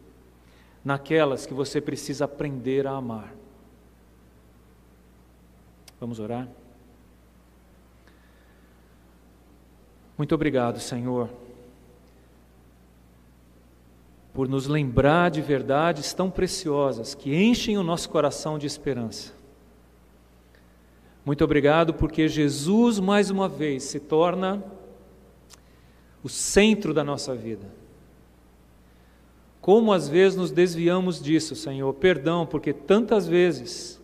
naquelas 0.83 1.45
que 1.45 1.53
você 1.53 1.79
precisa 1.79 2.25
aprender 2.25 2.85
a 2.85 2.91
amar. 2.91 3.33
Vamos 6.03 6.19
orar? 6.19 6.49
Muito 10.17 10.35
obrigado, 10.35 10.77
Senhor, 10.77 11.29
por 14.33 14.49
nos 14.49 14.67
lembrar 14.67 15.31
de 15.31 15.41
verdades 15.41 16.13
tão 16.13 16.29
preciosas 16.29 17.15
que 17.15 17.33
enchem 17.33 17.77
o 17.77 17.83
nosso 17.83 18.09
coração 18.09 18.59
de 18.59 18.67
esperança. 18.67 19.31
Muito 21.23 21.41
obrigado 21.41 21.93
porque 21.93 22.27
Jesus, 22.27 22.99
mais 22.99 23.29
uma 23.29 23.47
vez, 23.47 23.83
se 23.83 23.97
torna 23.97 24.61
o 26.21 26.27
centro 26.27 26.93
da 26.93 27.05
nossa 27.05 27.33
vida. 27.33 27.67
Como 29.61 29.93
às 29.93 30.09
vezes 30.09 30.37
nos 30.37 30.51
desviamos 30.51 31.23
disso, 31.23 31.55
Senhor, 31.55 31.93
perdão, 31.93 32.45
porque 32.45 32.73
tantas 32.73 33.25
vezes 33.25 34.02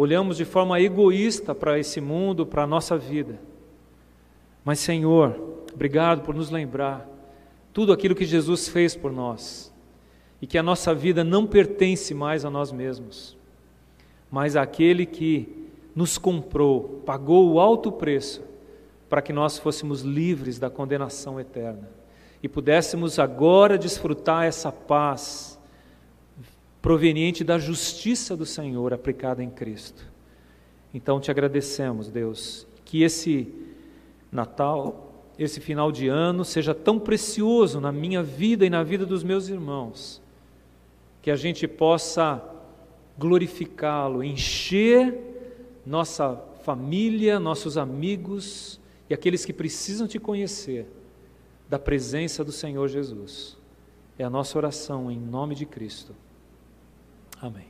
olhamos 0.00 0.36
de 0.36 0.44
forma 0.44 0.80
egoísta 0.80 1.52
para 1.52 1.76
esse 1.76 2.00
mundo, 2.00 2.46
para 2.46 2.62
a 2.62 2.66
nossa 2.68 2.96
vida. 2.96 3.36
Mas, 4.64 4.78
Senhor, 4.78 5.64
obrigado 5.74 6.22
por 6.22 6.36
nos 6.36 6.50
lembrar 6.50 7.04
tudo 7.72 7.92
aquilo 7.92 8.14
que 8.14 8.24
Jesus 8.24 8.68
fez 8.68 8.94
por 8.94 9.10
nós 9.10 9.74
e 10.40 10.46
que 10.46 10.56
a 10.56 10.62
nossa 10.62 10.94
vida 10.94 11.24
não 11.24 11.44
pertence 11.44 12.14
mais 12.14 12.44
a 12.44 12.50
nós 12.50 12.70
mesmos, 12.70 13.36
mas 14.30 14.54
àquele 14.54 15.04
que 15.04 15.66
nos 15.96 16.16
comprou, 16.16 17.02
pagou 17.04 17.50
o 17.50 17.58
alto 17.58 17.90
preço 17.90 18.40
para 19.08 19.20
que 19.20 19.32
nós 19.32 19.58
fôssemos 19.58 20.02
livres 20.02 20.60
da 20.60 20.70
condenação 20.70 21.40
eterna 21.40 21.90
e 22.40 22.48
pudéssemos 22.48 23.18
agora 23.18 23.76
desfrutar 23.76 24.44
essa 24.44 24.70
paz 24.70 25.57
proveniente 26.80 27.42
da 27.42 27.58
justiça 27.58 28.36
do 28.36 28.46
Senhor 28.46 28.92
aplicada 28.92 29.42
em 29.42 29.50
Cristo. 29.50 30.06
Então 30.92 31.20
te 31.20 31.30
agradecemos, 31.30 32.08
Deus, 32.08 32.66
que 32.84 33.02
esse 33.02 33.52
Natal, 34.30 35.12
esse 35.38 35.60
final 35.60 35.90
de 35.90 36.08
ano 36.08 36.44
seja 36.44 36.74
tão 36.74 36.98
precioso 36.98 37.80
na 37.80 37.90
minha 37.90 38.22
vida 38.22 38.64
e 38.64 38.70
na 38.70 38.82
vida 38.82 39.06
dos 39.06 39.22
meus 39.22 39.48
irmãos, 39.48 40.20
que 41.22 41.30
a 41.30 41.36
gente 41.36 41.66
possa 41.66 42.42
glorificá-lo, 43.18 44.22
encher 44.22 45.18
nossa 45.84 46.36
família, 46.62 47.40
nossos 47.40 47.78
amigos 47.78 48.78
e 49.08 49.14
aqueles 49.14 49.44
que 49.44 49.52
precisam 49.52 50.06
te 50.06 50.18
conhecer 50.18 50.86
da 51.68 51.78
presença 51.78 52.44
do 52.44 52.52
Senhor 52.52 52.88
Jesus. 52.88 53.56
É 54.18 54.24
a 54.24 54.30
nossa 54.30 54.56
oração 54.58 55.10
em 55.10 55.18
nome 55.18 55.54
de 55.54 55.64
Cristo. 55.64 56.14
Amém. 57.40 57.68